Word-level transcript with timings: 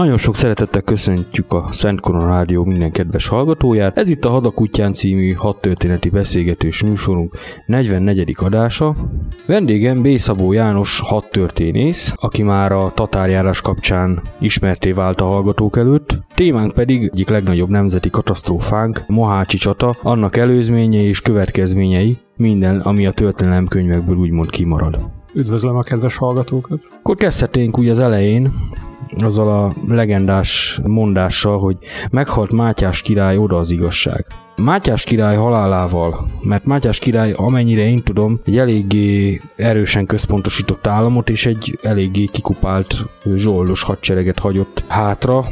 Nagyon 0.00 0.16
sok 0.16 0.36
szeretettel 0.36 0.82
köszöntjük 0.82 1.52
a 1.52 1.66
Szent 1.70 2.00
Korona 2.00 2.26
Rádió 2.26 2.64
minden 2.64 2.90
kedves 2.90 3.28
hallgatóját. 3.28 3.98
Ez 3.98 4.08
itt 4.08 4.24
a 4.24 4.28
Hadak 4.30 4.60
útján 4.60 4.92
című 4.92 5.32
hat 5.32 5.60
történeti 5.60 6.08
beszélgetős 6.08 6.82
műsorunk 6.82 7.36
44. 7.66 8.34
adása. 8.36 8.96
Vendégem 9.46 10.02
B. 10.02 10.16
Szabó 10.16 10.52
János 10.52 11.00
hat 11.00 11.30
történész, 11.30 12.14
aki 12.16 12.42
már 12.42 12.72
a 12.72 12.90
tatárjárás 12.94 13.60
kapcsán 13.60 14.22
ismerté 14.38 14.92
vált 14.92 15.20
a 15.20 15.24
hallgatók 15.24 15.76
előtt. 15.76 16.18
Témánk 16.34 16.72
pedig 16.72 17.02
egyik 17.12 17.28
legnagyobb 17.28 17.68
nemzeti 17.68 18.10
katasztrófánk, 18.10 19.04
Mohácsi 19.06 19.56
csata, 19.56 19.94
annak 20.02 20.36
előzményei 20.36 21.06
és 21.06 21.20
következményei, 21.20 22.18
minden, 22.36 22.80
ami 22.80 23.06
a 23.06 23.12
történelem 23.12 23.66
könyvekből 23.66 24.16
úgymond 24.16 24.50
kimarad. 24.50 24.98
Üdvözlöm 25.34 25.76
a 25.76 25.82
kedves 25.82 26.16
hallgatókat! 26.16 26.88
Akkor 26.98 27.16
kezdhetnénk 27.16 27.78
úgy 27.78 27.88
az 27.88 27.98
elején, 27.98 28.52
azzal 29.18 29.48
a 29.48 29.74
legendás 29.88 30.80
mondással, 30.84 31.58
hogy 31.58 31.76
meghalt 32.10 32.52
Mátyás 32.52 33.02
király, 33.02 33.36
oda 33.36 33.56
az 33.56 33.70
igazság. 33.70 34.26
Mátyás 34.56 35.04
király 35.04 35.36
halálával, 35.36 36.26
mert 36.42 36.64
Mátyás 36.64 36.98
király, 36.98 37.32
amennyire 37.32 37.82
én 37.82 38.02
tudom, 38.02 38.40
egy 38.44 38.58
eléggé 38.58 39.40
erősen 39.56 40.06
központosított 40.06 40.86
államot 40.86 41.30
és 41.30 41.46
egy 41.46 41.78
eléggé 41.82 42.24
kikupált 42.24 43.04
zsoldos 43.34 43.82
hadsereget 43.82 44.38
hagyott 44.38 44.84
hátra, 44.88 45.44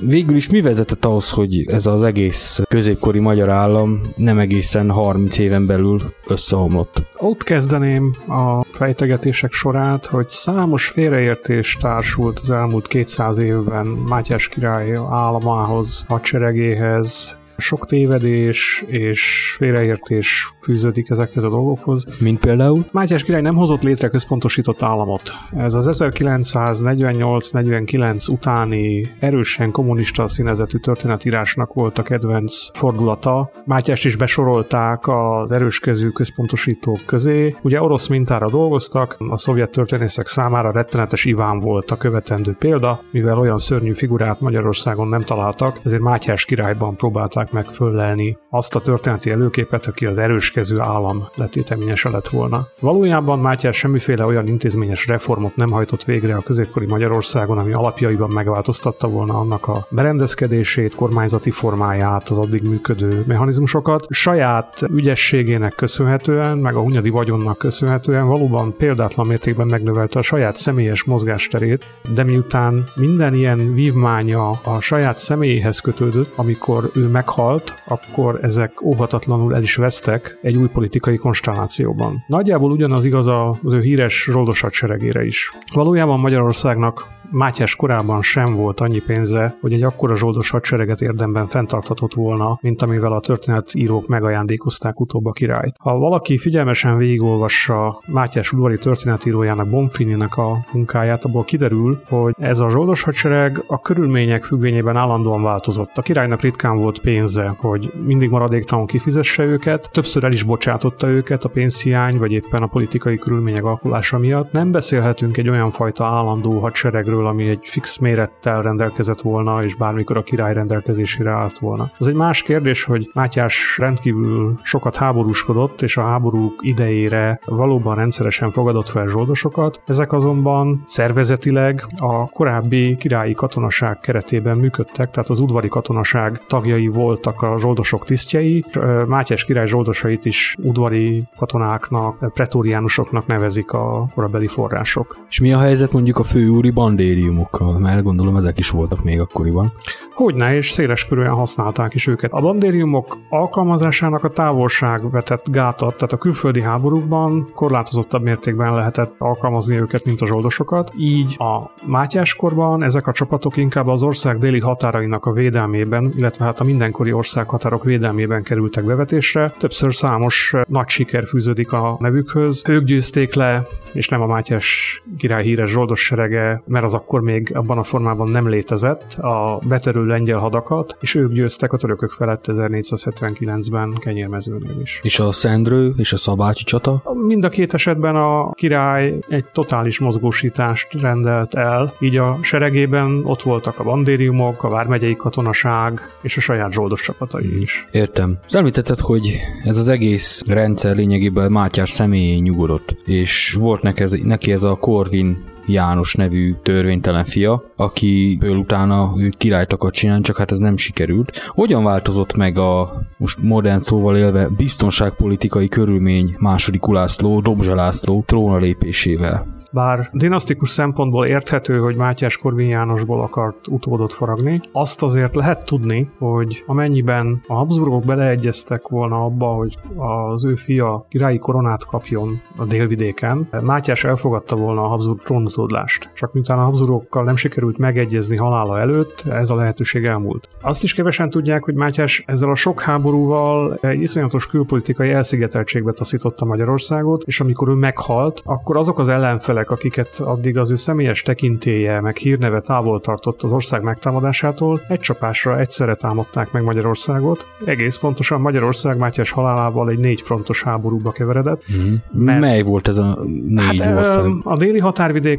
végül 0.00 0.36
is 0.36 0.50
mi 0.50 0.60
vezetett 0.60 1.04
ahhoz, 1.04 1.30
hogy 1.30 1.70
ez 1.70 1.86
az 1.86 2.02
egész 2.02 2.62
középkori 2.68 3.18
magyar 3.18 3.48
állam 3.48 4.00
nem 4.16 4.38
egészen 4.38 4.90
30 4.90 5.38
éven 5.38 5.66
belül 5.66 6.02
összeomlott? 6.26 7.02
Ott 7.16 7.42
kezdeném 7.42 8.14
a 8.28 8.64
fejtegetések 8.64 9.52
sorát, 9.52 10.06
hogy 10.06 10.28
számos 10.28 10.88
félreértés 10.88 11.76
társult 11.80 12.38
az 12.38 12.50
elmúlt 12.50 12.86
200 12.86 13.38
évben 13.38 13.86
Mátyás 13.86 14.48
király 14.48 14.96
államához, 15.10 16.04
hadseregéhez, 16.08 17.38
Sok 17.56 17.86
tévedés 17.86 18.84
és 18.86 19.54
félreértés 19.58 20.54
fűződik 20.62 21.10
ezekhez 21.10 21.44
a 21.44 21.48
dolgokhoz. 21.48 22.04
Mint 22.20 22.40
például? 22.40 22.86
Mátyás 22.92 23.22
király 23.22 23.40
nem 23.40 23.54
hozott 23.54 23.82
létre 23.82 24.08
központosított 24.08 24.82
államot. 24.82 25.32
Ez 25.56 25.74
az 25.74 25.88
1948-49 25.90 28.32
utáni 28.32 29.06
erősen 29.18 29.70
kommunista 29.70 30.28
színezetű 30.28 30.78
történetírásnak 30.78 31.74
volt 31.74 31.98
a 31.98 32.02
kedvenc 32.02 32.78
fordulata. 32.78 33.50
Mátyást 33.64 34.04
is 34.04 34.16
besorolták 34.16 35.08
az 35.08 35.52
erőskező 35.52 36.08
központosítók 36.08 37.00
közé. 37.06 37.56
Ugye 37.62 37.82
orosz 37.82 38.08
mintára 38.08 38.50
dolgoztak, 38.50 39.16
a 39.18 39.36
szovjet 39.36 39.70
történészek 39.70 40.26
számára 40.26 40.70
rettenetes 40.70 41.24
Iván 41.24 41.58
volt 41.58 41.90
a 41.90 41.96
követendő 41.96 42.56
példa, 42.58 43.00
mivel 43.10 43.38
olyan 43.38 43.58
szörnyű 43.58 43.92
figurát 43.92 44.40
Magyarországon 44.40 45.08
nem 45.08 45.20
találtak, 45.20 45.78
ezért 45.84 46.02
Mátyás 46.02 46.44
királyban 46.44 46.96
próbálták 46.96 47.45
meg 47.52 47.64
föllelni 47.64 48.38
azt 48.50 48.74
a 48.74 48.80
történeti 48.80 49.30
előképet, 49.30 49.86
aki 49.86 50.06
az 50.06 50.18
erőskező 50.18 50.80
állam 50.80 51.28
letéteményese 51.34 52.08
lett 52.08 52.28
volna. 52.28 52.66
Valójában 52.80 53.38
Mátyás 53.38 53.76
semmiféle 53.76 54.26
olyan 54.26 54.46
intézményes 54.46 55.06
reformot 55.06 55.56
nem 55.56 55.70
hajtott 55.70 56.04
végre 56.04 56.36
a 56.36 56.40
középkori 56.42 56.86
Magyarországon, 56.86 57.58
ami 57.58 57.72
alapjaiban 57.72 58.30
megváltoztatta 58.34 59.08
volna 59.08 59.38
annak 59.38 59.66
a 59.68 59.86
berendezkedését, 59.90 60.94
kormányzati 60.94 61.50
formáját, 61.50 62.28
az 62.28 62.38
addig 62.38 62.62
működő 62.62 63.24
mechanizmusokat. 63.26 64.06
Saját 64.08 64.82
ügyességének 64.94 65.74
köszönhetően, 65.74 66.58
meg 66.58 66.74
a 66.74 66.80
hunyadi 66.80 67.08
vagyonnak 67.08 67.58
köszönhetően 67.58 68.26
valóban 68.26 68.74
példátlan 68.76 69.26
mértékben 69.26 69.66
megnövelte 69.66 70.18
a 70.18 70.22
saját 70.22 70.56
személyes 70.56 71.04
mozgásterét, 71.04 71.86
de 72.14 72.24
miután 72.24 72.84
minden 72.94 73.34
ilyen 73.34 73.74
vívmánya 73.74 74.50
a 74.50 74.80
saját 74.80 75.18
személyéhez 75.18 75.80
kötődött, 75.80 76.32
amikor 76.36 76.90
ő 76.94 77.08
meghalt, 77.36 77.74
akkor 77.84 78.38
ezek 78.42 78.82
óhatatlanul 78.82 79.54
el 79.54 79.62
is 79.62 79.76
vesztek 79.76 80.38
egy 80.42 80.56
új 80.56 80.68
politikai 80.68 81.16
konstellációban. 81.16 82.24
Nagyjából 82.26 82.70
ugyanaz 82.70 83.04
igaz 83.04 83.26
az 83.62 83.72
ő 83.72 83.80
híres 83.80 84.28
zsoldos 84.30 84.60
hadseregére 84.60 85.24
is. 85.24 85.52
Valójában 85.72 86.20
Magyarországnak 86.20 87.14
Mátyás 87.30 87.76
korában 87.76 88.22
sem 88.22 88.54
volt 88.54 88.80
annyi 88.80 89.00
pénze, 89.06 89.56
hogy 89.60 89.72
egy 89.72 89.82
akkora 89.82 90.16
zsoldos 90.16 90.50
hadsereget 90.50 91.00
érdemben 91.00 91.46
fenntarthatott 91.46 92.14
volna, 92.14 92.58
mint 92.62 92.82
amivel 92.82 93.12
a 93.12 93.20
történetírók 93.20 94.06
megajándékozták 94.06 95.00
utóbb 95.00 95.26
a 95.26 95.32
királyt. 95.32 95.76
Ha 95.78 95.98
valaki 95.98 96.38
figyelmesen 96.38 96.96
végigolvassa 96.96 98.00
Mátyás 98.06 98.52
udvari 98.52 98.78
történetírójának 98.78 99.70
Bonfininek 99.70 100.36
a 100.36 100.64
munkáját, 100.72 101.24
abból 101.24 101.44
kiderül, 101.44 102.02
hogy 102.08 102.34
ez 102.38 102.60
a 102.60 102.68
zsoldos 102.68 103.02
hadsereg 103.02 103.64
a 103.66 103.80
körülmények 103.80 104.44
függvényében 104.44 104.96
állandóan 104.96 105.42
változott. 105.42 105.90
A 105.94 106.02
királynak 106.02 106.40
ritkán 106.40 106.76
volt 106.76 106.98
pénze, 107.26 107.54
hogy 107.56 107.92
mindig 108.04 108.30
maradéktalanul 108.30 108.88
kifizesse 108.88 109.42
őket, 109.42 109.88
többször 109.92 110.24
el 110.24 110.32
is 110.32 110.42
bocsátotta 110.42 111.08
őket 111.08 111.44
a 111.44 111.48
pénzhiány, 111.48 112.18
vagy 112.18 112.32
éppen 112.32 112.62
a 112.62 112.66
politikai 112.66 113.16
körülmények 113.16 113.64
alakulása 113.64 114.18
miatt. 114.18 114.52
Nem 114.52 114.70
beszélhetünk 114.70 115.36
egy 115.36 115.48
olyan 115.48 115.70
fajta 115.70 116.04
állandó 116.04 116.58
hadseregről, 116.58 117.26
ami 117.26 117.48
egy 117.48 117.58
fix 117.62 117.98
mérettel 117.98 118.62
rendelkezett 118.62 119.20
volna, 119.20 119.64
és 119.64 119.74
bármikor 119.74 120.16
a 120.16 120.22
király 120.22 120.54
rendelkezésére 120.54 121.30
állt 121.30 121.58
volna. 121.58 121.90
Az 121.98 122.08
egy 122.08 122.14
más 122.14 122.42
kérdés, 122.42 122.84
hogy 122.84 123.10
Mátyás 123.14 123.76
rendkívül 123.78 124.58
sokat 124.62 124.96
háborúskodott, 124.96 125.82
és 125.82 125.96
a 125.96 126.02
háborúk 126.02 126.60
idejére 126.60 127.40
valóban 127.44 127.94
rendszeresen 127.94 128.50
fogadott 128.50 128.88
fel 128.88 129.06
zsoldosokat. 129.06 129.80
Ezek 129.86 130.12
azonban 130.12 130.82
szervezetileg 130.86 131.82
a 131.96 132.28
korábbi 132.28 132.96
királyi 132.96 133.34
katonaság 133.34 133.98
keretében 133.98 134.56
működtek, 134.58 135.10
tehát 135.10 135.30
az 135.30 135.40
udvari 135.40 135.68
katonaság 135.68 136.40
tagjai 136.46 136.88
voltak 137.16 137.42
a 137.42 137.58
zsoldosok 137.58 138.04
tisztjei. 138.04 138.64
Mátyás 139.06 139.44
király 139.44 139.66
zsoldosait 139.66 140.24
is 140.24 140.56
udvari 140.62 141.22
katonáknak, 141.36 142.32
pretóriánusoknak 142.32 143.26
nevezik 143.26 143.72
a 143.72 144.06
korabeli 144.14 144.46
források. 144.46 145.16
És 145.28 145.40
mi 145.40 145.52
a 145.52 145.58
helyzet 145.58 145.92
mondjuk 145.92 146.18
a 146.18 146.22
főúri 146.22 146.70
bandé 146.70 147.04
bandériumokkal, 147.06 147.78
mert 147.78 148.02
gondolom 148.02 148.36
ezek 148.36 148.58
is 148.58 148.70
voltak 148.70 149.04
még 149.04 149.20
akkoriban. 149.20 149.72
Hogyne, 150.14 150.54
és 150.54 150.70
széles 150.70 151.06
körülön 151.06 151.34
használták 151.34 151.94
is 151.94 152.06
őket. 152.06 152.32
A 152.32 152.40
bandériumok 152.40 153.18
alkalmazásának 153.28 154.24
a 154.24 154.28
távolság 154.28 155.10
vetett 155.10 155.50
gátat, 155.50 155.94
tehát 155.94 156.12
a 156.12 156.16
külföldi 156.16 156.62
háborúkban 156.62 157.46
korlátozottabb 157.54 158.22
mértékben 158.22 158.74
lehetett 158.74 159.14
alkalmazni 159.18 159.76
őket, 159.76 160.04
mint 160.04 160.20
a 160.20 160.26
zsoldosokat. 160.26 160.90
Így 160.96 161.36
a 161.38 161.70
Mátyáskorban 161.86 162.82
ezek 162.82 163.06
a 163.06 163.12
csapatok 163.12 163.56
inkább 163.56 163.86
az 163.86 164.02
ország 164.02 164.38
déli 164.38 164.60
határainak 164.60 165.26
a 165.26 165.32
védelmében, 165.32 166.12
illetve 166.16 166.44
hát 166.44 166.60
a 166.60 166.64
mindenkori 167.06 167.12
országhatárok 167.12 167.84
védelmében 167.84 168.42
kerültek 168.42 168.84
bevetésre. 168.84 169.54
Többször 169.58 169.94
számos 169.94 170.52
nagy 170.68 170.88
siker 170.88 171.26
fűződik 171.26 171.72
a 171.72 171.96
nevükhöz. 172.00 172.62
Ők 172.68 172.84
győzték 172.84 173.34
le 173.34 173.66
és 173.96 174.08
nem 174.08 174.22
a 174.22 174.26
Mátyás 174.26 175.02
király 175.18 175.42
híres 175.42 175.70
zsoldos 175.70 176.00
serege, 176.00 176.62
mert 176.66 176.84
az 176.84 176.94
akkor 176.94 177.20
még 177.20 177.50
abban 177.54 177.78
a 177.78 177.82
formában 177.82 178.28
nem 178.28 178.48
létezett, 178.48 179.12
a 179.12 179.60
beterő 179.68 180.06
lengyel 180.06 180.38
hadakat, 180.38 180.96
és 181.00 181.14
ők 181.14 181.32
győztek 181.32 181.72
a 181.72 181.76
törökök 181.76 182.10
felett 182.10 182.44
1479-ben 182.48 183.94
Kenyérmezőnél 183.98 184.80
is. 184.82 185.00
És 185.02 185.18
a 185.18 185.32
Szendrő 185.32 185.92
és 185.96 186.12
a 186.12 186.16
Szabácsi 186.16 186.64
csata? 186.64 187.02
Mind 187.26 187.44
a 187.44 187.48
két 187.48 187.74
esetben 187.74 188.16
a 188.16 188.50
király 188.52 189.18
egy 189.28 189.44
totális 189.44 189.98
mozgósítást 189.98 191.00
rendelt 191.00 191.54
el, 191.54 191.94
így 192.00 192.16
a 192.16 192.38
seregében 192.42 193.20
ott 193.24 193.42
voltak 193.42 193.78
a 193.78 193.84
bandériumok, 193.84 194.62
a 194.62 194.68
vármegyei 194.68 195.16
katonaság 195.16 196.00
és 196.22 196.36
a 196.36 196.40
saját 196.40 196.72
zsoldos 196.72 196.95
csapatai 197.02 197.60
is. 197.60 197.86
Értem. 197.90 198.38
Az 198.44 198.54
említetted, 198.54 198.98
hogy 198.98 199.40
ez 199.64 199.76
az 199.76 199.88
egész 199.88 200.42
rendszer 200.50 200.96
lényegében 200.96 201.52
Mátyás 201.52 201.90
személyén 201.90 202.42
nyugodott, 202.42 202.96
és 203.04 203.52
volt 203.52 203.82
neki 203.82 204.02
ez, 204.02 204.12
neki 204.12 204.52
ez 204.52 204.62
a 204.62 204.74
Corvin 204.74 205.54
János 205.66 206.14
nevű 206.14 206.54
törvénytelen 206.62 207.24
fia, 207.24 207.62
akiből 207.76 208.56
utána 208.56 209.12
ő 209.16 209.28
királyt 209.38 209.72
akart 209.72 209.94
csinálni, 209.94 210.22
csak 210.22 210.36
hát 210.36 210.50
ez 210.50 210.58
nem 210.58 210.76
sikerült. 210.76 211.42
Hogyan 211.48 211.84
változott 211.84 212.36
meg 212.36 212.58
a, 212.58 213.02
most 213.16 213.42
modern 213.42 213.78
szóval 213.78 214.16
élve, 214.16 214.48
biztonságpolitikai 214.56 215.68
körülmény 215.68 216.36
második 216.38 216.86
Ulászló, 216.86 217.40
Dobzsa 217.40 217.74
László 217.74 218.22
tróna 218.26 218.56
lépésével? 218.56 219.54
Bár 219.76 220.08
dinasztikus 220.12 220.68
szempontból 220.68 221.26
érthető, 221.26 221.78
hogy 221.78 221.96
Mátyás 221.96 222.36
Korvin 222.36 222.68
Jánosból 222.68 223.22
akart 223.22 223.68
utódot 223.68 224.12
faragni, 224.12 224.60
azt 224.72 225.02
azért 225.02 225.34
lehet 225.34 225.64
tudni, 225.64 226.10
hogy 226.18 226.64
amennyiben 226.66 227.40
a 227.46 227.54
Habsburgok 227.54 228.04
beleegyeztek 228.04 228.88
volna 228.88 229.24
abba, 229.24 229.46
hogy 229.46 229.78
az 229.96 230.44
ő 230.44 230.54
fia 230.54 231.06
királyi 231.08 231.38
koronát 231.38 231.84
kapjon 231.84 232.40
a 232.56 232.64
délvidéken, 232.64 233.48
Mátyás 233.62 234.04
elfogadta 234.04 234.56
volna 234.56 234.82
a 234.82 234.88
Habsburg 234.88 235.22
trónutódlást. 235.56 236.10
Csak 236.14 236.32
miután 236.32 236.58
a 236.58 236.62
Habsburgokkal 236.62 237.24
nem 237.24 237.36
sikerült 237.36 237.78
megegyezni 237.78 238.36
halála 238.36 238.78
előtt, 238.78 239.24
ez 239.28 239.50
a 239.50 239.56
lehetőség 239.56 240.04
elmúlt. 240.04 240.48
Azt 240.60 240.82
is 240.82 240.94
kevesen 240.94 241.30
tudják, 241.30 241.64
hogy 241.64 241.74
Mátyás 241.74 242.22
ezzel 242.26 242.50
a 242.50 242.54
sok 242.54 242.80
háborúval 242.80 243.78
egy 243.80 244.00
iszonyatos 244.00 244.46
külpolitikai 244.46 245.10
elszigeteltségbe 245.10 245.92
taszította 245.92 246.44
Magyarországot, 246.44 247.22
és 247.22 247.40
amikor 247.40 247.68
ő 247.68 247.72
meghalt, 247.72 248.42
akkor 248.44 248.76
azok 248.76 248.98
az 248.98 249.08
ellenfelek, 249.08 249.70
akiket 249.70 250.18
addig 250.18 250.58
az 250.58 250.70
ő 250.70 250.76
személyes 250.76 251.22
tekintélye, 251.22 252.00
meg 252.00 252.16
hírneve 252.16 252.60
távol 252.60 253.00
tartott 253.00 253.42
az 253.42 253.52
ország 253.52 253.82
megtámadásától, 253.82 254.80
egy 254.88 255.00
csapásra 255.00 255.58
egyszerre 255.58 255.94
támadták 255.94 256.52
meg 256.52 256.62
Magyarországot. 256.62 257.46
Egész 257.64 257.96
pontosan 257.96 258.40
Magyarország 258.40 258.98
Mátyás 258.98 259.30
halálával 259.30 259.90
egy 259.90 259.98
négy 259.98 260.20
frontos 260.20 260.62
háborúba 260.62 261.12
keveredett. 261.12 261.62
Mm. 261.76 261.94
Mert, 262.24 262.40
Mely 262.40 262.62
volt 262.62 262.88
ez 262.88 262.98
a 262.98 263.18
négy 263.46 263.80
hát, 263.80 263.96
ország? 263.96 264.30
A 264.42 264.56
déli 264.56 264.78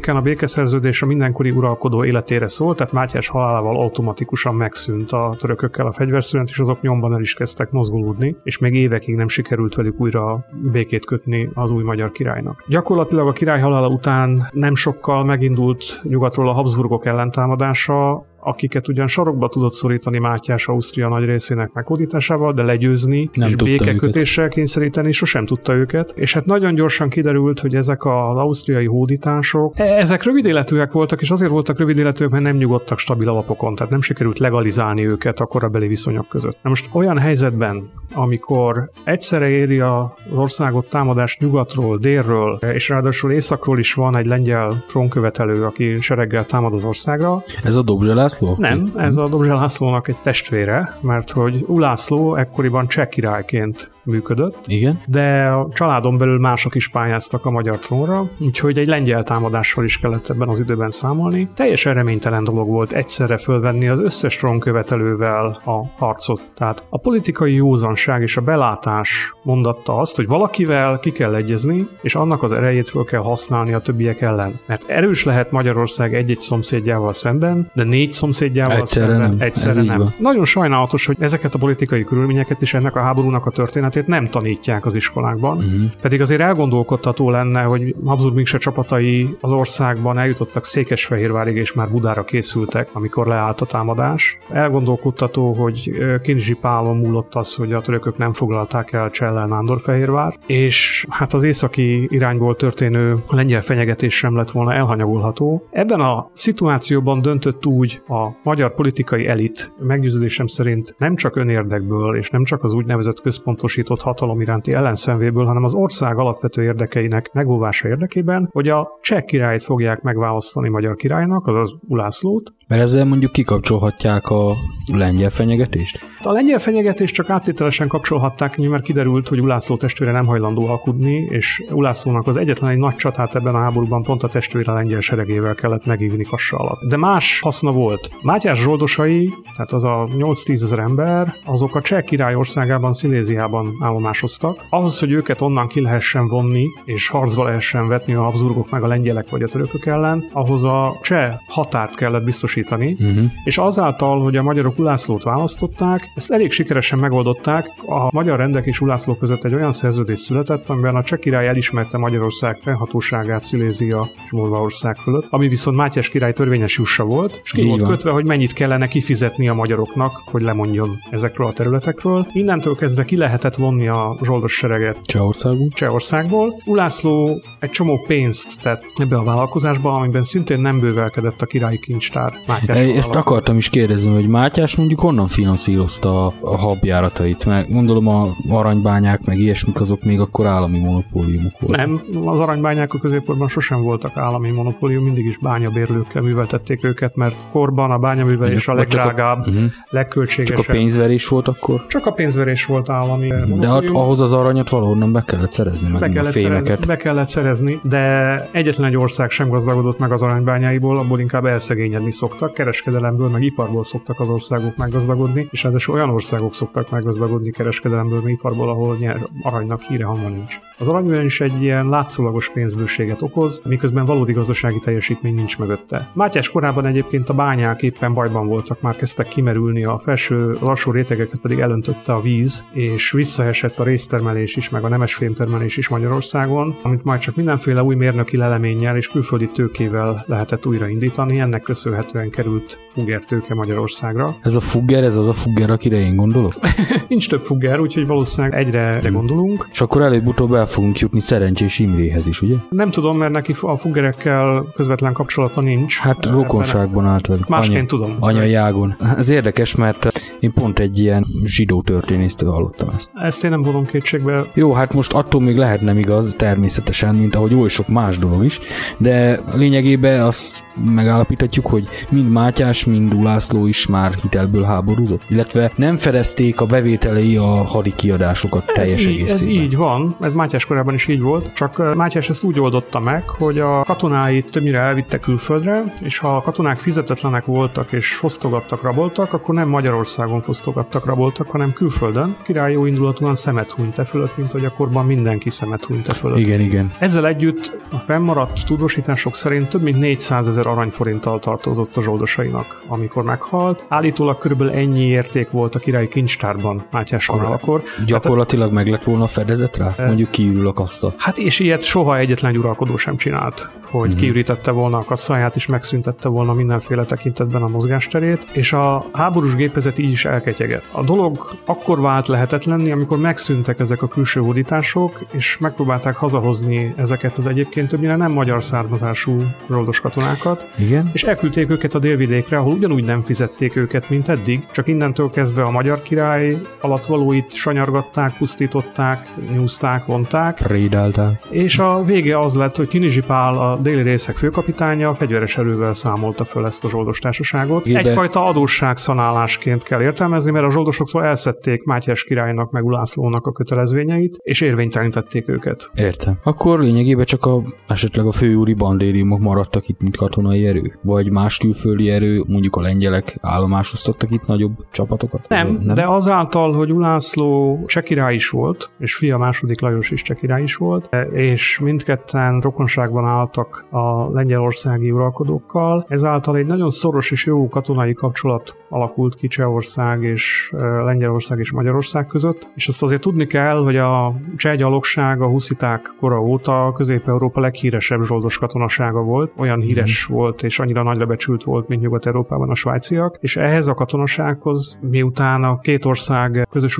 határvidéken 0.08 0.16
a 0.16 0.20
békeszerződés 0.20 1.02
a 1.02 1.06
mindenkori 1.06 1.50
uralkodó 1.50 2.04
életére 2.04 2.48
szólt, 2.48 2.76
tehát 2.76 2.92
Mátyás 2.92 3.28
halálával 3.28 3.76
automatikusan 3.76 4.54
megszűnt 4.54 5.12
a 5.12 5.34
törökökkel 5.38 5.86
a 5.86 5.92
fegyverszünet, 5.92 6.48
és 6.48 6.58
azok 6.58 6.80
nyomban 6.80 7.12
el 7.12 7.20
is 7.20 7.34
kezdtek 7.34 7.70
mozgolódni, 7.70 8.36
és 8.42 8.58
még 8.58 8.74
évekig 8.74 9.14
nem 9.14 9.28
sikerült 9.28 9.74
velük 9.74 10.00
újra 10.00 10.46
békét 10.72 11.04
kötni 11.04 11.50
az 11.54 11.70
új 11.70 11.82
magyar 11.82 12.12
királynak. 12.12 12.64
Gyakorlatilag 12.68 13.28
a 13.28 13.32
király 13.32 13.60
halála 13.60 13.88
után 13.88 14.48
nem 14.52 14.74
sokkal 14.74 15.24
megindult 15.24 16.00
nyugatról 16.02 16.48
a 16.48 16.52
Habsburgok 16.52 17.06
ellentámadása, 17.06 18.26
akiket 18.48 18.88
ugyan 18.88 19.06
sarokba 19.06 19.48
tudott 19.48 19.72
szorítani 19.72 20.18
Mátyás 20.18 20.68
Ausztria 20.68 21.08
nagy 21.08 21.24
részének 21.24 21.72
meghódításával, 21.72 22.52
de 22.52 22.62
legyőzni 22.62 23.30
nem 23.32 23.48
és 23.48 23.54
békekötéssel 23.54 24.48
kényszeríteni 24.48 25.12
sosem 25.12 25.46
tudta 25.46 25.74
őket. 25.74 26.12
És 26.16 26.34
hát 26.34 26.44
nagyon 26.44 26.74
gyorsan 26.74 27.08
kiderült, 27.08 27.60
hogy 27.60 27.74
ezek 27.74 28.04
az 28.04 28.36
ausztriai 28.36 28.86
hódítások, 28.86 29.78
e, 29.78 29.84
ezek 29.84 30.22
rövid 30.22 30.44
életűek 30.44 30.92
voltak, 30.92 31.20
és 31.20 31.30
azért 31.30 31.50
voltak 31.50 31.78
rövid 31.78 31.98
életűek, 31.98 32.30
mert 32.30 32.44
nem 32.44 32.56
nyugodtak 32.56 32.98
stabil 32.98 33.28
alapokon, 33.28 33.74
tehát 33.74 33.92
nem 33.92 34.00
sikerült 34.00 34.38
legalizálni 34.38 35.06
őket 35.06 35.40
a 35.40 35.46
korabeli 35.46 35.86
viszonyok 35.86 36.28
között. 36.28 36.58
Na 36.62 36.68
most 36.68 36.88
olyan 36.92 37.18
helyzetben, 37.18 37.90
amikor 38.14 38.90
egyszerre 39.04 39.48
éri 39.48 39.80
az 39.80 40.04
országot 40.34 40.88
támadás 40.88 41.38
nyugatról, 41.40 41.98
délről, 41.98 42.58
és 42.72 42.88
ráadásul 42.88 43.32
északról 43.32 43.78
is 43.78 43.94
van 43.94 44.16
egy 44.16 44.26
lengyel 44.26 44.84
trónkövetelő, 44.88 45.64
aki 45.64 46.00
sereggel 46.00 46.46
támad 46.46 46.74
az 46.74 46.84
országra. 46.84 47.42
Ez 47.64 47.76
a 47.76 47.82
Dobzsa 47.82 48.14
Ulászló? 48.40 48.56
Nem, 48.58 48.92
ez 48.96 49.16
a 49.16 49.28
Dobzsa 49.28 49.54
Lászlónak 49.54 50.08
egy 50.08 50.18
testvére, 50.22 50.98
mert 51.00 51.30
hogy 51.30 51.64
Ulászló 51.66 52.34
ekkoriban 52.34 52.88
cseh 52.88 53.06
királyként 53.06 53.92
működött, 54.08 54.58
Igen. 54.66 55.00
de 55.06 55.46
a 55.46 55.68
családon 55.72 56.18
belül 56.18 56.38
mások 56.38 56.74
is 56.74 56.88
pályáztak 56.88 57.46
a 57.46 57.50
magyar 57.50 57.78
trónra, 57.78 58.30
úgyhogy 58.38 58.78
egy 58.78 58.86
lengyel 58.86 59.22
támadással 59.22 59.84
is 59.84 59.98
kellett 59.98 60.28
ebben 60.28 60.48
az 60.48 60.60
időben 60.60 60.90
számolni. 60.90 61.48
Teljesen 61.54 61.94
reménytelen 61.94 62.44
dolog 62.44 62.68
volt 62.68 62.92
egyszerre 62.92 63.36
fölvenni 63.38 63.88
az 63.88 64.00
összes 64.00 64.36
trónkövetelővel 64.36 65.60
a 65.64 65.86
harcot. 65.96 66.42
Tehát 66.54 66.84
a 66.88 66.98
politikai 66.98 67.54
józanság 67.54 68.22
és 68.22 68.36
a 68.36 68.40
belátás 68.40 69.34
mondatta 69.42 69.96
azt, 69.98 70.16
hogy 70.16 70.26
valakivel 70.26 70.98
ki 70.98 71.10
kell 71.10 71.34
egyezni, 71.34 71.88
és 72.02 72.14
annak 72.14 72.42
az 72.42 72.52
erejét 72.52 72.88
föl 72.88 73.04
kell 73.04 73.20
használni 73.20 73.72
a 73.72 73.80
többiek 73.80 74.20
ellen. 74.20 74.58
Mert 74.66 74.88
erős 74.88 75.24
lehet 75.24 75.50
Magyarország 75.50 76.14
egy-egy 76.14 76.40
szomszédjával 76.40 77.12
szemben, 77.12 77.70
de 77.74 77.84
négy 77.84 78.12
szomszédjával 78.12 78.76
Egyszerre 78.76 79.06
szemben 79.06 79.28
nem. 79.28 79.40
egyszerre 79.40 79.80
Ez 79.80 79.86
nem. 79.86 80.14
Nagyon 80.18 80.44
sajnálatos, 80.44 81.06
hogy 81.06 81.16
ezeket 81.20 81.54
a 81.54 81.58
politikai 81.58 82.04
körülményeket 82.04 82.62
és 82.62 82.74
ennek 82.74 82.96
a 82.96 83.00
háborúnak 83.00 83.46
a 83.46 83.50
történetét 83.50 83.97
nem 84.06 84.26
tanítják 84.26 84.86
az 84.86 84.94
iskolákban. 84.94 85.56
Uh-huh. 85.56 85.82
Pedig 86.00 86.20
azért 86.20 86.40
elgondolkodtató 86.40 87.30
lenne, 87.30 87.62
hogy 87.62 87.94
Habsburg 88.04 88.34
Mikse 88.34 88.58
csapatai 88.58 89.36
az 89.40 89.52
országban 89.52 90.18
eljutottak 90.18 90.64
Székesfehérvárig, 90.64 91.56
és 91.56 91.72
már 91.72 91.90
Budára 91.90 92.24
készültek, 92.24 92.88
amikor 92.92 93.26
leállt 93.26 93.60
a 93.60 93.66
támadás. 93.66 94.38
Elgondolkodtató, 94.50 95.52
hogy 95.52 95.94
ö, 95.98 96.20
Kinizsi 96.20 96.54
Pálon 96.54 96.96
múlott 96.96 97.34
az, 97.34 97.54
hogy 97.54 97.72
a 97.72 97.80
törökök 97.80 98.16
nem 98.16 98.32
foglalták 98.32 98.92
el 98.92 99.10
Csellel 99.10 99.46
Nándorfehérvár, 99.46 100.34
és 100.46 101.06
hát 101.08 101.32
az 101.32 101.42
északi 101.42 102.06
irányból 102.10 102.56
történő 102.56 103.22
lengyel 103.30 103.60
fenyegetés 103.60 104.16
sem 104.16 104.36
lett 104.36 104.50
volna 104.50 104.72
elhanyagolható. 104.72 105.66
Ebben 105.70 106.00
a 106.00 106.30
szituációban 106.32 107.22
döntött 107.22 107.66
úgy 107.66 108.02
a 108.08 108.28
magyar 108.42 108.74
politikai 108.74 109.26
elit, 109.26 109.72
meggyőződésem 109.80 110.46
szerint 110.46 110.94
nem 110.98 111.16
csak 111.16 111.36
önérdekből, 111.36 112.16
és 112.16 112.30
nem 112.30 112.44
csak 112.44 112.64
az 112.64 112.72
úgynevezett 112.72 113.20
központosított 113.20 113.87
hatalom 114.02 114.40
iránti 114.40 114.72
ellenszenvéből, 114.72 115.44
hanem 115.44 115.64
az 115.64 115.74
ország 115.74 116.18
alapvető 116.18 116.62
érdekeinek 116.62 117.32
megóvása 117.32 117.88
érdekében, 117.88 118.48
hogy 118.52 118.68
a 118.68 118.98
cseh 119.00 119.22
királyt 119.22 119.64
fogják 119.64 120.02
megválasztani 120.02 120.68
magyar 120.68 120.94
királynak, 120.94 121.46
azaz 121.46 121.74
Ulászlót. 121.88 122.52
Mert 122.68 122.82
ezzel 122.82 123.04
mondjuk 123.04 123.32
kikapcsolhatják 123.32 124.30
a 124.30 124.54
lengyel 124.92 125.30
fenyegetést? 125.30 126.00
A 126.22 126.32
lengyel 126.32 126.58
fenyegetést 126.58 127.14
csak 127.14 127.30
áttételesen 127.30 127.88
kapcsolhatták 127.88 128.56
mert 128.58 128.82
kiderült, 128.82 129.28
hogy 129.28 129.40
Ulászló 129.40 129.76
testvére 129.76 130.12
nem 130.12 130.26
hajlandó 130.26 130.66
alkudni, 130.66 131.14
és 131.14 131.62
Ulászlónak 131.70 132.26
az 132.26 132.36
egyetlen 132.36 132.70
egy 132.70 132.78
nagy 132.78 132.96
csatát 132.96 133.34
ebben 133.34 133.54
a 133.54 133.58
háborúban 133.58 134.02
pont 134.02 134.22
a 134.22 134.28
testvére 134.28 134.72
lengyel 134.72 135.00
seregével 135.00 135.54
kellett 135.54 135.86
megívni 135.86 136.24
kassa 136.24 136.56
alatt. 136.56 136.88
De 136.88 136.96
más 136.96 137.40
haszna 137.40 137.72
volt. 137.72 138.10
Mátyás 138.22 138.58
zsoldosai, 138.58 139.32
tehát 139.56 139.72
az 139.72 139.84
a 139.84 140.08
8-10 140.18 140.62
ezer 140.62 140.78
ember, 140.78 141.34
azok 141.44 141.74
a 141.74 141.80
cseh 141.80 142.02
király 142.02 142.34
országában, 142.34 142.92
Sziléziában 142.92 143.72
állomásoztak. 143.80 144.64
Ahhoz, 144.70 144.98
hogy 144.98 145.12
őket 145.12 145.40
onnan 145.40 145.66
ki 145.66 145.80
lehessen 145.80 146.28
vonni, 146.28 146.66
és 146.84 147.08
harcba 147.08 147.44
lehessen 147.44 147.88
vetni 147.88 148.14
a 148.14 148.22
Habsburgok 148.22 148.70
meg 148.70 148.82
a 148.82 148.86
lengyelek 148.86 149.30
vagy 149.30 149.42
a 149.42 149.48
törökök 149.48 149.86
ellen, 149.86 150.24
ahhoz 150.32 150.64
a 150.64 150.98
cseh 151.02 151.34
határt 151.46 151.94
kellett 151.94 152.24
biztosítani, 152.24 152.56
Uh-huh. 153.00 153.30
és 153.44 153.58
azáltal, 153.58 154.22
hogy 154.22 154.36
a 154.36 154.42
magyarok 154.42 154.78
Ulászlót 154.78 155.22
választották, 155.22 156.10
ezt 156.14 156.30
elég 156.30 156.50
sikeresen 156.50 156.98
megoldották. 156.98 157.66
A 157.86 158.08
magyar 158.10 158.38
rendek 158.38 158.66
és 158.66 158.80
Ulászló 158.80 159.14
között 159.14 159.44
egy 159.44 159.54
olyan 159.54 159.72
szerződés 159.72 160.18
született, 160.18 160.68
amiben 160.68 160.96
a 160.96 161.02
cseh 161.02 161.18
király 161.18 161.48
elismerte 161.48 161.98
Magyarország 161.98 162.58
fennhatóságát 162.62 163.44
Szilézia 163.44 164.08
és 164.24 164.30
Morvaország 164.30 164.96
fölött, 164.96 165.26
ami 165.30 165.48
viszont 165.48 165.76
Mátyás 165.76 166.08
király 166.08 166.32
törvényes 166.32 166.76
jussa 166.76 167.04
volt, 167.04 167.40
és 167.44 167.50
ki 167.50 167.62
volt 167.62 167.82
kötve, 167.82 168.10
hogy 168.10 168.24
mennyit 168.24 168.52
kellene 168.52 168.86
kifizetni 168.86 169.48
a 169.48 169.54
magyaroknak, 169.54 170.12
hogy 170.24 170.42
lemondjon 170.42 170.90
ezekről 171.10 171.46
a 171.46 171.52
területekről. 171.52 172.26
Innentől 172.32 172.76
kezdve 172.76 173.04
ki 173.04 173.16
lehetett 173.16 173.56
vonni 173.56 173.88
a 173.88 174.16
zsoldos 174.22 174.52
sereget 174.52 174.98
Csehországban? 175.02 175.68
Csehországból. 175.74 176.62
Ulászló 176.64 177.42
egy 177.58 177.70
csomó 177.70 178.04
pénzt 178.06 178.60
tett 178.62 178.84
ebbe 178.96 179.16
a 179.16 179.22
vállalkozásba, 179.24 179.92
amiben 179.92 180.24
szintén 180.24 180.60
nem 180.60 180.80
bővelkedett 180.80 181.42
a 181.42 181.46
királyi 181.46 181.78
kincstár. 181.78 182.32
Mátyás 182.48 182.78
Ezt 182.78 183.14
akartam 183.14 183.56
is 183.56 183.68
kérdezni, 183.68 184.14
hogy 184.14 184.28
Mátyás 184.28 184.76
mondjuk 184.76 185.00
honnan 185.00 185.28
finanszírozta 185.28 186.26
a, 186.26 186.32
a 186.40 186.56
habjáratait, 186.56 187.44
mert 187.44 187.72
gondolom 187.72 188.08
a 188.08 188.28
aranybányák 188.48 189.24
meg 189.24 189.38
ilyesmik 189.38 189.80
azok 189.80 190.02
még 190.02 190.20
akkor 190.20 190.46
állami 190.46 190.78
monopóliumok 190.78 191.52
voltak. 191.60 191.86
Nem, 191.86 192.02
az 192.24 192.40
aranybányák 192.40 192.94
a 192.94 192.98
középkorban 192.98 193.48
sosem 193.48 193.82
voltak 193.82 194.16
állami 194.16 194.50
monopólium, 194.50 195.04
mindig 195.04 195.26
is 195.26 195.38
bányabérlőkkel 195.38 196.22
műveltették 196.22 196.84
őket, 196.84 197.16
mert 197.16 197.36
korban 197.52 197.90
a 197.90 197.98
bányaművelés 197.98 198.68
a 198.68 198.74
Vagy 198.74 198.86
csak 198.86 199.04
legdrágább, 199.04 199.46
Uh-huh. 199.48 199.62
Csak 199.62 199.90
legköltségesebb. 199.90 200.58
a 200.68 200.72
pénzverés 200.72 201.28
volt 201.28 201.48
akkor? 201.48 201.86
Csak 201.86 202.06
a 202.06 202.12
pénzverés 202.12 202.64
volt 202.64 202.88
állami 202.88 203.28
De 203.58 203.68
hát 203.68 203.84
ahhoz 203.90 204.20
az 204.20 204.32
aranyat 204.32 204.68
valahonnan 204.68 205.12
be 205.12 205.22
kellett 205.26 205.50
szerezni, 205.50 205.88
meg 205.88 206.00
be 206.00 206.06
a 206.06 206.10
kellett, 206.12 206.32
fémeket. 206.32 206.64
szerezni, 206.64 206.86
be 206.86 206.96
kellett 206.96 207.28
szerezni, 207.28 207.80
de 207.82 208.34
egyetlen 208.50 208.86
egy 208.86 208.96
ország 208.96 209.30
sem 209.30 209.48
gazdagodott 209.48 209.98
meg 209.98 210.12
az 210.12 210.22
aranybányáiból, 210.22 210.98
abból 210.98 211.20
inkább 211.20 211.44
elszegényedni 211.44 212.10
szoktak, 212.38 212.56
kereskedelemből, 212.56 213.28
meg 213.28 213.42
iparból 213.42 213.84
szoktak 213.84 214.20
az 214.20 214.28
országok 214.28 214.76
meggazdagodni, 214.76 215.48
és 215.50 215.62
ráadásul 215.62 215.94
olyan 215.94 216.10
országok 216.10 216.54
szoktak 216.54 216.90
meggazdagodni 216.90 217.50
kereskedelemből, 217.50 218.20
meg 218.22 218.32
iparból, 218.32 218.68
ahol 218.68 218.96
nyer, 218.96 219.16
aranynak 219.42 219.82
híre 219.82 220.04
hamar 220.04 220.30
nincs. 220.30 220.58
Az 220.78 220.88
aranyban 220.88 221.24
is 221.24 221.40
egy 221.40 221.62
ilyen 221.62 221.88
látszólagos 221.88 222.48
pénzbőséget 222.48 223.22
okoz, 223.22 223.60
miközben 223.64 224.04
valódi 224.04 224.32
gazdasági 224.32 224.80
teljesítmény 224.80 225.34
nincs 225.34 225.58
mögötte. 225.58 226.08
Mátyás 226.12 226.50
korában 226.50 226.86
egyébként 226.86 227.28
a 227.28 227.34
bányák 227.34 227.82
éppen 227.82 228.14
bajban 228.14 228.46
voltak, 228.46 228.80
már 228.80 228.96
kezdtek 228.96 229.28
kimerülni, 229.28 229.84
a 229.84 229.98
felső, 229.98 230.56
alsó 230.60 230.90
rétegeket 230.90 231.40
pedig 231.40 231.58
elöntötte 231.58 232.12
a 232.12 232.20
víz, 232.20 232.64
és 232.72 233.10
visszaesett 233.10 233.78
a 233.78 233.84
résztermelés 233.84 234.56
is, 234.56 234.68
meg 234.68 234.84
a 234.84 234.88
nemesfémtermelés 234.88 235.76
is 235.76 235.88
Magyarországon, 235.88 236.76
amit 236.82 237.04
majd 237.04 237.20
csak 237.20 237.36
mindenféle 237.36 237.82
új 237.82 237.94
mérnöki 237.94 238.36
leleménnyel 238.36 238.96
és 238.96 239.08
külföldi 239.08 239.48
tőkével 239.48 240.24
lehetett 240.26 240.66
újraindítani, 240.66 241.38
ennek 241.38 241.62
köszönhetően 241.62 242.27
került 242.30 242.78
Fugger 242.92 243.20
tőke 243.24 243.54
Magyarországra. 243.54 244.36
Ez 244.42 244.54
a 244.54 244.60
fugger, 244.60 245.04
ez 245.04 245.16
az 245.16 245.28
a 245.28 245.32
fugger, 245.32 245.70
akire 245.70 245.96
én 245.96 246.16
gondolok? 246.16 246.54
Nincs 247.08 247.28
több 247.28 247.40
Fugger, 247.40 247.80
úgyhogy 247.80 248.06
valószínűleg 248.06 248.58
egyre 248.58 249.00
Hmm. 249.02 249.12
gondolunk. 249.12 249.68
És 249.72 249.80
akkor 249.80 250.02
előbb-utóbb 250.02 250.54
el 250.54 250.66
fogunk 250.66 250.98
jutni 250.98 251.20
Szerencsés 251.20 251.78
Imréhez 251.78 252.26
is, 252.28 252.42
ugye? 252.42 252.54
Nem 252.70 252.90
tudom, 252.90 253.16
mert 253.16 253.32
neki 253.32 253.54
a 253.60 253.76
Fuggerekkel 253.76 254.66
közvetlen 254.74 255.12
kapcsolata 255.12 255.60
nincs. 255.60 255.98
Hát 255.98 256.26
rokonságban 256.26 257.06
állt 257.06 257.26
velük. 257.26 257.48
Másként 257.48 257.74
Anya- 257.76 257.88
tudom. 257.88 258.16
Anyajágon. 258.20 258.96
Ez 259.16 259.28
érdekes, 259.28 259.74
mert 259.74 260.08
én 260.40 260.52
pont 260.52 260.78
egy 260.78 261.00
ilyen 261.00 261.26
zsidó 261.44 261.82
történésztől 261.82 262.50
hallottam 262.50 262.88
ezt. 262.94 263.10
Ezt 263.14 263.44
én 263.44 263.50
nem 263.50 263.62
vonom 263.62 263.86
kétségbe. 263.86 264.44
Jó, 264.54 264.72
hát 264.72 264.94
most 264.94 265.12
attól 265.12 265.40
még 265.40 265.56
lehet 265.56 265.80
nem 265.80 265.98
igaz, 265.98 266.34
természetesen, 266.38 267.14
mint 267.14 267.34
ahogy 267.34 267.54
oly 267.54 267.68
sok 267.68 267.88
más 267.88 268.18
dolog 268.18 268.44
is, 268.44 268.60
de 268.96 269.40
lényegében 269.54 270.20
azt 270.20 270.64
megállapíthatjuk, 270.94 271.66
hogy 271.66 271.88
mind 272.18 272.32
Mátyás, 272.32 272.84
mind 272.84 273.14
Ulászló 273.14 273.66
is 273.66 273.86
már 273.86 274.14
hitelből 274.22 274.62
háborúzott, 274.62 275.22
illetve 275.28 275.70
nem 275.76 275.96
fedezték 275.96 276.60
a 276.60 276.66
bevételei 276.66 277.36
a 277.36 277.46
hadi 277.46 277.92
kiadásokat 277.94 278.66
teljes 278.66 279.04
ez, 279.04 279.10
így, 279.10 279.20
ez 279.20 279.40
egészében. 279.40 279.62
így 279.62 279.76
van, 279.76 280.16
ez 280.20 280.32
Mátyás 280.32 280.64
korában 280.64 280.94
is 280.94 281.08
így 281.08 281.20
volt, 281.20 281.54
csak 281.54 281.94
Mátyás 281.94 282.28
ezt 282.28 282.42
úgy 282.42 282.60
oldotta 282.60 283.00
meg, 283.00 283.28
hogy 283.28 283.58
a 283.58 283.82
katonáit 283.82 284.50
többnyire 284.50 284.78
elvitte 284.78 285.18
külföldre, 285.18 285.84
és 286.02 286.18
ha 286.18 286.36
a 286.36 286.42
katonák 286.42 286.78
fizetetlenek 286.78 287.44
voltak 287.44 287.92
és 287.92 288.14
fosztogattak, 288.14 288.82
raboltak, 288.82 289.32
akkor 289.32 289.54
nem 289.54 289.68
Magyarországon 289.68 290.42
fosztogattak, 290.42 291.04
raboltak, 291.04 291.50
hanem 291.50 291.72
külföldön. 291.72 292.36
Király 292.42 292.72
jó 292.72 292.86
indulatúan 292.86 293.34
szemet 293.34 293.72
hunyt 293.72 293.98
e 293.98 294.04
fölött, 294.04 294.36
mint 294.36 294.52
hogy 294.52 294.64
akkorban 294.64 295.06
mindenki 295.06 295.50
szemet 295.50 295.84
hunyt 295.84 296.08
e 296.08 296.14
fölött. 296.14 296.38
Igen, 296.38 296.60
igen. 296.60 296.92
Ezzel 296.98 297.26
együtt 297.26 297.76
a 297.92 297.96
fennmaradt 297.96 298.66
tudósítások 298.66 299.34
szerint 299.34 299.68
több 299.68 299.82
mint 299.82 299.98
400 299.98 300.48
ezer 300.48 300.66
aranyforinttal 300.66 301.38
tartozott 301.38 301.96
a 301.98 302.02
zsoldosainak, 302.02 302.82
amikor 302.86 303.22
meghalt. 303.22 303.84
Állítólag 303.88 304.38
körülbelül 304.38 304.72
ennyi 304.72 305.06
érték 305.06 305.50
volt 305.50 305.74
a 305.74 305.78
királyi 305.78 306.08
kincstárban 306.08 306.82
Mátyás 306.90 307.26
korálakor. 307.26 307.82
Gyakorlatilag 308.06 308.72
meg 308.72 308.88
lett 308.88 309.04
volna 309.04 309.24
a 309.24 309.26
fedezet 309.26 309.76
rá? 309.76 309.94
Mondjuk 310.06 310.30
kiürül 310.30 310.66
a 310.66 310.72
kaszta. 310.72 311.14
Hát 311.16 311.38
és 311.38 311.58
ilyet 311.58 311.82
soha 311.82 312.16
egyetlen 312.18 312.50
egy 312.50 312.58
uralkodó 312.58 312.96
sem 312.96 313.16
csinált, 313.16 313.70
hogy 313.90 314.08
Mhm. 314.08 314.18
kiürítette 314.18 314.70
volna 314.70 314.98
a 314.98 315.04
kasszaját 315.04 315.56
és 315.56 315.66
megszüntette 315.66 316.28
volna 316.28 316.52
mindenféle 316.52 317.04
tekintetben 317.04 317.62
a 317.62 317.68
mozgásterét, 317.68 318.46
és 318.52 318.72
a 318.72 319.04
háborús 319.12 319.54
gépezet 319.54 319.98
így 319.98 320.10
is 320.10 320.24
elketyegett. 320.24 320.84
A 320.90 321.02
dolog 321.02 321.50
akkor 321.64 322.00
vált 322.00 322.28
lehetetlenni, 322.28 322.90
amikor 322.90 323.18
megszűntek 323.18 323.80
ezek 323.80 324.02
a 324.02 324.08
külső 324.08 324.40
hódítások, 324.40 325.18
és 325.32 325.58
megpróbálták 325.58 326.16
hazahozni 326.16 326.92
ezeket 326.96 327.36
az 327.36 327.46
egyébként 327.46 327.88
többnyire 327.88 328.16
nem 328.16 328.32
magyar 328.32 328.62
származású 328.64 329.36
zsoldos 329.70 330.00
katonákat, 330.00 330.70
Igen? 330.78 331.10
és 331.12 331.22
elküldték 331.24 331.70
őket 331.70 331.87
a 331.94 331.98
délvidékre, 331.98 332.56
ahol 332.56 332.72
ugyanúgy 332.72 333.04
nem 333.04 333.22
fizették 333.22 333.76
őket, 333.76 334.10
mint 334.10 334.28
eddig, 334.28 334.66
csak 334.72 334.86
innentől 334.86 335.30
kezdve 335.30 335.62
a 335.62 335.70
magyar 335.70 336.02
király 336.02 336.56
alattvalóit 336.80 337.52
sanyargatták, 337.52 338.36
pusztították, 338.36 339.28
nyúzták, 339.52 340.06
vonták, 340.06 340.54
Prédáltál. 340.62 341.40
és 341.50 341.78
a 341.78 342.02
vége 342.02 342.38
az 342.38 342.54
lett, 342.54 342.76
hogy 342.76 342.88
Kinizsi 342.88 343.20
Pál 343.20 343.54
a 343.54 343.76
déli 343.82 344.02
részek 344.02 344.36
főkapitánya 344.36 345.14
fegyveres 345.14 345.56
erővel 345.56 345.94
számolta 345.94 346.44
föl 346.44 346.66
ezt 346.66 346.84
a 346.84 346.88
zsoldos 346.88 347.18
társaságot. 347.18 347.88
De- 347.90 347.98
Egyfajta 347.98 348.46
adósságszanálásként 348.46 349.82
kell 349.82 350.00
értelmezni, 350.02 350.50
mert 350.50 350.66
a 350.66 350.70
zsoldosoktól 350.70 351.24
elszedték 351.24 351.84
Mátyás 351.84 352.24
királynak 352.24 352.70
meg 352.70 352.84
Ulászlónak 352.84 353.46
a 353.46 353.52
kötelezvényeit, 353.52 354.38
és 354.42 354.60
érvénytelenítették 354.60 355.48
őket. 355.48 355.90
Értem. 355.94 356.38
Akkor 356.44 356.80
lényegében 356.80 357.24
csak 357.24 357.44
a, 357.46 357.62
esetleg 357.86 358.26
a 358.26 358.32
főúri 358.32 358.74
bandériumok 358.74 359.38
maradtak 359.40 359.88
itt, 359.88 360.00
mint 360.00 360.16
katonai 360.16 360.66
erő? 360.66 360.98
Vagy 361.02 361.30
más 361.30 361.56
külföldi 361.58 361.76
erő, 361.84 362.44
mondjuk 362.46 362.76
a 362.76 362.80
lengyelek 362.80 363.38
állomásoztattak 363.40 364.30
itt 364.30 364.46
nagyobb 364.46 364.86
csapatokat? 364.90 365.48
Nem, 365.48 365.78
nem, 365.82 365.94
de 365.94 366.06
azáltal, 366.08 366.72
hogy 366.72 366.92
Ulászló 366.92 367.82
cseh 367.86 368.02
király 368.02 368.34
is 368.34 368.48
volt, 368.48 368.90
és 368.98 369.14
fia 369.14 369.38
második 369.38 369.80
Lajos 369.80 370.10
is 370.10 370.22
cseh 370.22 370.36
király 370.36 370.62
is 370.62 370.76
volt, 370.76 371.08
és 371.32 371.78
mindketten 371.78 372.60
rokonságban 372.60 373.24
álltak 373.24 373.86
a 373.90 374.30
lengyelországi 374.32 375.10
uralkodókkal, 375.10 376.06
ezáltal 376.08 376.56
egy 376.56 376.66
nagyon 376.66 376.90
szoros 376.90 377.30
és 377.30 377.46
jó 377.46 377.68
katonai 377.68 378.12
kapcsolat 378.12 378.76
alakult 378.88 379.34
ki 379.34 379.48
Csehország 379.48 380.22
és 380.22 380.72
Lengyelország 381.04 381.58
és 381.58 381.72
Magyarország 381.72 382.26
között, 382.26 382.68
és 382.74 382.88
azt 382.88 383.02
azért 383.02 383.20
tudni 383.20 383.46
kell, 383.46 383.82
hogy 383.82 383.96
a 383.96 384.34
cseh 384.56 384.76
gyalogság 384.76 385.42
a 385.42 385.46
husziták 385.46 386.14
kora 386.20 386.40
óta 386.40 386.92
Közép-Európa 386.94 387.60
leghíresebb 387.60 388.22
zsoldos 388.22 388.58
katonasága 388.58 389.22
volt, 389.22 389.52
olyan 389.56 389.80
híres 389.80 390.28
mm. 390.30 390.34
volt 390.34 390.62
és 390.62 390.78
annyira 390.78 391.02
nagyra 391.02 391.26
becsült 391.26 391.64
volt, 391.64 391.88
mint 391.88 392.02
Nyugat-Európában 392.02 392.70
a 392.70 392.74
svájciak, 392.74 393.38
és 393.40 393.56
ehhez 393.56 393.88
a 393.88 393.94
katonasághoz, 393.94 394.98
miután 395.00 395.64
a 395.64 395.78
két 395.78 396.04
ország 396.04 396.66
közös 396.70 396.98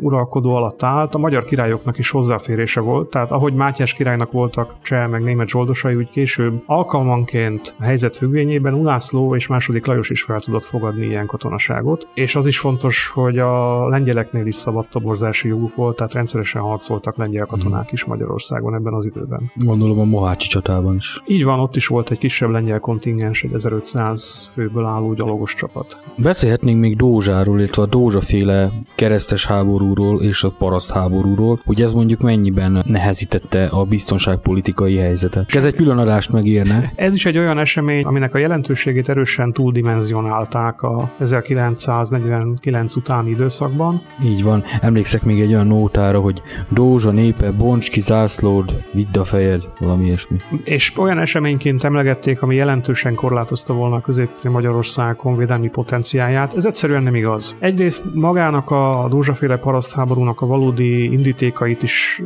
uralkodó 0.00 0.54
alatt 0.54 0.82
állt, 0.82 1.14
a 1.14 1.18
magyar 1.18 1.44
királyoknak 1.44 1.98
is 1.98 2.10
hozzáférése 2.10 2.80
volt, 2.80 3.10
tehát 3.10 3.30
ahogy 3.30 3.54
Mátyás 3.54 3.94
királynak 3.94 4.32
voltak 4.32 4.74
cseh 4.82 5.08
meg 5.08 5.22
német 5.22 5.48
zsoldosai, 5.48 5.94
úgy 5.94 6.10
később 6.10 6.62
alkalmanként 6.66 7.74
a 7.78 7.82
helyzet 7.82 8.16
függvényében 8.16 8.74
Ulászló 8.74 9.34
és 9.34 9.46
második 9.46 9.86
Lajos 9.86 10.10
is 10.10 10.22
fel 10.22 10.40
tudott 10.40 10.64
fogadni 10.64 11.06
ilyen 11.06 11.26
katonaságot, 11.28 12.08
és 12.14 12.36
az 12.36 12.46
is 12.46 12.58
fontos, 12.58 13.10
hogy 13.14 13.38
a 13.38 13.88
lengyeleknél 13.88 14.46
is 14.46 14.54
szabad 14.54 14.86
toborzási 14.90 15.48
joguk 15.48 15.74
volt, 15.74 15.96
tehát 15.96 16.12
rendszeresen 16.12 16.62
harcoltak 16.62 17.16
lengyel 17.16 17.46
katonák 17.46 17.92
is 17.92 18.04
Magyarországon 18.04 18.74
ebben 18.74 18.92
az 18.92 19.04
időben. 19.04 19.50
Gondolom 19.54 19.98
a 19.98 20.04
Mohácsi 20.04 20.48
csatában 20.48 20.96
is. 20.96 21.22
Így 21.26 21.44
van, 21.44 21.60
ott 21.60 21.76
is 21.76 21.86
volt 21.86 22.10
egy 22.10 22.18
kisebb 22.18 22.50
lengyel 22.50 22.80
kontingens, 22.80 23.42
egy 23.42 23.52
1500 23.52 24.50
főből 24.54 24.84
álló 24.84 25.12
gyalogos 25.12 25.54
csapat. 25.54 26.00
Beszélhetnénk 26.16 26.80
még 26.80 26.96
Dózsáról, 26.96 27.58
illetve 27.58 27.82
a 27.82 27.86
Dózsaféle 27.86 28.70
keresztes 28.94 29.46
háborúról 29.46 30.22
és 30.22 30.44
a 30.44 30.50
paraszt 30.58 30.92
háborúról, 30.92 31.60
hogy 31.64 31.82
ez 31.82 31.92
mondjuk 31.92 32.20
mennyiben 32.20 32.84
nehezítette 32.86 33.64
a 33.64 33.84
biztonságpolitikai 33.84 34.96
helyzetet. 34.96 35.54
Ez 35.54 35.64
egy 35.64 35.74
külön 35.74 35.98
adást 35.98 36.32
megérne. 36.32 36.92
Ez 36.96 37.14
is 37.14 37.26
egy 37.26 37.38
olyan 37.38 37.58
esemény, 37.58 38.04
aminek 38.04 38.34
a 38.34 38.38
jelentőségét 38.38 39.08
erősen 39.08 39.52
túldimenzionálták 39.52 40.82
a 40.82 41.10
1949 41.18 42.96
utáni 42.96 43.30
időszakban. 43.30 44.02
Így 44.22 44.42
van. 44.42 44.64
Emlékszek 44.80 45.22
még 45.22 45.40
egy 45.40 45.52
olyan 45.52 45.66
nótára, 45.66 46.20
hogy 46.20 46.42
Dózsa 46.68 47.10
népe, 47.10 47.50
bonts 47.50 47.90
ki 47.90 48.00
zászlód, 48.00 48.84
vidd 48.92 49.18
a 49.18 49.24
fejed, 49.24 49.68
valami 49.80 50.04
ilyesmi. 50.04 50.36
És 50.64 50.92
olyan 50.96 51.18
eseményként 51.18 51.84
emlegették, 51.84 52.42
ami 52.42 52.54
jelentősen 52.54 53.14
korlátozta 53.14 53.74
volna 53.74 53.96
a 53.96 54.00
közép 54.00 54.30
Magyarország 54.42 55.18
honvédelmi 55.18 55.68
potenciáját. 55.68 56.54
Ez 56.54 56.66
egyszerűen 56.66 57.02
nem 57.02 57.14
igaz. 57.14 57.56
Egyrészt 57.58 58.04
magának 58.14 58.70
a 58.70 59.06
Dózsaféle 59.10 59.56
parasztháborúnak 59.56 60.40
a 60.40 60.46
valódi 60.46 61.02
indítékait 61.02 61.82
is 61.82 62.22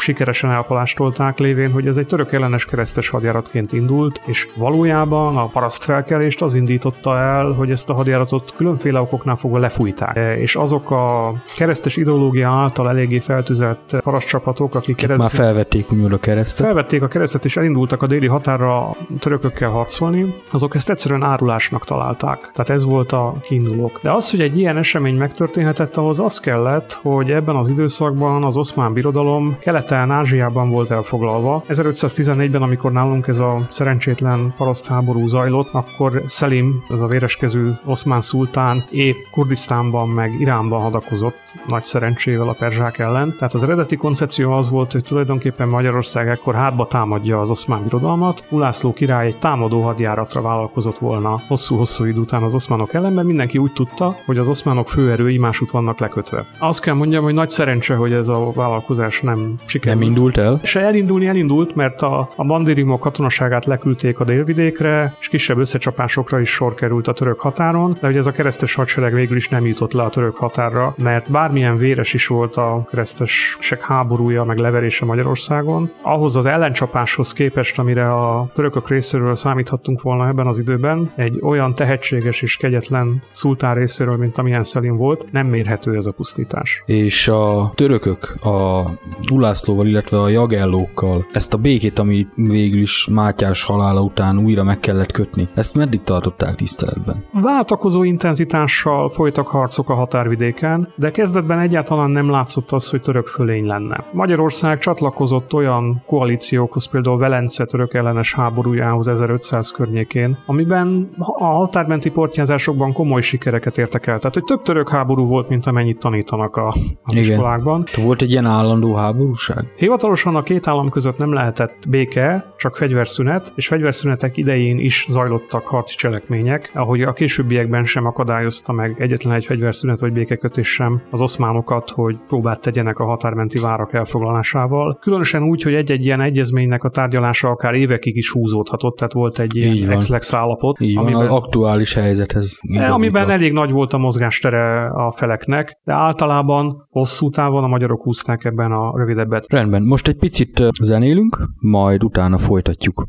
sikeresen 0.00 0.50
elpalástolták 0.50 1.38
lévén, 1.38 1.70
hogy 1.70 1.86
ez 1.86 1.96
egy 1.96 2.06
török 2.06 2.32
ellenes 2.32 2.64
keresztes 2.64 3.08
hadjáratként 3.08 3.72
indult, 3.72 4.20
és 4.24 4.48
valójában 4.56 5.36
a 5.36 5.46
paraszt 5.46 5.82
felkelést 5.82 6.42
az 6.42 6.54
indította 6.54 7.18
el, 7.18 7.52
hogy 7.52 7.70
ezt 7.70 7.90
a 7.90 7.94
hadjáratot 8.30 8.56
különféle 8.56 9.00
okoknál 9.00 9.36
fogva 9.36 9.58
lefújták. 9.58 10.16
E, 10.16 10.38
És 10.38 10.56
azok 10.56 10.90
a 10.90 11.32
keresztes 11.56 11.96
ideológia 11.96 12.48
által 12.48 12.88
eléggé 12.88 13.18
feltüzelt 13.18 13.96
parasztcsapatok, 14.02 14.74
akik 14.74 15.02
Akik 15.02 15.16
már 15.16 15.30
felvették 15.30 15.92
úgymond 15.92 16.12
a 16.12 16.18
keresztet. 16.18 16.66
felvették 16.66 17.02
a 17.02 17.08
keresztet 17.08 17.44
és 17.44 17.56
elindultak 17.56 18.02
a 18.02 18.06
déli 18.06 18.26
határra 18.26 18.90
törökökkel 19.18 19.70
harcolni, 19.70 20.34
azok 20.50 20.74
ezt 20.74 20.90
egyszerűen 20.90 21.22
árulásnak 21.22 21.84
találták. 21.84 22.50
Tehát 22.52 22.70
ez 22.70 22.84
volt 22.84 23.12
a 23.12 23.34
kiindulók. 23.42 23.98
De 24.02 24.10
az, 24.10 24.30
hogy 24.30 24.40
egy 24.40 24.56
ilyen 24.56 24.76
esemény 24.76 25.16
megtörténhetett, 25.16 25.96
ahhoz 25.96 26.20
az 26.20 26.40
kellett, 26.40 26.92
hogy 27.02 27.30
ebben 27.30 27.56
az 27.56 27.68
időszakban 27.68 28.44
az 28.44 28.56
oszmán 28.56 28.92
birodalom 28.92 29.56
keleten 29.60 30.10
Ázsiában 30.10 30.70
volt 30.70 30.90
elfoglalva. 30.90 31.64
1514-ben, 31.68 32.62
amikor 32.62 32.92
nálunk 32.92 33.26
ez 33.26 33.38
a 33.38 33.66
szerencsétlen 33.68 34.54
parasztháború 34.56 35.26
zajlott, 35.26 35.68
akkor 35.72 36.22
Selim, 36.28 36.82
ez 36.90 37.00
a 37.00 37.06
véreskező 37.06 37.78
oszmán 37.84 38.19
szultán 38.20 38.84
épp 38.90 39.16
Kurdisztánban 39.30 40.08
meg 40.08 40.40
Iránban 40.40 40.80
hadakozott 40.80 41.38
nagy 41.66 41.84
szerencsével 41.84 42.48
a 42.48 42.52
perzsák 42.58 42.98
ellen. 42.98 43.34
Tehát 43.38 43.54
az 43.54 43.62
eredeti 43.62 43.96
koncepció 43.96 44.52
az 44.52 44.70
volt, 44.70 44.92
hogy 44.92 45.04
tulajdonképpen 45.04 45.68
Magyarország 45.68 46.28
ekkor 46.28 46.54
hátba 46.54 46.86
támadja 46.86 47.40
az 47.40 47.50
oszmán 47.50 47.82
birodalmat. 47.82 48.44
Ulászló 48.48 48.92
király 48.92 49.26
egy 49.26 49.36
támadó 49.36 49.80
hadjáratra 49.82 50.40
vállalkozott 50.40 50.98
volna 50.98 51.40
hosszú-hosszú 51.46 52.04
idő 52.04 52.20
után 52.20 52.42
az 52.42 52.54
oszmánok 52.54 52.94
ellen, 52.94 53.12
mert 53.12 53.26
mindenki 53.26 53.58
úgy 53.58 53.72
tudta, 53.72 54.16
hogy 54.26 54.38
az 54.38 54.48
oszmánok 54.48 54.88
főerői 54.88 55.38
másút 55.38 55.70
vannak 55.70 55.98
lekötve. 55.98 56.44
Azt 56.58 56.80
kell 56.80 56.94
mondjam, 56.94 57.24
hogy 57.24 57.34
nagy 57.34 57.50
szerencse, 57.50 57.94
hogy 57.94 58.12
ez 58.12 58.28
a 58.28 58.50
vállalkozás 58.54 59.20
nem 59.20 59.54
sikerült. 59.66 60.00
Nem 60.00 60.08
indult 60.08 60.38
el? 60.38 60.60
Se 60.62 60.80
elindulni 60.80 61.26
elindult, 61.26 61.74
mert 61.74 62.02
a, 62.02 62.28
a 62.36 62.44
bandériumok 62.44 63.00
katonaságát 63.00 63.64
leküldték 63.64 64.20
a 64.20 64.24
délvidékre, 64.24 65.16
és 65.20 65.28
kisebb 65.28 65.58
összecsapásokra 65.58 66.40
is 66.40 66.50
sor 66.50 66.74
került 66.74 67.08
a 67.08 67.12
török 67.12 67.40
határon, 67.40 67.96
de 68.00 68.06
hogy 68.10 68.18
ez 68.18 68.26
a 68.26 68.32
keresztes 68.32 68.74
hadsereg 68.74 69.14
végül 69.14 69.36
is 69.36 69.48
nem 69.48 69.66
jutott 69.66 69.92
le 69.92 70.02
a 70.02 70.08
török 70.08 70.36
határra, 70.36 70.94
mert 71.02 71.30
bármilyen 71.30 71.76
véres 71.76 72.14
is 72.14 72.26
volt 72.26 72.56
a 72.56 72.86
keresztesek 72.90 73.80
háborúja, 73.80 74.44
meg 74.44 74.58
leverése 74.58 75.04
Magyarországon, 75.04 75.90
ahhoz 76.02 76.36
az 76.36 76.46
ellencsapáshoz 76.46 77.32
képest, 77.32 77.78
amire 77.78 78.14
a 78.14 78.50
törökök 78.54 78.88
részéről 78.88 79.34
számíthattunk 79.34 80.02
volna 80.02 80.28
ebben 80.28 80.46
az 80.46 80.58
időben, 80.58 81.12
egy 81.16 81.38
olyan 81.42 81.74
tehetséges 81.74 82.42
és 82.42 82.56
kegyetlen 82.56 83.22
szultán 83.32 83.74
részéről, 83.74 84.16
mint 84.16 84.38
amilyen 84.38 84.64
Szelim 84.64 84.96
volt, 84.96 85.32
nem 85.32 85.46
mérhető 85.46 85.96
ez 85.96 86.06
a 86.06 86.12
pusztítás. 86.12 86.82
És 86.86 87.28
a 87.28 87.72
törökök 87.74 88.44
a 88.44 88.84
Ulászlóval, 89.32 89.86
illetve 89.86 90.20
a 90.20 90.28
Jagellókkal 90.28 91.26
ezt 91.32 91.54
a 91.54 91.58
békét, 91.58 91.98
ami 91.98 92.26
végül 92.34 92.80
is 92.80 93.08
Mátyás 93.10 93.64
halála 93.64 94.00
után 94.00 94.38
újra 94.38 94.64
meg 94.64 94.78
kellett 94.80 95.12
kötni, 95.12 95.48
ezt 95.54 95.76
meddig 95.76 96.02
tartották 96.02 96.54
tiszteletben? 96.54 97.24
Váltakozó 97.32 97.99
intenzitással 98.02 99.08
folytak 99.08 99.46
harcok 99.46 99.90
a 99.90 99.94
határvidéken, 99.94 100.88
de 100.94 101.10
kezdetben 101.10 101.58
egyáltalán 101.58 102.10
nem 102.10 102.30
látszott 102.30 102.72
az, 102.72 102.90
hogy 102.90 103.00
török 103.00 103.26
fölény 103.26 103.66
lenne. 103.66 104.04
Magyarország 104.12 104.78
csatlakozott 104.78 105.54
olyan 105.54 106.02
koalíciókhoz, 106.06 106.88
például 106.88 107.18
Velence 107.18 107.64
török 107.64 107.94
ellenes 107.94 108.34
háborújához 108.34 109.08
1500 109.08 109.70
környékén, 109.70 110.36
amiben 110.46 111.10
a 111.18 111.44
határmenti 111.44 112.10
portyázásokban 112.10 112.92
komoly 112.92 113.20
sikereket 113.20 113.78
értek 113.78 114.06
el. 114.06 114.18
Tehát, 114.18 114.34
hogy 114.34 114.44
több 114.44 114.62
török 114.62 114.88
háború 114.88 115.26
volt, 115.26 115.48
mint 115.48 115.66
amennyit 115.66 115.98
tanítanak 115.98 116.56
a, 116.56 116.68
a 116.68 116.74
Igen. 117.12 117.24
iskolákban. 117.24 117.84
Volt 118.04 118.22
egy 118.22 118.30
ilyen 118.30 118.46
állandó 118.46 118.94
háborúság? 118.94 119.70
Hivatalosan 119.76 120.36
a 120.36 120.42
két 120.42 120.66
állam 120.66 120.88
között 120.88 121.18
nem 121.18 121.32
lehetett 121.32 121.88
béke, 121.88 122.52
csak 122.56 122.76
fegyverszünet, 122.76 123.52
és 123.54 123.66
fegyverszünetek 123.66 124.36
idején 124.36 124.78
is 124.78 125.06
zajlottak 125.10 125.66
harci 125.66 125.96
cselekmények, 125.96 126.70
ahogy 126.74 127.02
a 127.02 127.12
későbbiekben 127.12 127.84
sem 127.90 128.06
akadályozta 128.06 128.72
meg 128.72 128.94
egyetlen 128.98 129.34
egy 129.34 129.44
fegyverszünet 129.44 130.00
vagy 130.00 130.12
békekötés 130.12 130.68
sem 130.68 131.02
az 131.10 131.20
oszmánokat, 131.20 131.90
hogy 131.90 132.16
próbát 132.28 132.60
tegyenek 132.60 132.98
a 132.98 133.04
határmenti 133.04 133.58
várak 133.58 133.92
elfoglalásával. 133.92 134.98
Különösen 135.00 135.42
úgy, 135.42 135.62
hogy 135.62 135.74
egy-egy 135.74 136.04
ilyen 136.04 136.20
egyezménynek 136.20 136.84
a 136.84 136.88
tárgyalása 136.90 137.48
akár 137.48 137.74
évekig 137.74 138.16
is 138.16 138.30
húzódhatott, 138.30 138.96
tehát 138.96 139.12
volt 139.12 139.38
egy 139.38 139.56
ilyen 139.56 139.86
van. 139.86 139.96
ex-lex 139.96 140.34
állapot, 140.34 140.80
Így 140.80 140.94
van, 140.94 141.04
amiben, 141.04 141.22
az 141.22 141.32
aktuális 141.32 141.94
helyzethez. 141.94 142.58
igazítva. 142.62 142.94
amiben 142.94 143.30
elég 143.30 143.52
nagy 143.52 143.70
volt 143.70 143.92
a 143.92 143.98
mozgástere 143.98 144.86
a 144.86 145.12
feleknek, 145.12 145.80
de 145.84 145.92
általában 145.92 146.76
hosszú 146.88 147.30
távon 147.30 147.64
a 147.64 147.68
magyarok 147.68 148.02
húzták 148.02 148.44
ebben 148.44 148.72
a 148.72 148.98
rövidebbet. 148.98 149.46
Rendben, 149.48 149.82
most 149.82 150.08
egy 150.08 150.16
picit 150.16 150.62
zenélünk, 150.82 151.38
majd 151.60 152.04
utána 152.04 152.38
folytatjuk. 152.38 153.06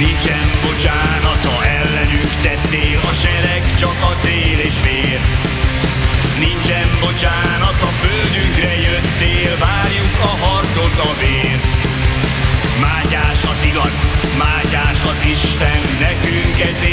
Nincsen 0.00 0.50
bocsánata 0.62 1.64
ellenük 1.64 2.30
tettél 2.42 3.00
a 3.10 3.12
sereg, 3.12 3.74
csak 3.76 3.96
a 4.10 4.16
cél 4.20 4.58
és 4.58 4.80
vér. 4.82 5.20
Nincsen 6.38 6.88
bocsánat, 7.00 7.82
a 7.82 7.90
földünkre 8.02 8.74
jöttél, 8.80 9.56
várjuk 9.58 10.18
a 10.20 10.44
harcot 10.44 10.98
a 10.98 11.12
vér. 11.20 11.60
Mátyás 12.80 13.42
az 13.44 13.62
igaz, 13.64 14.08
Mátyás 14.38 15.02
az 15.04 15.26
Isten, 15.32 15.80
nekünk 15.98 16.60
ezért 16.60 16.89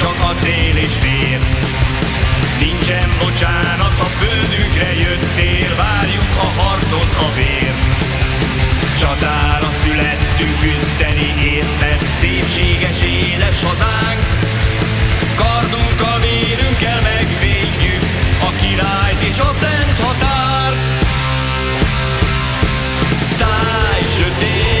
csak 0.00 0.16
a 0.20 0.34
cél 0.34 0.76
és 0.76 0.98
vér. 1.02 1.38
Nincsen 2.58 3.08
bocsánat, 3.18 4.00
a 4.00 4.04
földünkre 4.04 4.94
jöttél, 4.94 5.76
várjuk 5.76 6.30
a 6.36 6.60
harcot, 6.60 7.14
a 7.26 7.34
vér. 7.34 7.74
Csatára 8.98 9.68
születtünk 9.82 10.60
küzdeni 10.60 11.34
érted, 11.44 12.02
szépséges 12.20 13.02
édes 13.02 13.62
hazánk. 13.62 14.20
a 16.14 16.18
vérünkkel 16.20 17.00
megvédjük 17.00 18.02
a 18.40 18.50
királyt 18.60 19.22
és 19.22 19.38
a 19.38 19.54
szent 19.54 19.98
határt. 20.00 20.76
Száj 23.38 24.02
sötét! 24.16 24.77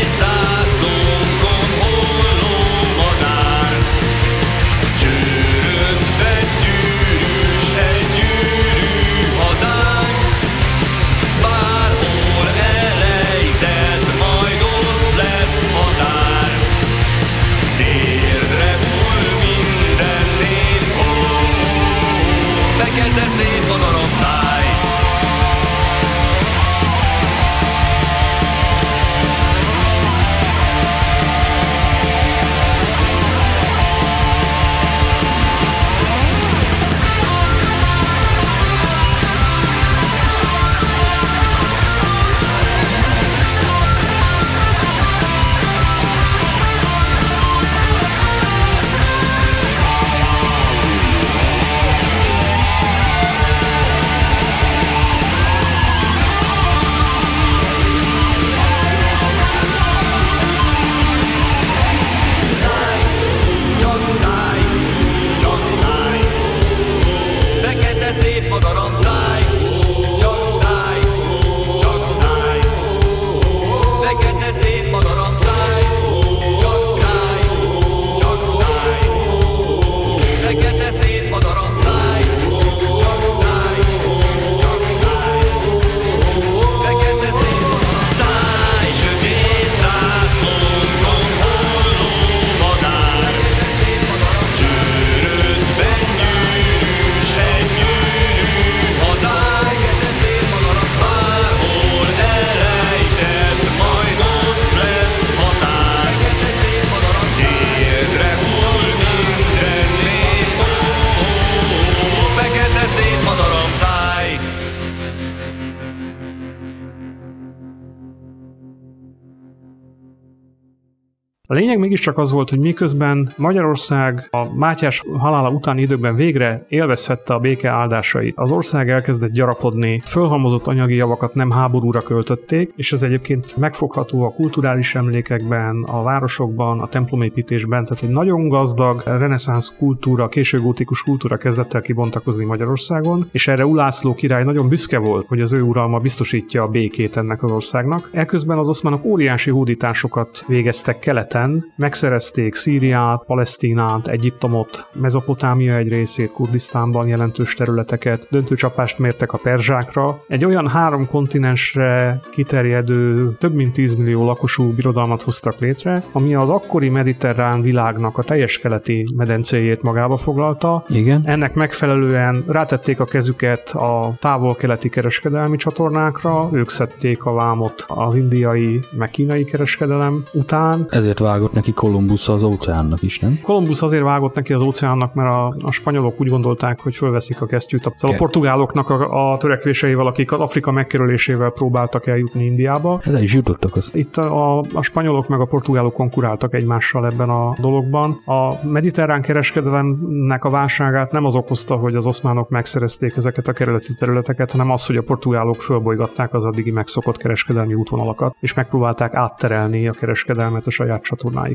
Mégiscsak 121.98 122.24
az 122.24 122.32
volt, 122.32 122.50
hogy 122.50 122.58
miközben 122.58 123.32
Magyarország 123.36 124.28
a 124.30 124.54
Mátyás 124.54 125.02
halála 125.18 125.50
utáni 125.50 125.82
időkben 125.82 126.14
végre 126.14 126.64
élvezhette 126.68 127.34
a 127.34 127.38
béke 127.38 127.68
áldásait, 127.68 128.34
az 128.36 128.50
ország 128.50 128.90
elkezdett 128.90 129.30
gyarapodni, 129.30 130.00
fölhalmozott 130.04 130.66
anyagi 130.66 130.94
javakat 130.94 131.34
nem 131.34 131.50
háborúra 131.50 132.00
költötték, 132.00 132.72
és 132.76 132.92
ez 132.92 133.02
egyébként 133.02 133.56
megfogható 133.56 134.22
a 134.24 134.32
kulturális 134.32 134.94
emlékekben, 134.94 135.82
a 135.82 136.02
városokban, 136.02 136.80
a 136.80 136.88
templomépítésben, 136.88 137.84
tehát 137.84 138.02
egy 138.02 138.10
nagyon 138.10 138.48
gazdag 138.48 139.02
reneszánsz 139.04 139.76
kultúra, 139.78 140.28
későgótikus 140.28 141.02
kultúra 141.02 141.36
kezdett 141.36 141.74
el 141.74 141.80
kibontakozni 141.80 142.44
Magyarországon, 142.44 143.28
és 143.32 143.48
erre 143.48 143.66
Ulászló 143.66 144.14
király 144.14 144.44
nagyon 144.44 144.68
büszke 144.68 144.98
volt, 144.98 145.26
hogy 145.26 145.40
az 145.40 145.52
ő 145.52 145.62
uralma 145.62 145.98
biztosítja 145.98 146.62
a 146.62 146.68
békét 146.68 147.16
ennek 147.16 147.42
az 147.42 147.50
országnak. 147.50 148.08
Eközben 148.12 148.58
az 148.58 148.68
oszmánok 148.68 149.04
óriási 149.04 149.50
hódításokat 149.50 150.44
végeztek 150.46 150.98
keleten, 150.98 151.72
megszerezték 151.88 152.54
Szíriát, 152.54 153.22
Palesztinát, 153.26 154.08
Egyiptomot, 154.08 154.86
Mezopotámia 154.92 155.76
egy 155.76 155.88
részét, 155.88 156.32
Kurdisztánban 156.32 157.08
jelentős 157.08 157.54
területeket, 157.54 158.26
döntő 158.30 158.54
csapást 158.54 158.98
mértek 158.98 159.32
a 159.32 159.38
perzsákra. 159.38 160.24
Egy 160.26 160.44
olyan 160.44 160.68
három 160.68 161.06
kontinensre 161.06 162.20
kiterjedő, 162.30 163.32
több 163.38 163.54
mint 163.54 163.72
10 163.72 163.94
millió 163.94 164.24
lakosú 164.24 164.72
birodalmat 164.72 165.22
hoztak 165.22 165.58
létre, 165.58 166.04
ami 166.12 166.34
az 166.34 166.48
akkori 166.48 166.88
mediterrán 166.88 167.62
világnak 167.62 168.18
a 168.18 168.22
teljes 168.22 168.58
keleti 168.58 169.06
medencéjét 169.16 169.82
magába 169.82 170.16
foglalta, 170.16 170.84
Igen. 170.88 171.22
ennek 171.24 171.54
megfelelően 171.54 172.44
rátették 172.46 173.00
a 173.00 173.04
kezüket 173.04 173.70
a 173.70 174.14
távol-keleti 174.20 174.88
kereskedelmi 174.88 175.56
csatornákra, 175.56 176.48
ők 176.52 176.68
szedték 176.68 177.24
a 177.24 177.32
vámot 177.32 177.84
az 177.86 178.14
indiai, 178.14 178.80
meg 178.96 179.10
kínai 179.10 179.44
kereskedelem 179.44 180.22
után. 180.32 180.86
Ezért 180.90 181.18
vágott 181.18 181.52
neki 181.52 181.67
Kolumbusz 181.72 182.28
az 182.28 182.42
óceánnak 182.42 183.02
is, 183.02 183.18
nem? 183.18 183.40
Kolumbusz 183.42 183.82
azért 183.82 184.02
vágott 184.02 184.34
neki 184.34 184.52
az 184.52 184.62
óceánnak, 184.62 185.14
mert 185.14 185.28
a, 185.28 185.54
a 185.60 185.70
spanyolok 185.70 186.20
úgy 186.20 186.28
gondolták, 186.28 186.80
hogy 186.80 186.94
fölveszik 186.96 187.40
a 187.40 187.46
kesztyűt. 187.46 187.86
A, 187.86 187.92
szóval 187.96 188.16
a 188.16 188.18
portugáloknak 188.18 188.90
a, 188.90 189.32
a 189.32 189.36
törekvéseivel, 189.36 190.06
akik 190.06 190.32
az 190.32 190.40
Afrika 190.40 190.70
megkerülésével 190.70 191.50
próbáltak 191.50 192.06
eljutni 192.06 192.44
Indiába. 192.44 193.00
Hát 193.02 193.14
el 193.14 193.22
is 193.22 193.34
jutottak 193.34 193.76
azt. 193.76 193.94
Itt 193.94 194.16
a, 194.16 194.58
a 194.58 194.82
spanyolok 194.82 195.28
meg 195.28 195.40
a 195.40 195.44
portugálok 195.44 195.92
konkuráltak 195.92 196.54
egymással 196.54 197.06
ebben 197.06 197.30
a 197.30 197.54
dologban. 197.60 198.22
A 198.24 198.66
mediterrán 198.66 199.22
kereskedelemnek 199.22 200.44
a 200.44 200.50
válságát 200.50 201.12
nem 201.12 201.24
az 201.24 201.34
okozta, 201.34 201.76
hogy 201.76 201.94
az 201.94 202.06
oszmánok 202.06 202.48
megszerezték 202.48 203.16
ezeket 203.16 203.48
a 203.48 203.52
kerületi 203.52 203.94
területeket, 203.94 204.50
hanem 204.50 204.70
az, 204.70 204.86
hogy 204.86 204.96
a 204.96 205.02
portugálok 205.02 205.62
fölbolygatták 205.62 206.34
az 206.34 206.44
addigi 206.44 206.70
megszokott 206.70 207.16
kereskedelmi 207.16 207.74
útvonalakat, 207.74 208.36
és 208.40 208.54
megpróbálták 208.54 209.14
átterelni 209.14 209.88
a 209.88 209.92
kereskedelmet 209.92 210.66
a 210.66 210.70
saját 210.70 211.02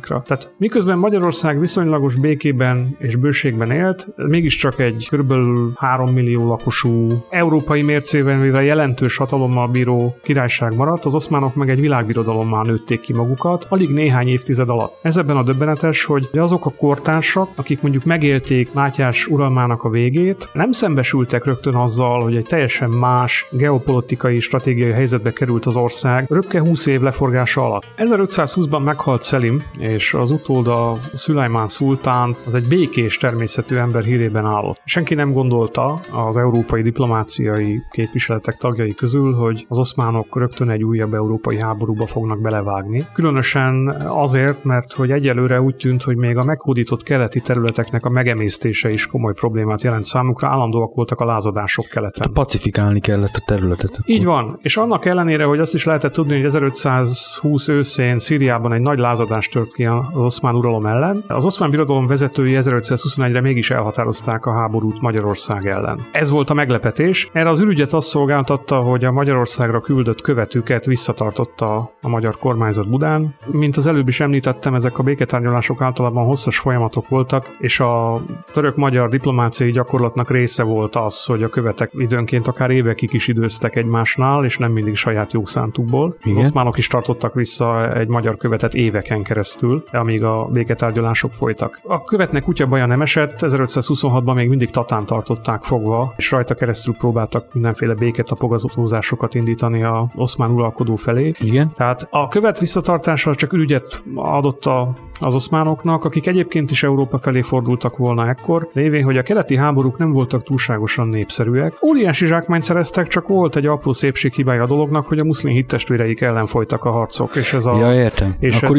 csatornáikra. 0.04 0.22
Tehát 0.26 0.54
miközben 0.58 0.98
Magyarország 0.98 1.60
viszonylagos 1.60 2.16
békében 2.16 2.96
és 3.00 3.16
bőségben 3.16 3.72
élt, 3.72 4.08
mégiscsak 4.16 4.80
egy 4.80 5.08
kb. 5.12 5.34
3 5.76 6.14
millió 6.14 6.48
lakosú, 6.48 7.08
európai 7.30 7.82
mércével 7.82 8.38
mivel 8.38 8.64
jelentős 8.64 9.18
hatalommal 9.18 9.68
bíró 9.68 10.16
királyság 10.24 10.76
maradt, 10.76 11.06
az 11.06 11.16
oszmánok 11.16 11.56
meg 11.56 11.70
egy 11.70 11.80
világbirodalommá 11.80 12.62
nőtték 12.62 13.00
ki 13.00 13.14
magukat, 13.14 13.66
alig 13.70 13.90
néhány 13.90 14.28
évtized 14.28 14.70
alatt. 14.70 15.00
Ez 15.02 15.18
ebben 15.18 15.38
a 15.38 15.44
döbbenetes, 15.44 16.04
hogy 16.04 16.30
azok 16.34 16.66
a 16.66 16.72
kortársak, 16.72 17.50
akik 17.56 17.82
mondjuk 17.82 18.04
megélték 18.04 18.74
Mátyás 18.74 19.28
uralmának 19.28 19.84
a 19.84 19.90
végét, 19.90 20.50
nem 20.54 20.72
szembesültek 20.72 21.46
rögtön 21.46 21.76
azzal, 21.76 22.22
hogy 22.22 22.36
egy 22.36 22.46
teljesen 22.46 22.90
más 22.90 23.48
geopolitikai 23.52 24.40
stratégiai 24.40 24.92
helyzetbe 24.92 25.32
került 25.32 25.66
az 25.66 25.76
ország 25.76 26.26
röpke 26.30 26.60
20 26.60 26.86
év 26.86 27.02
leforgása 27.02 27.66
alatt. 27.66 27.86
1520-ban 27.98 28.84
meghalt 28.84 29.22
Szelim, 29.22 29.64
és 29.94 30.14
az 30.14 30.32
utóda 30.32 31.00
Szulajmán 31.14 31.68
szultán 31.68 32.36
az 32.46 32.56
egy 32.56 32.68
békés 32.68 33.18
természetű 33.18 33.76
ember 33.76 34.04
hírében 34.04 34.46
állott. 34.46 34.82
Senki 34.86 35.16
nem 35.16 35.34
gondolta 35.34 36.00
az 36.12 36.38
európai 36.38 36.82
diplomáciai 36.82 37.82
képviseletek 37.92 38.58
tagjai 38.58 38.94
közül, 38.94 39.34
hogy 39.34 39.66
az 39.70 39.78
oszmánok 39.78 40.38
rögtön 40.38 40.70
egy 40.70 40.84
újabb 40.84 41.14
európai 41.14 41.62
háborúba 41.62 42.06
fognak 42.06 42.42
belevágni. 42.42 43.06
Különösen 43.14 43.88
azért, 44.08 44.64
mert 44.64 44.94
hogy 44.94 45.12
egyelőre 45.12 45.62
úgy 45.62 45.76
tűnt, 45.76 46.04
hogy 46.04 46.18
még 46.18 46.38
a 46.38 46.44
meghódított 46.44 47.04
keleti 47.04 47.40
területeknek 47.40 48.06
a 48.06 48.10
megemésztése 48.10 48.90
is 48.90 49.08
komoly 49.08 49.34
problémát 49.34 49.82
jelent 49.82 50.06
számukra, 50.06 50.48
állandóak 50.48 50.96
voltak 50.96 51.20
a 51.20 51.26
lázadások 51.26 51.86
keleten. 51.86 52.34
Pacifikálni 52.34 53.00
kellett 53.00 53.36
a 53.36 53.44
területet. 53.46 54.00
Így 54.06 54.24
van, 54.24 54.60
és 54.62 54.78
annak 54.78 55.06
ellenére, 55.06 55.44
hogy 55.44 55.60
azt 55.60 55.74
is 55.74 55.86
lehetett 55.86 56.14
tudni, 56.14 56.36
hogy 56.36 56.46
1520 56.46 57.68
őszén 57.68 58.20
Szíriában 58.20 58.74
egy 58.74 58.82
nagy 58.82 59.00
lázadás 59.00 59.48
tört 59.48 59.74
ki 59.74 59.83
az 59.86 60.04
oszmán 60.14 60.56
uralom 60.56 60.86
ellen. 60.86 61.24
Az 61.28 61.46
oszmán 61.46 61.70
birodalom 61.70 62.08
vezetői 62.08 62.54
1521-re 62.60 63.42
mégis 63.42 63.72
elhatározták 63.72 64.46
a 64.46 64.54
háborút 64.54 65.02
Magyarország 65.02 65.68
ellen. 65.68 66.06
Ez 66.12 66.30
volt 66.30 66.50
a 66.50 66.54
meglepetés. 66.54 67.30
Erre 67.32 67.50
az 67.50 67.60
ürügyet 67.60 67.94
azt 67.94 68.08
szolgáltatta, 68.08 68.76
hogy 68.76 69.06
a 69.06 69.12
Magyarországra 69.12 69.82
küldött 69.82 70.22
követőket 70.22 70.86
visszatartotta 70.86 71.92
a 72.02 72.08
magyar 72.08 72.38
kormányzat 72.38 72.90
Budán. 72.90 73.36
Mint 73.46 73.78
az 73.78 73.88
előbb 73.88 74.08
is 74.08 74.20
említettem, 74.20 74.74
ezek 74.74 75.00
a 75.00 75.04
béketárgyalások 75.04 75.82
általában 75.82 76.26
hosszas 76.26 76.58
folyamatok 76.58 77.08
voltak, 77.08 77.56
és 77.60 77.80
a 77.80 78.22
török-magyar 78.54 79.10
diplomáciai 79.10 79.72
gyakorlatnak 79.72 80.32
része 80.32 80.64
volt 80.64 80.96
az, 80.96 81.26
hogy 81.26 81.44
a 81.44 81.50
követek 81.50 81.92
időnként 81.94 82.48
akár 82.48 82.70
évekig 82.70 83.14
is 83.14 83.28
időztek 83.28 83.76
egymásnál, 83.76 84.46
és 84.46 84.58
nem 84.58 84.72
mindig 84.72 84.96
saját 84.96 85.34
jószántukból. 85.34 86.18
Az 86.24 86.38
oszmánok 86.38 86.78
is 86.78 86.88
tartottak 86.88 87.34
vissza 87.34 87.94
egy 87.94 88.08
magyar 88.08 88.38
követet 88.38 88.74
éveken 88.74 89.24
keresztül, 89.24 89.73
amíg 89.92 90.24
a 90.24 90.46
béketárgyalások 90.52 91.32
folytak. 91.34 91.80
A 91.84 92.04
követnek 92.04 92.44
kutya 92.44 92.66
baja 92.66 92.86
nem 92.86 93.02
esett, 93.02 93.34
1526-ban 93.38 94.36
még 94.36 94.50
mindig 94.50 94.70
Tatán 94.70 95.06
tartották 95.06 95.64
fogva, 95.64 96.14
és 96.18 96.32
rajta 96.32 96.54
keresztül 96.56 96.96
próbáltak 96.98 97.54
mindenféle 97.54 97.94
béketapogatózásokat 97.94 99.34
indítani 99.36 99.84
a 99.84 100.08
oszmán 100.16 100.52
uralkodó 100.52 100.96
felé. 100.96 101.34
Igen. 101.40 101.72
Tehát 101.76 102.08
a 102.10 102.28
követ 102.28 102.60
visszatartása 102.60 103.36
csak 103.36 103.54
ürügyet 103.54 104.04
adott 104.16 104.66
a 104.66 104.94
az 105.20 105.36
oszmánoknak, 105.36 106.06
akik 106.06 106.28
egyébként 106.28 106.72
is 106.72 106.84
Európa 106.84 107.18
felé 107.18 107.42
fordultak 107.42 107.98
volna 107.98 108.28
ekkor, 108.30 108.68
lévén, 108.74 109.04
hogy 109.04 109.18
a 109.18 109.22
keleti 109.22 109.56
háborúk 109.56 109.98
nem 109.98 110.12
voltak 110.12 110.44
túlságosan 110.44 111.08
népszerűek. 111.08 111.78
Óriási 111.84 112.26
zsákmányt 112.26 112.64
szereztek, 112.64 113.08
csak 113.08 113.28
volt 113.28 113.56
egy 113.56 113.66
apró 113.66 113.92
szépség 113.92 114.34
hibája 114.34 114.64
a 114.64 114.68
dolognak, 114.68 115.06
hogy 115.06 115.20
a 115.20 115.24
muszlim 115.24 115.54
hittestvéreik 115.54 116.22
ellen 116.22 116.46
folytak 116.46 116.84
a 116.84 116.92
harcok. 116.92 117.36
És 117.36 117.54
ez 117.54 117.66
a, 117.66 117.78
Ja, 117.78 117.94
értem. 117.94 118.36
és 118.40 118.56
Akkor 118.56 118.70
ez 118.70 118.76
a- 118.76 118.78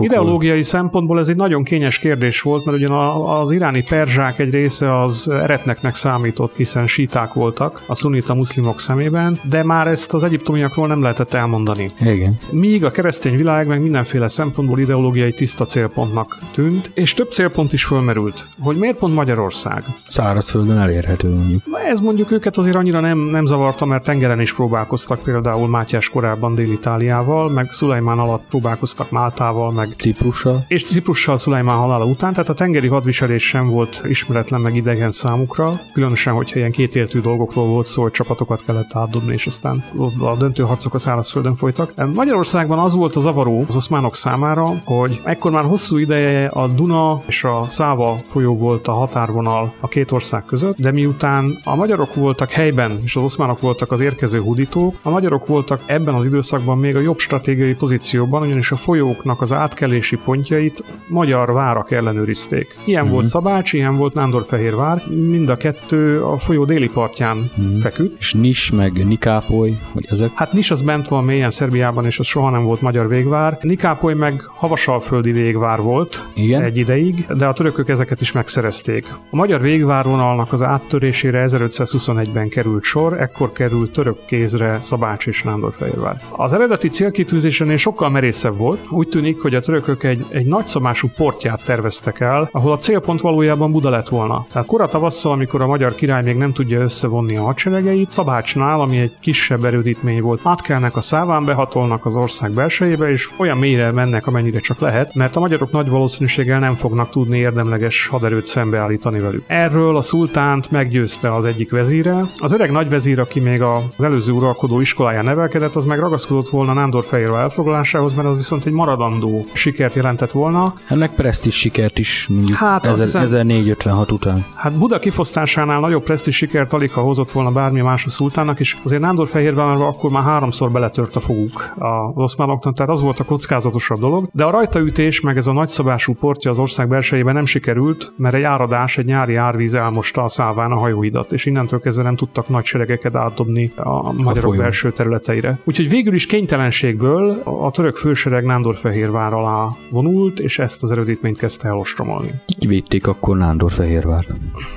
ideológiai 0.00 0.24
okok 0.24 0.44
Ideológiai 0.44 0.62
szempontból 0.62 1.18
ez 1.18 1.28
egy 1.28 1.36
nagyon 1.36 1.62
kényes 1.62 1.98
kérdés 1.98 2.40
volt, 2.40 2.64
mert 2.64 2.76
ugyan 2.76 2.92
az 3.26 3.50
iráni 3.50 3.82
perzsák 3.82 4.38
egy 4.38 4.50
része 4.50 4.98
az 5.02 5.28
eretneknek 5.28 5.94
számított, 5.94 6.56
hiszen 6.56 6.86
síták 6.86 7.32
voltak 7.32 7.82
a 7.86 7.94
szunita 7.94 8.34
muszlimok 8.34 8.80
szemében, 8.80 9.38
de 9.48 9.64
már 9.64 9.86
ezt 9.86 10.14
az 10.14 10.24
egyiptomiakról 10.24 10.86
nem 10.86 11.02
lehetett 11.02 11.34
elmondani. 11.34 11.88
Igen. 12.00 12.38
Míg 12.50 12.84
a 12.84 12.90
keresztény 12.90 13.36
világ 13.36 13.66
meg 13.66 13.82
mindenféle 13.82 14.28
szempontból 14.28 14.78
ideológiai 14.78 15.32
tiszta 15.32 15.64
célpontnak 15.66 16.38
tűnt, 16.52 16.90
és 16.94 17.14
több 17.14 17.30
célpont 17.30 17.72
is 17.72 17.84
fölmerült, 17.84 18.46
hogy 18.60 18.76
miért 18.76 18.96
pont 18.96 19.14
Magyarország. 19.14 19.84
Szárazföldön 20.06 20.78
elérhető 20.78 21.28
mondjuk. 21.28 21.62
Ez 21.90 22.00
mondjuk 22.00 22.30
őket 22.30 22.56
azért 22.56 22.76
annyira 22.76 23.00
nem, 23.00 23.18
nem 23.18 23.46
zavarta, 23.46 23.84
mert 23.84 24.04
tengeren 24.04 24.40
is 24.40 24.54
próbálkoztak 24.54 25.22
például 25.22 25.68
Mátyás 25.68 26.08
korábban 26.08 26.54
Dél-Itáliával, 26.54 27.50
meg 27.50 27.68
Szulajmán 27.70 28.18
alatt 28.18 28.44
próbálkoztak 28.48 29.10
Máltával, 29.10 29.72
meg 29.72 29.83
Ciprussal. 29.96 30.64
és 30.68 30.84
Ciprussal 30.84 31.38
Szulajmán 31.38 31.76
halála 31.76 32.04
után, 32.04 32.32
tehát 32.32 32.48
a 32.48 32.54
tengeri 32.54 32.88
hadviselés 32.88 33.48
sem 33.48 33.68
volt 33.68 34.02
ismeretlen 34.08 34.60
meg 34.60 34.76
idegen 34.76 35.12
számukra, 35.12 35.80
különösen, 35.92 36.32
hogyha 36.32 36.58
ilyen 36.58 36.70
kétértű 36.70 37.20
dolgokról 37.20 37.66
volt 37.66 37.86
szó, 37.86 38.02
hogy 38.02 38.12
csapatokat 38.12 38.64
kellett 38.64 38.94
átdobni, 38.94 39.32
és 39.32 39.46
aztán 39.46 39.84
a 40.20 40.36
döntő 40.36 40.62
harcok 40.62 40.94
a 40.94 40.98
szárazföldön 40.98 41.54
folytak. 41.54 41.92
Magyarországban 42.14 42.78
az 42.78 42.94
volt 42.94 43.16
a 43.16 43.20
zavaró 43.20 43.64
az 43.68 43.76
oszmánok 43.76 44.14
számára, 44.14 44.72
hogy 44.84 45.20
ekkor 45.24 45.50
már 45.50 45.64
hosszú 45.64 45.96
ideje 45.96 46.46
a 46.46 46.66
Duna 46.66 47.22
és 47.26 47.44
a 47.44 47.64
Száva 47.68 48.18
folyó 48.26 48.56
volt 48.56 48.88
a 48.88 48.92
határvonal 48.92 49.72
a 49.80 49.88
két 49.88 50.12
ország 50.12 50.44
között, 50.44 50.76
de 50.76 50.92
miután 50.92 51.58
a 51.64 51.74
magyarok 51.74 52.14
voltak 52.14 52.50
helyben, 52.50 53.00
és 53.04 53.16
az 53.16 53.22
oszmánok 53.22 53.60
voltak 53.60 53.92
az 53.92 54.00
érkező 54.00 54.40
hudítók, 54.40 54.98
a 55.02 55.10
magyarok 55.10 55.46
voltak 55.46 55.80
ebben 55.86 56.14
az 56.14 56.24
időszakban 56.24 56.78
még 56.78 56.96
a 56.96 57.00
jobb 57.00 57.18
stratégiai 57.18 57.74
pozícióban, 57.74 58.42
ugyanis 58.42 58.70
a 58.70 58.76
folyóknak 58.76 59.40
az 59.40 59.52
átkelési 59.74 60.16
pontjait 60.16 60.84
magyar 61.08 61.52
várak 61.52 61.90
ellenőrizték. 61.90 62.76
Ilyen 62.84 63.08
volt 63.08 63.26
Szabács, 63.26 63.72
ilyen 63.72 63.96
volt 63.96 64.14
Nándorfehérvár, 64.14 65.02
mind 65.06 65.48
a 65.48 65.56
kettő 65.56 66.22
a 66.22 66.38
folyó 66.38 66.64
déli 66.64 66.88
partján 66.88 67.50
feküdt. 67.80 68.16
És 68.18 68.32
Nis, 68.32 68.70
meg 68.70 69.06
Nikápoly, 69.06 69.78
hogy 69.92 70.06
ezek. 70.08 70.30
Hát 70.34 70.52
Nis 70.52 70.70
az 70.70 70.82
bent 70.82 71.08
van 71.08 71.24
mélyen 71.24 71.50
Szerbiában, 71.50 72.04
és 72.04 72.18
az 72.18 72.26
soha 72.26 72.50
nem 72.50 72.64
volt 72.64 72.80
magyar 72.80 73.08
végvár. 73.08 73.58
Nikápoly 73.60 74.14
meg 74.14 74.42
havasalföldi 74.46 75.32
végvár 75.32 75.80
volt 75.80 76.24
Igen. 76.34 76.62
egy 76.62 76.76
ideig, 76.76 77.26
de 77.26 77.46
a 77.46 77.52
törökök 77.52 77.88
ezeket 77.88 78.20
is 78.20 78.32
megszerezték. 78.32 79.06
A 79.30 79.36
magyar 79.36 79.60
végvárvonalnak 79.60 80.52
az 80.52 80.62
áttörésére 80.62 81.44
1521-ben 81.48 82.48
került 82.48 82.82
sor, 82.82 83.20
ekkor 83.20 83.52
került 83.52 83.92
török 83.92 84.24
kézre 84.26 84.78
Szabács 84.80 85.26
és 85.26 85.42
Nándorfehérvár. 85.42 86.22
Az 86.30 86.52
eredeti 86.52 86.88
célkitűzésénél 86.88 87.76
sokkal 87.76 88.10
merészebb 88.10 88.56
volt. 88.56 88.86
Úgy 88.90 89.08
tűnik, 89.08 89.40
hogy 89.40 89.53
a 89.54 89.60
törökök 89.60 90.02
egy, 90.02 90.24
egy 90.28 90.46
nagyszabású 90.46 91.08
portját 91.16 91.64
terveztek 91.64 92.20
el, 92.20 92.48
ahol 92.52 92.72
a 92.72 92.76
célpont 92.76 93.20
valójában 93.20 93.72
Buda 93.72 93.90
lett 93.90 94.08
volna. 94.08 94.46
Tehát 94.52 94.66
kora 94.66 94.88
tavasszal, 94.88 95.32
amikor 95.32 95.62
a 95.62 95.66
magyar 95.66 95.94
király 95.94 96.22
még 96.22 96.36
nem 96.36 96.52
tudja 96.52 96.80
összevonni 96.80 97.36
a 97.36 97.42
hadseregeit, 97.42 98.10
Szabácsnál, 98.10 98.80
ami 98.80 98.98
egy 98.98 99.12
kisebb 99.20 99.64
erődítmény 99.64 100.20
volt, 100.20 100.40
átkelnek 100.42 100.96
a 100.96 101.00
száván, 101.00 101.44
behatolnak 101.44 102.06
az 102.06 102.16
ország 102.16 102.50
belsejébe, 102.50 103.10
és 103.10 103.28
olyan 103.36 103.58
mélyre 103.58 103.90
mennek, 103.90 104.26
amennyire 104.26 104.58
csak 104.58 104.78
lehet, 104.80 105.14
mert 105.14 105.36
a 105.36 105.40
magyarok 105.40 105.70
nagy 105.70 105.88
valószínűséggel 105.88 106.58
nem 106.58 106.74
fognak 106.74 107.10
tudni 107.10 107.38
érdemleges 107.38 108.06
haderőt 108.06 108.46
szembeállítani 108.46 109.18
velük. 109.18 109.44
Erről 109.46 109.96
a 109.96 110.02
szultánt 110.02 110.70
meggyőzte 110.70 111.34
az 111.34 111.44
egyik 111.44 111.70
vezíre. 111.70 112.20
Az 112.38 112.52
öreg 112.52 112.70
nagyvezír, 112.70 113.20
aki 113.20 113.40
még 113.40 113.62
az 113.62 113.82
előző 113.98 114.32
uralkodó 114.32 114.80
iskoláján 114.80 115.24
nevelkedett, 115.24 115.76
az 115.76 115.84
meg 115.84 115.98
ragaszkodott 115.98 116.48
volna 116.48 116.72
Nándorfehérvár 116.72 117.42
elfoglalásához, 117.42 118.14
mert 118.14 118.28
az 118.28 118.36
viszont 118.36 118.66
egy 118.66 118.72
maradandó 118.72 119.43
sikert 119.52 119.94
jelentett 119.94 120.30
volna. 120.30 120.74
Ennek 120.88 121.10
presztis 121.10 121.54
sikert 121.58 121.98
is 121.98 122.26
mondjuk 122.30 122.58
Hát, 122.58 122.86
azt 122.86 123.00
ezer- 123.00 123.04
hiszem- 123.04 123.22
1456 123.22 124.12
után. 124.12 124.44
Hát 124.54 124.78
Buda 124.78 124.98
kifosztásánál 124.98 125.80
nagyobb 125.80 126.02
presztis 126.02 126.36
sikert 126.36 126.72
alig 126.72 126.90
ha 126.92 127.00
hozott 127.00 127.30
volna 127.32 127.50
bármi 127.50 127.80
más 127.80 128.04
a 128.06 128.08
szultánnak, 128.10 128.60
és 128.60 128.76
azért 128.84 129.02
Nándorfehérvárban 129.02 129.80
akkor 129.86 130.10
már 130.10 130.22
háromszor 130.22 130.70
beletört 130.70 131.16
a 131.16 131.20
foguk 131.20 131.72
az 131.78 132.12
oszmánoknak, 132.14 132.74
tehát 132.74 132.90
az 132.92 133.00
volt 133.00 133.20
a 133.20 133.24
kockázatosabb 133.24 133.98
dolog. 133.98 134.28
De 134.32 134.44
a 134.44 134.50
rajtaütés, 134.50 135.20
meg 135.20 135.36
ez 135.36 135.46
a 135.46 135.52
nagyszabású 135.52 136.12
portja 136.14 136.50
az 136.50 136.58
ország 136.58 136.88
belsejében 136.88 137.34
nem 137.34 137.46
sikerült, 137.46 138.12
mert 138.16 138.34
egy 138.34 138.42
áradás, 138.42 138.98
egy 138.98 139.04
nyári 139.04 139.34
árvíz 139.34 139.74
elmosta 139.74 140.22
a 140.24 140.28
száván 140.28 140.70
a 140.70 140.76
hajóhidat, 140.78 141.32
és 141.32 141.46
innentől 141.46 141.80
kezdve 141.80 142.02
nem 142.02 142.16
tudtak 142.16 142.48
nagy 142.48 142.64
seregeket 142.64 143.14
átdobni 143.14 143.70
a 143.76 144.12
magyarok 144.12 144.34
folyón. 144.42 144.56
belső 144.56 144.92
területeire. 144.92 145.58
Úgyhogy 145.64 145.88
végül 145.88 146.14
is 146.14 146.26
kénytelenségből 146.26 147.42
a 147.44 147.70
török 147.70 147.96
fősereg 147.96 148.44
Nándorfehérvár 148.44 149.32
alá 149.34 149.68
vonult, 149.90 150.40
és 150.40 150.58
ezt 150.58 150.82
az 150.82 150.90
erődítményt 150.90 151.38
kezdte 151.38 151.68
el 151.68 151.76
ostromolni. 151.76 152.30
Így 152.58 152.68
védték 152.68 153.06
akkor 153.06 153.36
Nándorfehérvár. 153.36 154.24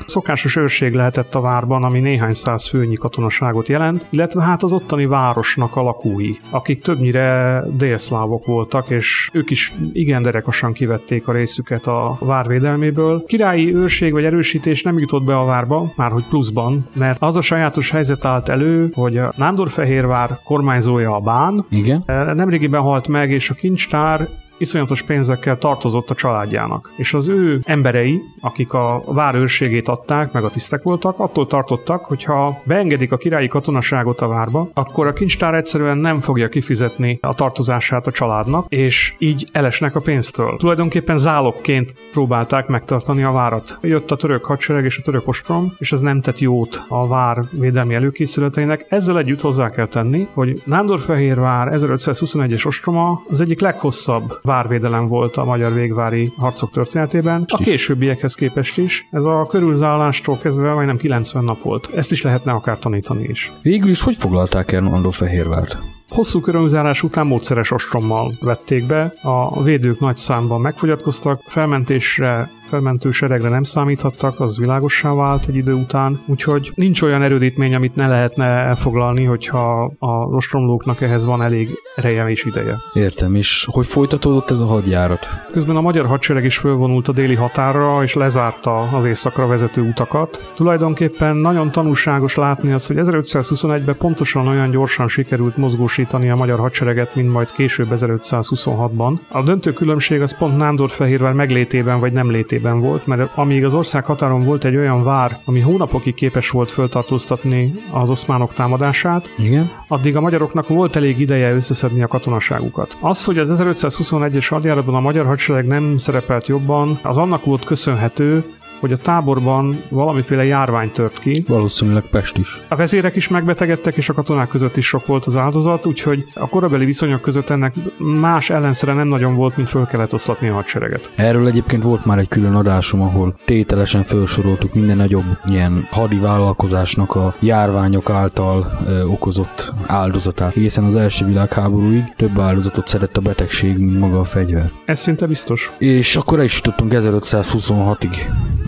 Szokásos 0.05 0.55
őrség 0.55 0.93
lehetett 0.93 1.35
a 1.35 1.41
várban, 1.41 1.83
ami 1.83 1.99
néhány 1.99 2.33
száz 2.33 2.67
főnyi 2.67 2.95
katonaságot 2.95 3.67
jelent, 3.67 4.05
illetve 4.09 4.41
hát 4.41 4.63
az 4.63 4.71
ottani 4.71 5.05
városnak 5.05 5.75
a 5.75 5.81
lakói, 5.81 6.31
akik 6.49 6.81
többnyire 6.81 7.63
délszlávok 7.77 8.45
voltak, 8.45 8.89
és 8.89 9.29
ők 9.33 9.49
is 9.49 9.73
igen 9.93 10.21
derekosan 10.21 10.73
kivették 10.73 11.27
a 11.27 11.31
részüket 11.31 11.87
a 11.87 12.17
vár 12.19 12.47
védelméből. 12.47 13.23
Királyi 13.25 13.75
őrség 13.75 14.11
vagy 14.11 14.23
erősítés 14.23 14.83
nem 14.83 14.99
jutott 14.99 15.23
be 15.23 15.35
a 15.35 15.45
várba, 15.45 15.91
már 15.95 16.11
hogy 16.11 16.23
pluszban, 16.29 16.87
mert 16.93 17.21
az 17.21 17.35
a 17.35 17.41
sajátos 17.41 17.91
helyzet 17.91 18.25
állt 18.25 18.49
elő, 18.49 18.89
hogy 18.93 19.17
a 19.17 19.33
Nándorfehérvár 19.37 20.39
kormányzója 20.43 21.15
a 21.15 21.19
bán, 21.19 21.65
Igen? 21.69 22.03
Nemrégiben 22.05 22.81
halt 22.81 23.07
meg, 23.07 23.31
és 23.31 23.49
a 23.49 23.53
kincstár 23.53 24.27
iszonyatos 24.57 25.01
pénzekkel 25.01 25.57
tartozott 25.57 26.09
a 26.09 26.15
családjának. 26.15 26.91
És 26.97 27.13
az 27.13 27.27
ő 27.27 27.59
emberei, 27.63 28.21
akik 28.41 28.73
a 28.73 29.03
vár 29.05 29.35
őrségét 29.35 29.87
adták, 29.87 30.31
meg 30.31 30.43
a 30.43 30.49
tisztek 30.49 30.83
voltak, 30.83 31.19
attól 31.19 31.47
tartottak, 31.47 32.05
hogy 32.05 32.23
ha 32.23 32.61
beengedik 32.63 33.11
a 33.11 33.17
királyi 33.17 33.47
katonaságot 33.47 34.21
a 34.21 34.27
várba, 34.27 34.69
akkor 34.73 35.07
a 35.07 35.13
kincstár 35.13 35.53
egyszerűen 35.53 35.97
nem 35.97 36.19
fogja 36.19 36.49
kifizetni 36.49 37.17
a 37.21 37.35
tartozását 37.35 38.07
a 38.07 38.11
családnak, 38.11 38.65
és 38.69 39.13
így 39.17 39.45
elesnek 39.51 39.95
a 39.95 39.99
pénztől. 39.99 40.57
Tulajdonképpen 40.57 41.17
zálogként 41.17 41.93
próbálták 42.11 42.67
megtartani 42.67 43.23
a 43.23 43.31
várat. 43.31 43.77
Jött 43.81 44.11
a 44.11 44.15
török 44.15 44.45
hadsereg 44.45 44.83
és 44.83 44.97
a 44.97 45.01
török 45.01 45.27
ostrom, 45.27 45.73
és 45.77 45.91
ez 45.91 45.99
nem 45.99 46.21
tett 46.21 46.39
jót 46.39 46.83
a 46.87 47.07
vár 47.07 47.43
védelmi 47.51 47.93
előkészületeinek. 47.93 48.85
Ezzel 48.89 49.17
együtt 49.17 49.41
hozzá 49.41 49.69
kell 49.69 49.87
tenni, 49.87 50.27
hogy 50.33 50.61
Nándorfehérvár 50.63 51.69
1521-es 51.71 52.65
ostroma 52.65 53.21
az 53.29 53.41
egyik 53.41 53.59
leghosszabb 53.59 54.39
várvédelem 54.47 55.07
volt 55.07 55.37
a 55.37 55.45
magyar 55.45 55.73
végvári 55.73 56.31
harcok 56.37 56.71
történetében. 56.71 57.43
A 57.47 57.57
későbbiekhez 57.57 58.35
képest 58.35 58.77
is. 58.77 59.07
Ez 59.11 59.23
a 59.23 59.47
körülzállástól 59.49 60.37
kezdve 60.37 60.73
majdnem 60.73 60.97
90 60.97 61.43
nap 61.43 61.61
volt. 61.61 61.89
Ezt 61.95 62.11
is 62.11 62.21
lehetne 62.21 62.51
akár 62.51 62.79
tanítani 62.79 63.23
is. 63.23 63.51
Végül 63.61 63.89
is 63.89 64.01
hogy 64.01 64.15
foglalták 64.15 64.71
el 64.71 64.81
Nándorfehérvárt? 64.81 65.77
Hosszú 66.09 66.39
körülzárás 66.39 67.03
után 67.03 67.27
módszeres 67.27 67.71
ostrommal 67.71 68.33
vették 68.41 68.85
be, 68.85 69.13
a 69.21 69.63
védők 69.63 69.99
nagy 69.99 70.17
számban 70.17 70.61
megfogyatkoztak, 70.61 71.41
felmentésre 71.45 72.49
felmentő 72.67 73.11
seregre 73.11 73.49
nem 73.49 73.63
számíthattak, 73.63 74.39
az 74.39 74.57
világossá 74.57 75.13
vált 75.13 75.45
egy 75.47 75.55
idő 75.55 75.73
után, 75.73 76.19
úgyhogy 76.25 76.71
nincs 76.75 77.01
olyan 77.01 77.21
erődítmény, 77.21 77.75
amit 77.75 77.95
ne 77.95 78.07
lehetne 78.07 78.45
elfoglalni, 78.45 79.23
hogyha 79.23 79.93
a 79.99 80.07
ostromlóknak 80.07 81.01
ehhez 81.01 81.25
van 81.25 81.41
elég 81.41 81.69
ereje 81.95 82.29
és 82.29 82.43
ideje. 82.43 82.75
Értem, 82.93 83.35
és 83.35 83.67
hogy 83.71 83.85
folytatódott 83.85 84.51
ez 84.51 84.59
a 84.59 84.65
hadjárat? 84.65 85.27
Közben 85.51 85.75
a 85.75 85.81
magyar 85.81 86.05
hadsereg 86.05 86.43
is 86.43 86.57
fölvonult 86.57 87.07
a 87.07 87.11
déli 87.11 87.35
határra, 87.35 88.03
és 88.03 88.13
lezárta 88.13 88.79
az 88.79 89.05
északra 89.05 89.47
vezető 89.47 89.81
utakat. 89.81 90.51
Tulajdonképpen 90.55 91.35
nagyon 91.35 91.71
tanulságos 91.71 92.35
látni 92.35 92.71
azt, 92.71 92.87
hogy 92.87 92.97
1521-ben 92.99 93.97
pontosan 93.97 94.47
olyan 94.47 94.69
gyorsan 94.69 95.07
sikerült 95.07 95.57
mozgósítani 95.57 96.29
a 96.29 96.35
magyar 96.35 96.59
hadsereget, 96.59 97.15
mint 97.15 97.31
majd 97.31 97.51
később 97.51 97.87
1526-ban. 97.91 99.17
A 99.31 99.41
döntő 99.41 99.73
különbség 99.73 100.21
az 100.21 100.37
pont 100.37 100.57
Nándorfehérvár 100.57 101.33
meglétében 101.33 101.99
vagy 101.99 102.13
nem 102.13 102.31
létében 102.31 102.56
volt, 102.61 103.07
mert 103.07 103.37
amíg 103.37 103.65
az 103.65 103.73
ország 103.73 104.05
határon 104.05 104.43
volt 104.43 104.65
egy 104.65 104.75
olyan 104.75 105.03
vár, 105.03 105.39
ami 105.45 105.59
hónapokig 105.59 106.13
képes 106.13 106.49
volt 106.49 106.71
föltartóztatni 106.71 107.73
az 107.91 108.09
oszmánok 108.09 108.53
támadását, 108.53 109.29
Igen? 109.37 109.71
addig 109.87 110.15
a 110.15 110.21
magyaroknak 110.21 110.67
volt 110.67 110.95
elég 110.95 111.19
ideje 111.19 111.53
összeszedni 111.53 112.03
a 112.03 112.07
katonaságukat. 112.07 112.97
Az, 112.99 113.23
hogy 113.23 113.37
az 113.37 113.61
1521-es 113.61 114.45
hadjáratban 114.49 114.95
a 114.95 114.99
magyar 114.99 115.25
hadsereg 115.25 115.65
nem 115.65 115.97
szerepelt 115.97 116.47
jobban, 116.47 116.99
az 117.01 117.17
annak 117.17 117.45
volt 117.45 117.65
köszönhető, 117.65 118.43
hogy 118.79 118.91
a 118.91 118.97
táborban 118.97 119.81
valamiféle 119.89 120.45
járvány 120.45 120.91
tört 120.91 121.19
ki. 121.19 121.43
Valószínűleg 121.47 122.03
Pest 122.03 122.37
is. 122.37 122.61
A 122.67 122.75
vezérek 122.75 123.15
is 123.15 123.27
megbetegedtek, 123.27 123.95
és 123.95 124.09
a 124.09 124.13
katonák 124.13 124.47
között 124.47 124.77
is 124.77 124.85
sok 124.87 125.05
volt 125.05 125.25
az 125.25 125.35
áldozat, 125.35 125.85
úgyhogy 125.85 126.25
a 126.33 126.49
korabeli 126.49 126.85
viszonyok 126.85 127.21
között 127.21 127.49
ennek 127.49 127.73
más 127.97 128.49
ellenszere 128.49 128.93
nem 128.93 129.07
nagyon 129.07 129.35
volt, 129.35 129.57
mint 129.57 129.69
föl 129.69 129.85
kellett 129.85 130.13
oszlatni 130.13 130.47
a 130.47 130.53
hadsereget. 130.53 131.11
Erről 131.15 131.47
egyébként 131.47 131.83
volt 131.83 132.05
már 132.05 132.17
egy 132.17 132.27
külön 132.27 132.55
adásom, 132.55 133.01
ahol 133.01 133.35
tételesen 133.45 134.03
felsoroltuk 134.03 134.73
minden 134.73 134.97
nagyobb 134.97 135.37
ilyen 135.45 135.87
hadi 135.91 136.17
vállalkozásnak 136.17 137.15
a 137.15 137.35
járványok 137.39 138.09
által 138.09 138.79
ö, 138.85 139.03
okozott 139.03 139.73
áldozatát. 139.85 140.55
Egészen 140.55 140.83
az 140.83 140.95
első 140.95 141.25
világháborúig 141.25 142.03
több 142.15 142.39
áldozatot 142.39 142.87
szedett 142.87 143.17
a 143.17 143.21
betegség, 143.21 143.77
mint 143.77 143.99
maga 143.99 144.19
a 144.19 144.23
fegyver. 144.23 144.71
Ez 144.85 144.99
szinte 144.99 145.25
biztos. 145.27 145.71
És 145.77 146.15
akkor 146.15 146.39
el 146.39 146.45
is 146.45 146.61
tudtunk 146.61 146.91
1526-ig. 146.95 148.15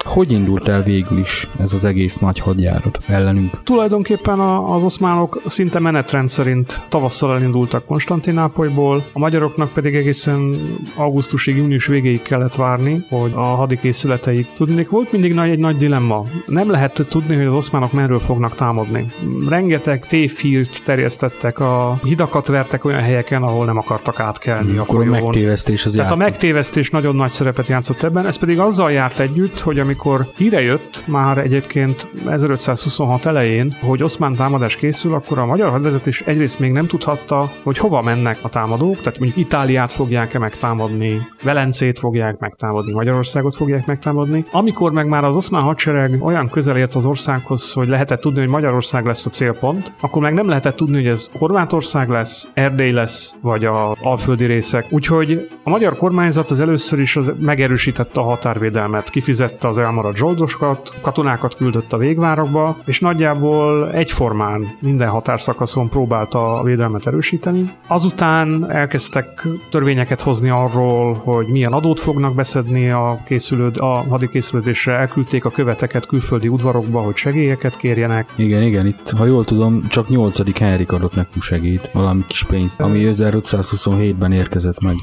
Hogy 0.06 0.32
indult 0.32 0.68
el 0.68 0.84
végül 0.84 1.18
is 1.20 1.48
ez 1.60 1.74
az 1.74 1.86
egész 1.86 2.18
nagy 2.18 2.40
hadjárat 2.40 3.00
ellenünk? 3.08 3.64
Tulajdonképpen 3.64 4.40
a- 4.40 4.76
az 4.76 4.84
oszmánok 4.84 5.42
szinte 5.46 5.80
menetrend 5.80 6.30
szerint 6.30 6.82
tavasszal 6.90 7.36
elindultak 7.36 7.86
Konstantinápolyból, 7.86 9.06
a 9.14 9.20
magyaroknak 9.20 9.70
pedig 9.74 9.96
egészen 9.96 10.56
augusztusig, 10.96 11.56
június 11.58 11.86
végéig 11.86 12.22
kellett 12.22 12.56
várni, 12.56 13.06
hogy 13.10 13.32
a 13.36 13.42
hadikészületeik. 13.42 14.48
Tudnék, 14.58 14.90
volt 14.90 15.12
mindig 15.12 15.34
nagy, 15.34 15.50
egy 15.50 15.60
nagy 15.60 15.78
dilemma. 15.78 16.24
Nem 16.46 16.72
lehet 16.72 17.06
tudni, 17.10 17.36
hogy 17.36 17.46
az 17.46 17.54
oszmánok 17.54 17.92
merről 17.92 18.20
fognak 18.20 18.56
támadni. 18.56 19.12
Rengeteg 19.50 20.08
tévhírt 20.08 20.82
terjesztettek, 20.84 21.60
a 21.60 22.00
hidakat 22.04 22.48
vertek 22.48 22.86
olyan 22.86 23.02
helyeken, 23.02 23.44
ahol 23.44 23.66
nem 23.66 23.78
akartak 23.78 24.20
átkelni 24.20 24.78
a 24.78 24.82
Akkor 24.82 25.00
a 25.02 25.04
folyón. 25.06 25.24
megtévesztés 25.24 25.86
az 25.86 25.92
Tehát 25.92 26.12
a 26.12 26.16
játszott. 26.16 26.30
megtévesztés 26.32 26.90
nagyon 26.90 27.16
nagy 27.16 27.32
szerepet 27.32 27.68
játszott 27.68 28.04
ebben, 28.04 28.26
ez 28.26 28.38
pedig 28.38 28.60
azzal 28.60 28.92
járt 28.92 29.20
együtt, 29.20 29.60
hogy 29.60 29.80
amikor 29.90 30.28
híre 30.36 30.62
jött, 30.62 31.04
már 31.08 31.38
egyébként 31.38 32.08
1526 32.28 33.26
elején, 33.26 33.76
hogy 33.82 34.04
oszmán 34.04 34.36
támadás 34.36 34.76
készül, 34.76 35.14
akkor 35.14 35.40
a 35.40 35.46
magyar 35.46 35.70
hadvezetés 35.70 36.22
egyrészt 36.22 36.60
még 36.60 36.72
nem 36.72 36.88
tudhatta, 36.88 37.52
hogy 37.64 37.78
hova 37.78 38.02
mennek 38.02 38.38
a 38.42 38.50
támadók, 38.50 38.98
tehát 38.98 39.20
mondjuk 39.20 39.46
Itáliát 39.46 39.92
fogják-e 39.92 40.40
megtámadni, 40.40 41.18
Velencét 41.44 42.00
fogják 42.00 42.38
megtámadni, 42.40 42.92
Magyarországot 42.92 43.56
fogják 43.56 43.86
megtámadni. 43.86 44.46
Amikor 44.52 44.92
meg 44.92 45.08
már 45.08 45.24
az 45.24 45.36
oszmán 45.36 45.62
hadsereg 45.62 46.24
olyan 46.24 46.50
közel 46.50 46.78
ért 46.78 46.96
az 46.96 47.06
országhoz, 47.06 47.72
hogy 47.72 47.88
lehetett 47.88 48.22
tudni, 48.22 48.40
hogy 48.40 48.50
Magyarország 48.50 49.06
lesz 49.06 49.26
a 49.26 49.30
célpont, 49.30 49.92
akkor 50.00 50.22
meg 50.22 50.34
nem 50.34 50.48
lehetett 50.48 50.76
tudni, 50.76 50.96
hogy 50.96 51.08
ez 51.08 51.30
Horvátország 51.34 52.10
lesz, 52.10 52.48
Erdély 52.54 52.92
lesz, 52.92 53.36
vagy 53.42 53.66
a 53.66 53.96
alföldi 54.02 54.46
részek. 54.46 54.86
Úgyhogy 54.90 55.50
a 55.64 55.70
magyar 55.70 55.98
kormányzat 55.98 56.52
az 56.52 56.60
először 56.60 57.00
is 57.00 57.16
az 57.16 57.32
megerősítette 57.40 58.20
a 58.20 58.24
határvédelmet, 58.24 59.10
kifizette 59.10 59.68
az 59.68 59.78
elmaradt 59.84 60.16
zsoldosokat, 60.16 60.94
katonákat 61.02 61.56
küldött 61.56 61.94
a 61.94 61.98
végvárokba, 61.98 62.78
és 62.86 63.00
nagyjából 63.00 63.92
egyformán 63.92 64.68
minden 64.80 65.10
határszakaszon 65.10 65.90
próbálta 65.90 66.60
a 66.60 66.64
védelmet 66.64 67.08
erősíteni. 67.08 67.72
Azután 67.88 68.72
elkezdtek 68.72 69.48
törvényeket 69.72 70.22
hozni 70.22 70.50
arról, 70.50 71.14
hogy 71.14 71.48
milyen 71.48 71.74
adót 71.74 72.00
fognak 72.00 72.36
beszedni 72.36 72.90
a, 72.90 73.20
készülőd, 73.26 73.78
a 73.78 74.06
hadikészülődésre, 74.10 74.94
elküldték 74.94 75.46
a 75.46 75.50
követeket 75.50 76.06
külföldi 76.06 76.48
udvarokba, 76.48 77.00
hogy 77.00 77.16
segélyeket 77.16 77.78
kérjenek. 77.78 78.34
Igen, 78.36 78.64
igen, 78.64 78.86
itt, 78.86 79.10
ha 79.18 79.26
jól 79.26 79.44
tudom, 79.44 79.88
csak 79.88 80.08
8. 80.08 80.60
Henrik 80.60 80.92
adott 80.92 81.16
nekünk 81.16 81.44
segít, 81.44 81.90
valami 81.94 82.24
kis 82.28 82.44
pénzt, 82.44 82.80
ami 82.80 83.10
1527-ben 83.12 84.32
érkezett 84.32 84.82
meg. 84.82 84.96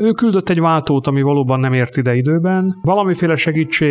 ő 0.00 0.10
küldött 0.10 0.48
egy 0.48 0.60
váltót, 0.60 1.06
ami 1.06 1.22
valóban 1.22 1.60
nem 1.60 1.72
ért 1.72 1.96
ide 1.96 2.14
időben. 2.14 2.78
Valamiféle 2.82 3.36
segítség 3.36 3.83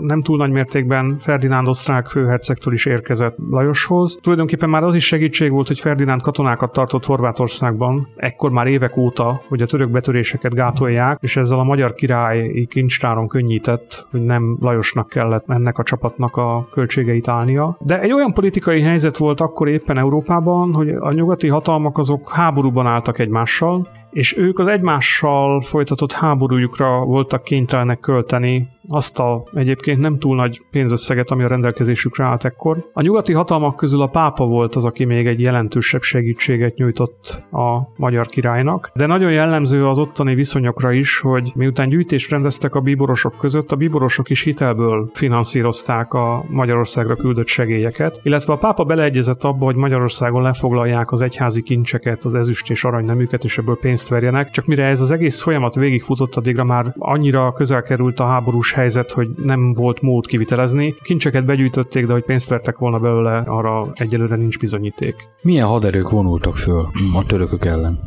nem 0.00 0.22
túl 0.22 0.36
nagy 0.36 0.50
mértékben 0.50 1.16
Ferdinánd 1.18 1.68
osztrák 1.68 2.06
főhercegtől 2.06 2.74
is 2.74 2.86
érkezett 2.86 3.36
Lajoshoz. 3.50 4.18
Tulajdonképpen 4.22 4.68
már 4.68 4.82
az 4.82 4.94
is 4.94 5.06
segítség 5.06 5.50
volt, 5.50 5.66
hogy 5.66 5.80
Ferdinánd 5.80 6.22
katonákat 6.22 6.72
tartott 6.72 7.04
Horvátországban, 7.04 8.08
ekkor 8.16 8.50
már 8.50 8.66
évek 8.66 8.96
óta, 8.96 9.40
hogy 9.48 9.62
a 9.62 9.66
török 9.66 9.90
betöréseket 9.90 10.54
gátolják, 10.54 11.18
és 11.20 11.36
ezzel 11.36 11.58
a 11.58 11.64
magyar 11.64 11.94
királyi 11.94 12.66
kincstáron 12.66 13.28
könnyített, 13.28 14.06
hogy 14.10 14.22
nem 14.24 14.56
Lajosnak 14.60 15.08
kellett 15.08 15.44
ennek 15.48 15.78
a 15.78 15.82
csapatnak 15.82 16.36
a 16.36 16.68
költségeit 16.72 17.28
állnia. 17.28 17.76
De 17.80 18.00
egy 18.00 18.12
olyan 18.12 18.32
politikai 18.32 18.80
helyzet 18.80 19.16
volt 19.16 19.40
akkor 19.40 19.68
éppen 19.68 19.98
Európában, 19.98 20.72
hogy 20.72 20.88
a 20.88 21.12
nyugati 21.12 21.48
hatalmak 21.48 21.98
azok 21.98 22.30
háborúban 22.30 22.86
álltak 22.86 23.18
egymással, 23.18 23.88
és 24.10 24.36
ők 24.36 24.58
az 24.58 24.66
egymással 24.66 25.60
folytatott 25.60 26.12
háborújukra 26.12 27.04
voltak 27.04 27.42
kénytelenek 27.42 28.00
költeni 28.00 28.68
azt 28.88 29.18
a 29.18 29.44
egyébként 29.54 30.00
nem 30.00 30.18
túl 30.18 30.36
nagy 30.36 30.62
pénzösszeget, 30.70 31.30
ami 31.30 31.44
a 31.44 31.48
rendelkezésükre 31.48 32.24
állt 32.24 32.44
ekkor. 32.44 32.90
A 32.92 33.02
nyugati 33.02 33.32
hatalmak 33.32 33.76
közül 33.76 34.00
a 34.00 34.06
pápa 34.06 34.46
volt 34.46 34.74
az, 34.74 34.84
aki 34.84 35.04
még 35.04 35.26
egy 35.26 35.40
jelentősebb 35.40 36.02
segítséget 36.02 36.76
nyújtott 36.76 37.42
a 37.50 37.88
magyar 37.96 38.26
királynak, 38.26 38.90
de 38.94 39.06
nagyon 39.06 39.32
jellemző 39.32 39.86
az 39.86 39.98
ottani 39.98 40.34
viszonyokra 40.34 40.92
is, 40.92 41.18
hogy 41.18 41.52
miután 41.54 41.88
gyűjtést 41.88 42.30
rendeztek 42.30 42.74
a 42.74 42.80
bíborosok 42.80 43.36
között, 43.38 43.72
a 43.72 43.76
bíborosok 43.76 44.30
is 44.30 44.42
hitelből 44.42 45.10
finanszírozták 45.12 46.12
a 46.12 46.44
Magyarországra 46.48 47.14
küldött 47.14 47.46
segélyeket, 47.46 48.20
illetve 48.22 48.52
a 48.52 48.58
pápa 48.58 48.84
beleegyezett 48.84 49.44
abba, 49.44 49.64
hogy 49.64 49.76
Magyarországon 49.76 50.42
lefoglalják 50.42 51.12
az 51.12 51.22
egyházi 51.22 51.62
kincseket, 51.62 52.24
az 52.24 52.34
ezüst 52.34 52.70
és 52.70 52.84
aranyneműket, 52.84 53.44
és 53.44 53.58
ebből 53.58 53.78
pénzt 53.78 54.08
verjenek, 54.08 54.50
csak 54.50 54.66
mire 54.66 54.84
ez 54.84 55.00
az 55.00 55.10
egész 55.10 55.42
folyamat 55.42 55.74
végigfutott, 55.74 56.34
addigra 56.34 56.64
már 56.64 56.94
annyira 56.98 57.52
közel 57.52 57.82
került 57.82 58.20
a 58.20 58.24
háborús 58.24 58.73
helyzet, 58.74 59.10
hogy 59.10 59.28
nem 59.44 59.72
volt 59.72 60.00
mód 60.00 60.26
kivitelezni. 60.26 60.94
Kincseket 61.02 61.44
begyűjtötték, 61.44 62.06
de 62.06 62.12
hogy 62.12 62.24
pénzt 62.24 62.48
vertek 62.48 62.78
volna 62.78 62.98
belőle, 62.98 63.38
arra 63.38 63.92
egyelőre 63.94 64.36
nincs 64.36 64.58
bizonyíték. 64.58 65.28
Milyen 65.42 65.66
haderők 65.66 66.10
vonultak 66.10 66.56
föl 66.56 66.88
a 67.14 67.26
törökök 67.26 67.64
ellen? 67.64 67.98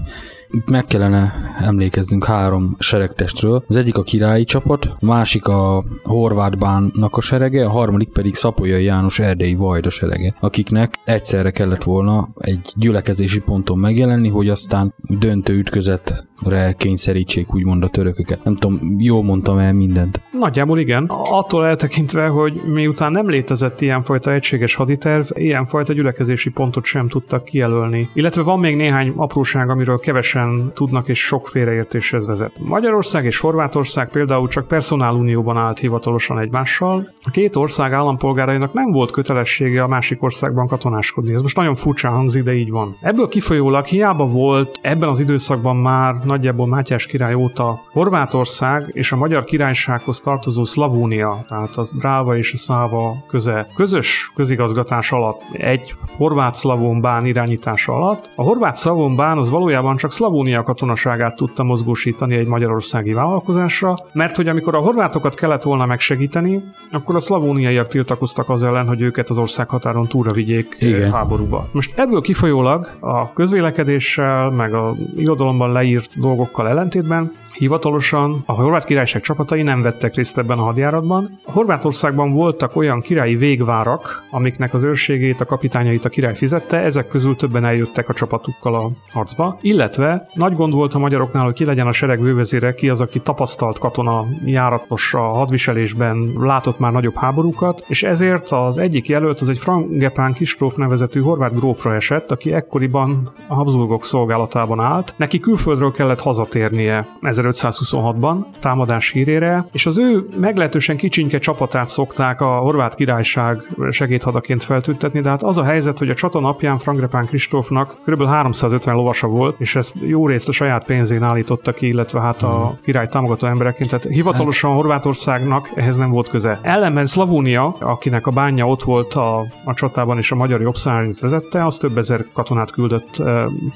Itt 0.49 0.69
meg 0.69 0.85
kellene 0.85 1.33
emlékeznünk 1.59 2.25
három 2.25 2.75
seregtestről. 2.79 3.63
Az 3.67 3.75
egyik 3.75 3.97
a 3.97 4.03
királyi 4.03 4.43
csapat, 4.43 4.85
a 4.85 5.05
másik 5.05 5.47
a 5.47 5.83
horvát 6.03 6.57
bánnak 6.57 7.15
a 7.15 7.21
serege, 7.21 7.65
a 7.65 7.69
harmadik 7.69 8.09
pedig 8.09 8.35
Szapolyai 8.35 8.83
János 8.83 9.19
erdélyi 9.19 9.55
vajda 9.55 9.89
serege, 9.89 10.33
akiknek 10.39 10.93
egyszerre 11.03 11.51
kellett 11.51 11.83
volna 11.83 12.29
egy 12.37 12.71
gyülekezési 12.75 13.39
ponton 13.39 13.77
megjelenni, 13.77 14.29
hogy 14.29 14.49
aztán 14.49 14.93
döntő 14.97 15.53
ütközetre 15.53 16.73
kényszerítsék 16.77 17.53
úgymond 17.53 17.83
a 17.83 17.87
törököket. 17.89 18.43
Nem 18.43 18.55
tudom, 18.55 18.95
jól 18.99 19.23
mondtam 19.23 19.57
el 19.57 19.73
mindent. 19.73 20.21
Nagyjából 20.39 20.79
igen. 20.79 21.05
Attól 21.07 21.65
eltekintve, 21.65 22.27
hogy 22.27 22.61
miután 22.65 23.11
nem 23.11 23.29
létezett 23.29 23.81
ilyenfajta 23.81 24.33
egységes 24.33 24.75
haditerv, 24.75 25.25
ilyenfajta 25.33 25.93
gyülekezési 25.93 26.49
pontot 26.49 26.85
sem 26.85 27.07
tudtak 27.07 27.43
kijelölni. 27.43 28.09
Illetve 28.13 28.41
van 28.41 28.59
még 28.59 28.75
néhány 28.75 29.13
apróság, 29.15 29.69
amiről 29.69 29.99
kevesen 29.99 30.36
tudnak, 30.73 31.07
és 31.07 31.19
sok 31.19 31.47
félreértéshez 31.47 32.27
vezet. 32.27 32.51
Magyarország 32.59 33.25
és 33.25 33.39
Horvátország 33.39 34.09
például 34.09 34.47
csak 34.47 34.67
personálunióban 34.67 35.57
állt 35.57 35.79
hivatalosan 35.79 36.39
egymással. 36.39 37.09
A 37.23 37.29
két 37.29 37.55
ország 37.55 37.93
állampolgárainak 37.93 38.73
nem 38.73 38.91
volt 38.91 39.11
kötelessége 39.11 39.83
a 39.83 39.87
másik 39.87 40.23
országban 40.23 40.67
katonáskodni. 40.67 41.33
Ez 41.33 41.41
most 41.41 41.55
nagyon 41.55 41.75
furcsán 41.75 42.11
hangzik, 42.11 42.43
de 42.43 42.53
így 42.53 42.71
van. 42.71 42.97
Ebből 43.01 43.27
kifolyólag 43.27 43.85
hiába 43.85 44.25
volt 44.25 44.79
ebben 44.81 45.09
az 45.09 45.19
időszakban 45.19 45.75
már 45.75 46.15
nagyjából 46.23 46.67
Mátyás 46.67 47.05
király 47.05 47.33
óta 47.33 47.79
Horvátország 47.91 48.89
és 48.93 49.11
a 49.11 49.15
Magyar 49.15 49.43
Királysághoz 49.43 50.19
tartozó 50.19 50.63
Szlavónia, 50.63 51.45
tehát 51.47 51.77
a 51.77 51.85
Dráva 51.97 52.37
és 52.37 52.53
a 52.53 52.57
Száva 52.57 53.15
köze 53.27 53.67
közös 53.75 54.31
közigazgatás 54.35 55.11
alatt, 55.11 55.41
egy 55.51 55.95
horvát 56.17 56.55
szlavón 56.55 57.01
bán 57.01 57.25
irányítása 57.25 57.93
alatt. 57.93 58.29
A 58.35 58.43
horvát 58.43 58.75
szlavón 58.75 59.15
bán 59.15 59.37
az 59.37 59.49
valójában 59.49 59.97
csak 59.97 60.11
Szlavónia 60.27 60.63
katonaságát 60.63 61.35
tudta 61.35 61.63
mozgósítani 61.63 62.35
egy 62.35 62.47
magyarországi 62.47 63.13
vállalkozásra, 63.13 63.95
mert 64.11 64.35
hogy 64.35 64.47
amikor 64.47 64.75
a 64.75 64.79
horvátokat 64.79 65.35
kellett 65.35 65.63
volna 65.63 65.85
megsegíteni, 65.85 66.63
akkor 66.91 67.15
a 67.15 67.19
szlavóniaiak 67.19 67.87
tiltakoztak 67.87 68.49
az 68.49 68.63
ellen, 68.63 68.87
hogy 68.87 69.01
őket 69.01 69.29
az 69.29 69.37
ország 69.37 69.69
határon 69.69 70.07
túlra 70.07 70.31
vigyék 70.31 70.75
Igen. 70.79 71.11
háborúba. 71.11 71.67
Most 71.71 71.97
ebből 71.97 72.21
kifolyólag 72.21 72.89
a 72.99 73.33
közvélekedéssel, 73.33 74.49
meg 74.49 74.73
a 74.73 74.95
irodalomban 75.15 75.71
leírt 75.71 76.19
dolgokkal 76.19 76.67
ellentétben 76.67 77.31
Hivatalosan 77.57 78.43
a 78.45 78.51
horvát 78.51 78.85
királyság 78.85 79.21
csapatai 79.21 79.61
nem 79.61 79.81
vettek 79.81 80.15
részt 80.15 80.37
ebben 80.37 80.59
a 80.59 80.63
hadjáratban. 80.63 81.39
Horvátországban 81.43 82.33
voltak 82.33 82.75
olyan 82.75 83.01
királyi 83.01 83.35
végvárak, 83.35 84.23
amiknek 84.31 84.73
az 84.73 84.83
őrségét, 84.83 85.41
a 85.41 85.45
kapitányait 85.45 86.05
a 86.05 86.09
király 86.09 86.35
fizette, 86.35 86.77
ezek 86.77 87.07
közül 87.07 87.35
többen 87.35 87.65
eljöttek 87.65 88.09
a 88.09 88.13
csapatukkal 88.13 88.75
a 88.75 88.89
harcba, 89.11 89.57
illetve 89.61 90.27
nagy 90.33 90.55
gond 90.55 90.73
volt 90.73 90.93
a 90.93 90.99
magyaroknál, 90.99 91.43
hogy 91.43 91.53
ki 91.53 91.65
legyen 91.65 91.87
a 91.87 91.91
sereg 91.91 92.21
vővezére, 92.21 92.73
ki 92.73 92.89
az, 92.89 93.01
aki 93.01 93.19
tapasztalt 93.19 93.79
katona, 93.79 94.25
járatos 94.45 95.13
a 95.13 95.21
hadviselésben, 95.21 96.31
látott 96.39 96.79
már 96.79 96.91
nagyobb 96.91 97.15
háborúkat, 97.15 97.83
és 97.87 98.03
ezért 98.03 98.51
az 98.51 98.77
egyik 98.77 99.07
jelölt 99.07 99.41
az 99.41 99.49
egy 99.49 99.57
Frangepán 99.59 100.33
Kistóf 100.33 100.75
nevezetű 100.75 101.21
horvát 101.21 101.55
grófra 101.55 101.95
esett, 101.95 102.31
aki 102.31 102.53
ekkoriban 102.53 103.31
a 103.47 103.53
Habsburgok 103.53 104.05
szolgálatában 104.05 104.79
állt. 104.79 105.13
Neki 105.17 105.39
külföldről 105.39 105.91
kellett 105.91 106.21
hazatérnie 106.21 107.07
1526-ban 107.51 108.45
támadás 108.59 109.11
hírére, 109.11 109.65
és 109.71 109.85
az 109.85 109.99
ő 109.99 110.25
meglehetősen 110.39 110.97
kicsinke 110.97 111.39
csapatát 111.39 111.89
szokták 111.89 112.41
a 112.41 112.57
horvát 112.57 112.95
királyság 112.95 113.61
segédhadaként 113.89 114.63
feltüntetni, 114.63 115.21
de 115.21 115.29
hát 115.29 115.43
az 115.43 115.57
a 115.57 115.63
helyzet, 115.63 115.97
hogy 115.97 116.09
a 116.09 116.13
csata 116.13 116.39
napján 116.39 116.77
Frangrepán 116.77 117.25
Kristófnak 117.25 117.97
kb. 118.05 118.25
350 118.25 118.95
lovasa 118.95 119.27
volt, 119.27 119.59
és 119.59 119.75
ezt 119.75 119.95
jó 120.01 120.27
részt 120.27 120.49
a 120.49 120.51
saját 120.51 120.85
pénzén 120.85 121.23
állította 121.23 121.71
ki, 121.71 121.87
illetve 121.87 122.21
hát 122.21 122.43
a 122.43 122.77
király 122.83 123.07
támogató 123.07 123.47
embereként, 123.47 123.89
tehát 123.89 124.05
hivatalosan 124.05 124.73
Horvátországnak 124.73 125.69
ehhez 125.75 125.95
nem 125.95 126.09
volt 126.09 126.29
köze. 126.29 126.59
Ellenben 126.61 127.05
Szlavónia, 127.05 127.75
akinek 127.79 128.27
a 128.27 128.31
bánya 128.31 128.67
ott 128.67 128.83
volt 128.83 129.13
a, 129.13 129.39
a 129.65 129.73
csatában 129.73 130.17
és 130.17 130.31
a 130.31 130.35
magyar 130.35 130.61
jobbszárit 130.61 131.19
vezette, 131.19 131.65
az 131.65 131.77
több 131.77 131.97
ezer 131.97 132.25
katonát 132.33 132.71
küldött 132.71 133.17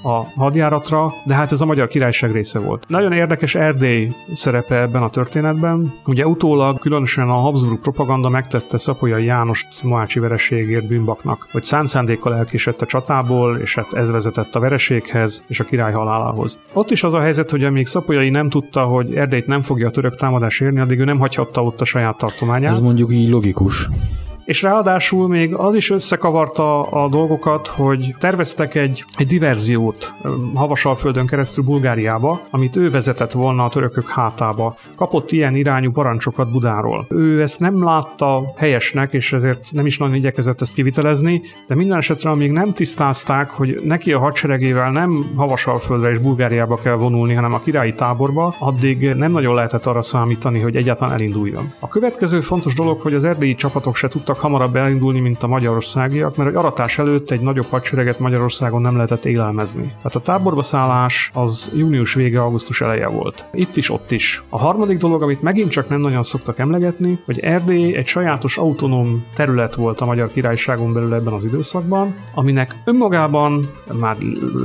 a 0.03 0.25
hadjáratra, 0.35 1.11
de 1.25 1.33
hát 1.33 1.51
ez 1.51 1.61
a 1.61 1.65
magyar 1.65 1.87
királyság 1.87 2.31
része 2.31 2.59
volt. 2.59 2.85
Nagyon 2.87 3.11
érdekes 3.11 3.55
Erdély 3.61 4.11
szerepe 4.33 4.81
ebben 4.81 5.03
a 5.03 5.09
történetben. 5.09 5.93
Ugye 6.05 6.27
utólag 6.27 6.79
különösen 6.79 7.29
a 7.29 7.33
Habsburg 7.33 7.79
propaganda 7.79 8.29
megtette 8.29 8.77
Szapolyai 8.77 9.25
Jánost 9.25 9.67
Mohácsi 9.83 10.19
vereségért 10.19 10.87
bűnbaknak, 10.87 11.47
hogy 11.51 11.63
szánszándékkal 11.63 12.35
elkésett 12.35 12.81
a 12.81 12.85
csatából, 12.85 13.57
és 13.57 13.75
hát 13.75 13.93
ez 13.93 14.11
vezetett 14.11 14.55
a 14.55 14.59
vereséghez 14.59 15.43
és 15.47 15.59
a 15.59 15.63
király 15.63 15.93
halálához. 15.93 16.59
Ott 16.73 16.91
is 16.91 17.03
az 17.03 17.13
a 17.13 17.19
helyzet, 17.19 17.51
hogy 17.51 17.63
amíg 17.63 17.87
Szapolyai 17.87 18.29
nem 18.29 18.49
tudta, 18.49 18.83
hogy 18.83 19.15
Erdélyt 19.15 19.47
nem 19.47 19.61
fogja 19.61 19.87
a 19.87 19.91
török 19.91 20.15
támadás 20.15 20.59
érni, 20.59 20.79
addig 20.79 20.99
ő 20.99 21.03
nem 21.03 21.19
hagyhatta 21.19 21.63
ott 21.63 21.81
a 21.81 21.85
saját 21.85 22.17
tartományát. 22.17 22.71
Ez 22.71 22.81
mondjuk 22.81 23.13
így 23.13 23.29
logikus. 23.29 23.89
És 24.51 24.61
ráadásul 24.61 25.27
még 25.27 25.53
az 25.53 25.75
is 25.75 25.89
összekavarta 25.89 26.81
a 26.81 27.09
dolgokat, 27.09 27.67
hogy 27.67 28.15
terveztek 28.19 28.75
egy, 28.75 29.03
egy 29.17 29.27
diverziót 29.27 30.13
Havasalföldön 30.55 31.27
keresztül 31.27 31.63
Bulgáriába, 31.63 32.41
amit 32.49 32.75
ő 32.75 32.89
vezetett 32.89 33.31
volna 33.31 33.63
a 33.63 33.69
törökök 33.69 34.09
hátába. 34.09 34.75
Kapott 34.95 35.31
ilyen 35.31 35.55
irányú 35.55 35.91
parancsokat 35.91 36.51
Budáról. 36.51 37.05
Ő 37.09 37.41
ezt 37.41 37.59
nem 37.59 37.83
látta 37.83 38.53
helyesnek, 38.55 39.13
és 39.13 39.33
ezért 39.33 39.71
nem 39.71 39.85
is 39.85 39.97
nagyon 39.97 40.15
igyekezett 40.15 40.61
ezt 40.61 40.73
kivitelezni, 40.73 41.41
de 41.67 41.75
minden 41.75 41.97
esetre 41.97 42.29
amíg 42.29 42.51
nem 42.51 42.73
tisztázták, 42.73 43.49
hogy 43.49 43.81
neki 43.83 44.13
a 44.13 44.19
hadseregével 44.19 44.91
nem 44.91 45.25
Havasalföldre 45.35 46.09
és 46.09 46.17
Bulgáriába 46.17 46.75
kell 46.75 46.95
vonulni, 46.95 47.33
hanem 47.33 47.53
a 47.53 47.59
királyi 47.59 47.93
táborba, 47.93 48.55
addig 48.59 49.13
nem 49.13 49.31
nagyon 49.31 49.55
lehetett 49.55 49.85
arra 49.85 50.01
számítani, 50.01 50.59
hogy 50.59 50.75
egyáltalán 50.75 51.13
elinduljon. 51.13 51.73
A 51.79 51.87
következő 51.87 52.41
fontos 52.41 52.73
dolog, 52.73 53.01
hogy 53.01 53.13
az 53.13 53.23
erdélyi 53.23 53.55
csapatok 53.55 53.95
se 53.95 54.07
tudtak 54.07 54.39
hamarabb 54.41 54.75
elindulni, 54.75 55.19
mint 55.19 55.43
a 55.43 55.47
magyarországiak, 55.47 56.35
mert 56.35 56.49
egy 56.49 56.55
aratás 56.55 56.97
előtt 56.97 57.31
egy 57.31 57.41
nagyobb 57.41 57.65
hadsereget 57.69 58.19
Magyarországon 58.19 58.81
nem 58.81 58.95
lehetett 58.95 59.25
élelmezni. 59.25 59.83
Tehát 59.83 60.15
a 60.15 60.19
táborba 60.19 60.63
szállás 60.63 61.31
az 61.33 61.71
június 61.75 62.13
vége, 62.13 62.41
augusztus 62.41 62.81
eleje 62.81 63.07
volt. 63.07 63.45
Itt 63.53 63.77
is, 63.77 63.89
ott 63.89 64.11
is. 64.11 64.43
A 64.49 64.57
harmadik 64.57 64.97
dolog, 64.97 65.21
amit 65.21 65.41
megint 65.41 65.69
csak 65.69 65.89
nem 65.89 65.99
nagyon 65.99 66.23
szoktak 66.23 66.59
emlegetni, 66.59 67.19
hogy 67.25 67.39
Erdély 67.39 67.95
egy 67.95 68.07
sajátos 68.07 68.57
autonóm 68.57 69.25
terület 69.35 69.75
volt 69.75 69.99
a 69.99 70.05
Magyar 70.05 70.31
Királyságon 70.31 70.93
belül 70.93 71.13
ebben 71.13 71.33
az 71.33 71.43
időszakban, 71.43 72.15
aminek 72.33 72.75
önmagában 72.85 73.69
már 73.99 74.15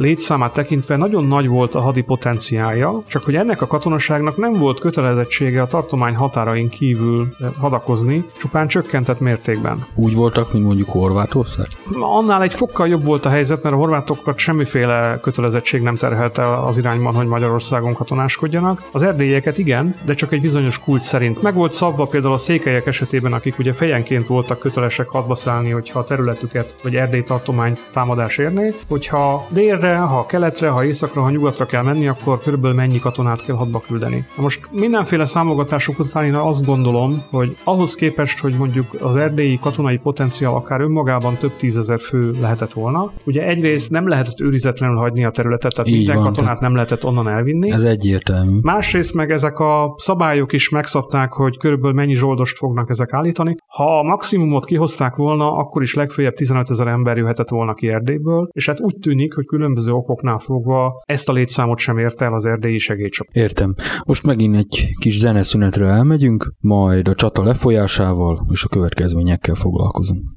létszámát 0.00 0.52
tekintve 0.52 0.96
nagyon 0.96 1.24
nagy 1.24 1.48
volt 1.48 1.74
a 1.74 1.80
hadi 1.80 2.02
potenciája, 2.02 3.02
csak 3.06 3.24
hogy 3.24 3.34
ennek 3.34 3.62
a 3.62 3.66
katonaságnak 3.66 4.36
nem 4.36 4.52
volt 4.52 4.80
kötelezettsége 4.80 5.62
a 5.62 5.66
tartomány 5.66 6.14
határain 6.14 6.68
kívül 6.68 7.28
hadakozni, 7.58 8.24
csupán 8.38 8.68
csökkentett 8.68 9.20
mértékben. 9.20 9.65
Úgy 9.94 10.14
voltak, 10.14 10.52
mint 10.52 10.64
mondjuk 10.64 10.88
Horvátország? 10.88 11.66
Annál 12.00 12.42
egy 12.42 12.54
fokkal 12.54 12.88
jobb 12.88 13.04
volt 13.04 13.26
a 13.26 13.28
helyzet, 13.28 13.62
mert 13.62 13.74
a 13.74 13.78
horvátokat 13.78 14.38
semmiféle 14.38 15.18
kötelezettség 15.22 15.82
nem 15.82 15.96
terhelte 15.96 16.62
az 16.62 16.78
irányban, 16.78 17.14
hogy 17.14 17.26
Magyarországon 17.26 17.94
katonáskodjanak. 17.94 18.88
Az 18.92 19.02
erdélyeket 19.02 19.58
igen, 19.58 19.94
de 20.04 20.14
csak 20.14 20.32
egy 20.32 20.40
bizonyos 20.40 20.78
kult 20.78 21.02
szerint. 21.02 21.42
Meg 21.42 21.54
volt 21.54 21.72
szabva 21.72 22.04
például 22.04 22.34
a 22.34 22.38
székelyek 22.38 22.86
esetében, 22.86 23.32
akik 23.32 23.58
ugye 23.58 23.72
fejenként 23.72 24.26
voltak 24.26 24.58
kötelesek 24.58 25.08
hadba 25.08 25.34
szállni, 25.34 25.70
hogyha 25.70 25.98
a 25.98 26.04
területüket 26.04 26.74
vagy 26.82 26.96
erdély 26.96 27.22
tartományt 27.22 27.88
támadás 27.92 28.38
érné, 28.38 28.74
hogyha 28.88 29.46
délre, 29.48 29.96
ha 29.96 30.26
keletre, 30.26 30.68
ha 30.68 30.84
északra, 30.84 31.22
ha 31.22 31.30
nyugatra 31.30 31.66
kell 31.66 31.82
menni, 31.82 32.08
akkor 32.08 32.38
körülbelül 32.38 32.76
mennyi 32.76 32.98
katonát 32.98 33.44
kell 33.44 33.56
hadba 33.56 33.80
küldeni. 33.86 34.26
Na 34.36 34.42
most 34.42 34.60
mindenféle 34.70 35.26
számogatások 35.26 35.98
után 35.98 36.24
én 36.24 36.34
azt 36.34 36.64
gondolom, 36.64 37.24
hogy 37.30 37.56
ahhoz 37.64 37.94
képest, 37.94 38.38
hogy 38.38 38.54
mondjuk 38.54 38.96
az 39.00 39.16
erdélyi 39.46 39.58
katonai 39.62 39.96
potenciál 39.96 40.54
akár 40.54 40.80
önmagában 40.80 41.36
több 41.36 41.56
tízezer 41.56 42.00
fő 42.00 42.34
lehetett 42.40 42.72
volna. 42.72 43.12
Ugye 43.24 43.42
egyrészt 43.42 43.90
nem 43.90 44.08
lehetett 44.08 44.40
őrizetlenül 44.40 44.96
hagyni 44.96 45.24
a 45.24 45.30
területet, 45.30 45.74
tehát 45.74 45.90
Így 45.90 45.96
minden 45.96 46.14
van, 46.14 46.24
katonát 46.24 46.44
tehát 46.46 46.60
nem 46.60 46.74
lehetett 46.74 47.04
onnan 47.04 47.28
elvinni. 47.28 47.70
Ez 47.70 47.82
egyértelmű. 47.82 48.58
Másrészt 48.60 49.14
meg 49.14 49.30
ezek 49.30 49.58
a 49.58 49.94
szabályok 49.96 50.52
is 50.52 50.68
megszabták, 50.68 51.32
hogy 51.32 51.58
körülbelül 51.58 51.96
mennyi 51.96 52.14
zsoldost 52.14 52.56
fognak 52.56 52.90
ezek 52.90 53.12
állítani. 53.12 53.56
Ha 53.66 53.98
a 53.98 54.02
maximumot 54.02 54.64
kihozták 54.64 55.14
volna, 55.14 55.56
akkor 55.56 55.82
is 55.82 55.94
legfeljebb 55.94 56.34
15 56.34 56.70
ezer 56.70 56.86
ember 56.86 57.16
jöhetett 57.16 57.48
volna 57.48 57.74
ki 57.74 57.88
Erdélyből, 57.88 58.48
és 58.52 58.66
hát 58.66 58.80
úgy 58.80 58.96
tűnik, 58.96 59.34
hogy 59.34 59.44
különböző 59.44 59.92
okoknál 59.92 60.38
fogva 60.38 61.02
ezt 61.04 61.28
a 61.28 61.32
létszámot 61.32 61.78
sem 61.78 61.98
ért 61.98 62.22
el 62.22 62.34
az 62.34 62.44
erdélyi 62.44 62.78
segédcsap. 62.78 63.26
Értem. 63.32 63.74
Most 64.04 64.26
megint 64.26 64.56
egy 64.56 64.88
kis 65.00 65.18
zeneszünetre 65.18 65.86
elmegyünk, 65.86 66.52
majd 66.60 67.08
a 67.08 67.14
csata 67.14 67.44
lefolyásával 67.44 68.46
és 68.52 68.64
a 68.64 68.68
következményekkel 68.68 69.35
foglalkozunk. 69.44 70.30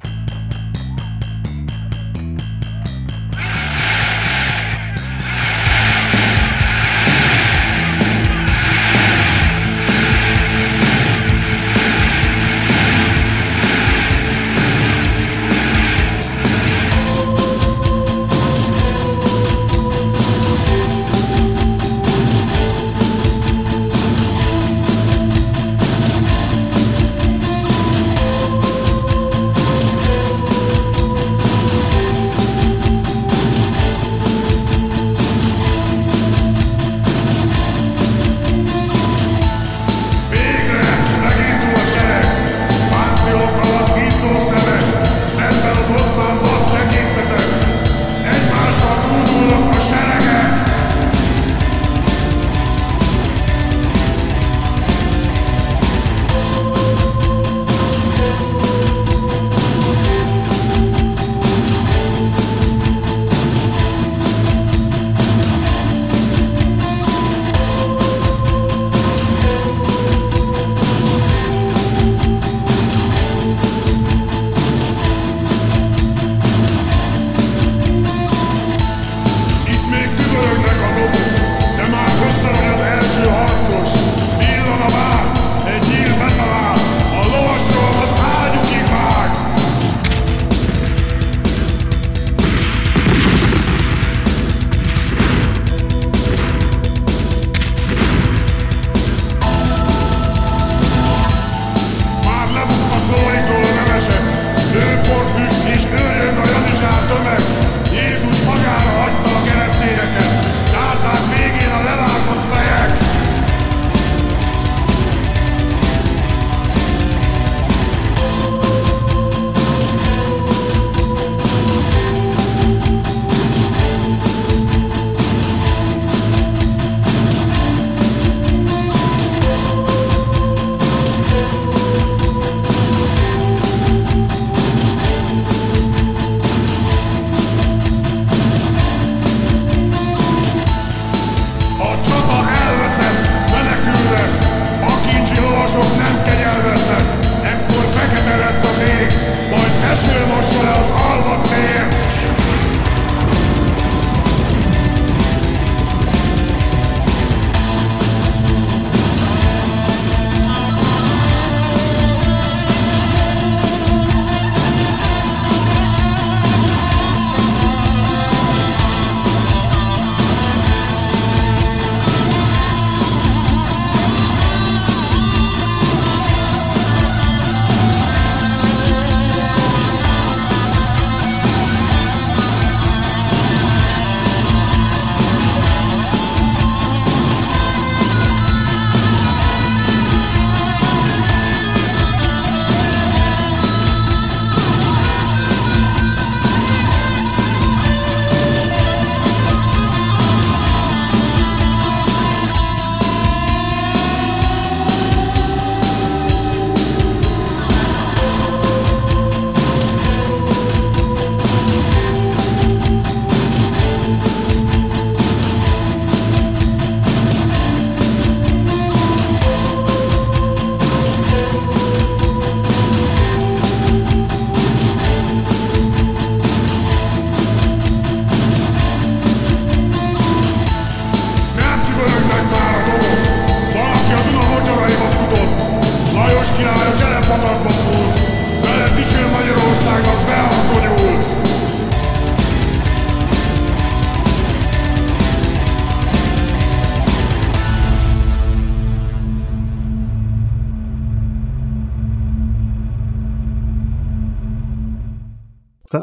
Tehát 0.00 0.39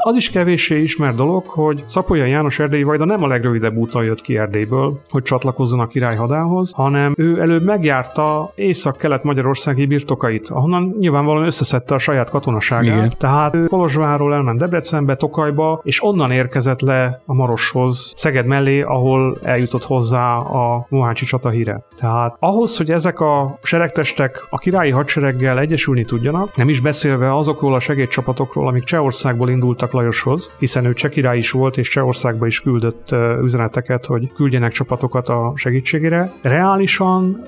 az 0.08 0.16
is 0.16 0.30
kevéssé 0.30 0.82
ismert 0.82 1.16
dolog, 1.16 1.45
hogy 1.45 1.84
Szapolyai 1.86 2.30
János 2.30 2.60
erdélyi 2.60 2.84
vajda 2.84 3.05
nem 3.05 3.24
a 3.24 3.28
legrövidebb 3.28 3.76
úton 3.76 4.03
jött 4.03 4.22
ki 4.22 4.38
Erdélyből, 4.38 5.01
hogy 5.10 5.24
csatlakozzon 5.24 5.80
a 5.80 5.88
király 5.88 6.16
hadához, 6.16 6.72
hanem 6.72 7.14
ő 7.18 7.41
előbb 7.41 7.64
megjárta 7.64 8.51
észak-kelet-magyarországi 8.55 9.86
birtokait, 9.86 10.49
ahonnan 10.49 10.95
nyilvánvalóan 10.99 11.45
összeszedte 11.45 11.95
a 11.95 11.97
saját 11.97 12.30
katonaságát. 12.30 12.95
Igen. 12.95 13.14
Tehát 13.18 13.55
ő 13.55 13.66
Kolozsváról 13.66 14.34
elment 14.34 14.60
Debrecenbe, 14.60 15.16
Tokajba, 15.16 15.82
és 15.84 16.03
onnan 16.03 16.32
érkezett 16.32 16.82
le 16.82 17.22
a 17.26 17.34
Maroshoz, 17.34 18.14
Szeged 18.16 18.45
mellé, 18.45 18.82
ahol 18.82 19.39
eljutott 19.43 19.84
hozzá 19.84 20.36
a 20.36 20.86
Mohácsi 20.89 21.26
csata 21.26 21.49
híre. 21.49 21.84
Tehát 21.97 22.36
ahhoz, 22.39 22.78
hogy 22.78 22.91
ezek 22.91 23.20
a 23.20 23.58
seregtestek 23.64 24.47
a 24.49 24.58
királyi 24.58 24.91
hadsereggel 24.91 25.60
egyesülni 25.60 26.05
tudjanak, 26.05 26.55
nem 26.55 26.70
is 26.70 26.80
beszélve 26.80 27.36
azokról 27.36 27.74
a 27.74 27.80
segédcsapatokról, 27.80 28.68
amik 28.68 28.84
Csehországból 28.84 29.49
indultak 29.49 29.95
Lajoshoz, 29.97 30.51
hiszen 30.59 30.85
ő 30.85 30.93
cseh 30.93 31.11
király 31.11 31.37
is 31.37 31.51
volt, 31.51 31.77
és 31.77 31.89
Csehországba 31.89 32.45
is 32.45 32.61
küldött 32.61 33.15
üzeneteket, 33.43 34.05
hogy 34.05 34.31
küldjenek 34.33 34.71
csapatokat 34.71 35.29
a 35.29 35.53
segítségére. 35.55 36.31
Reálisan 36.41 37.45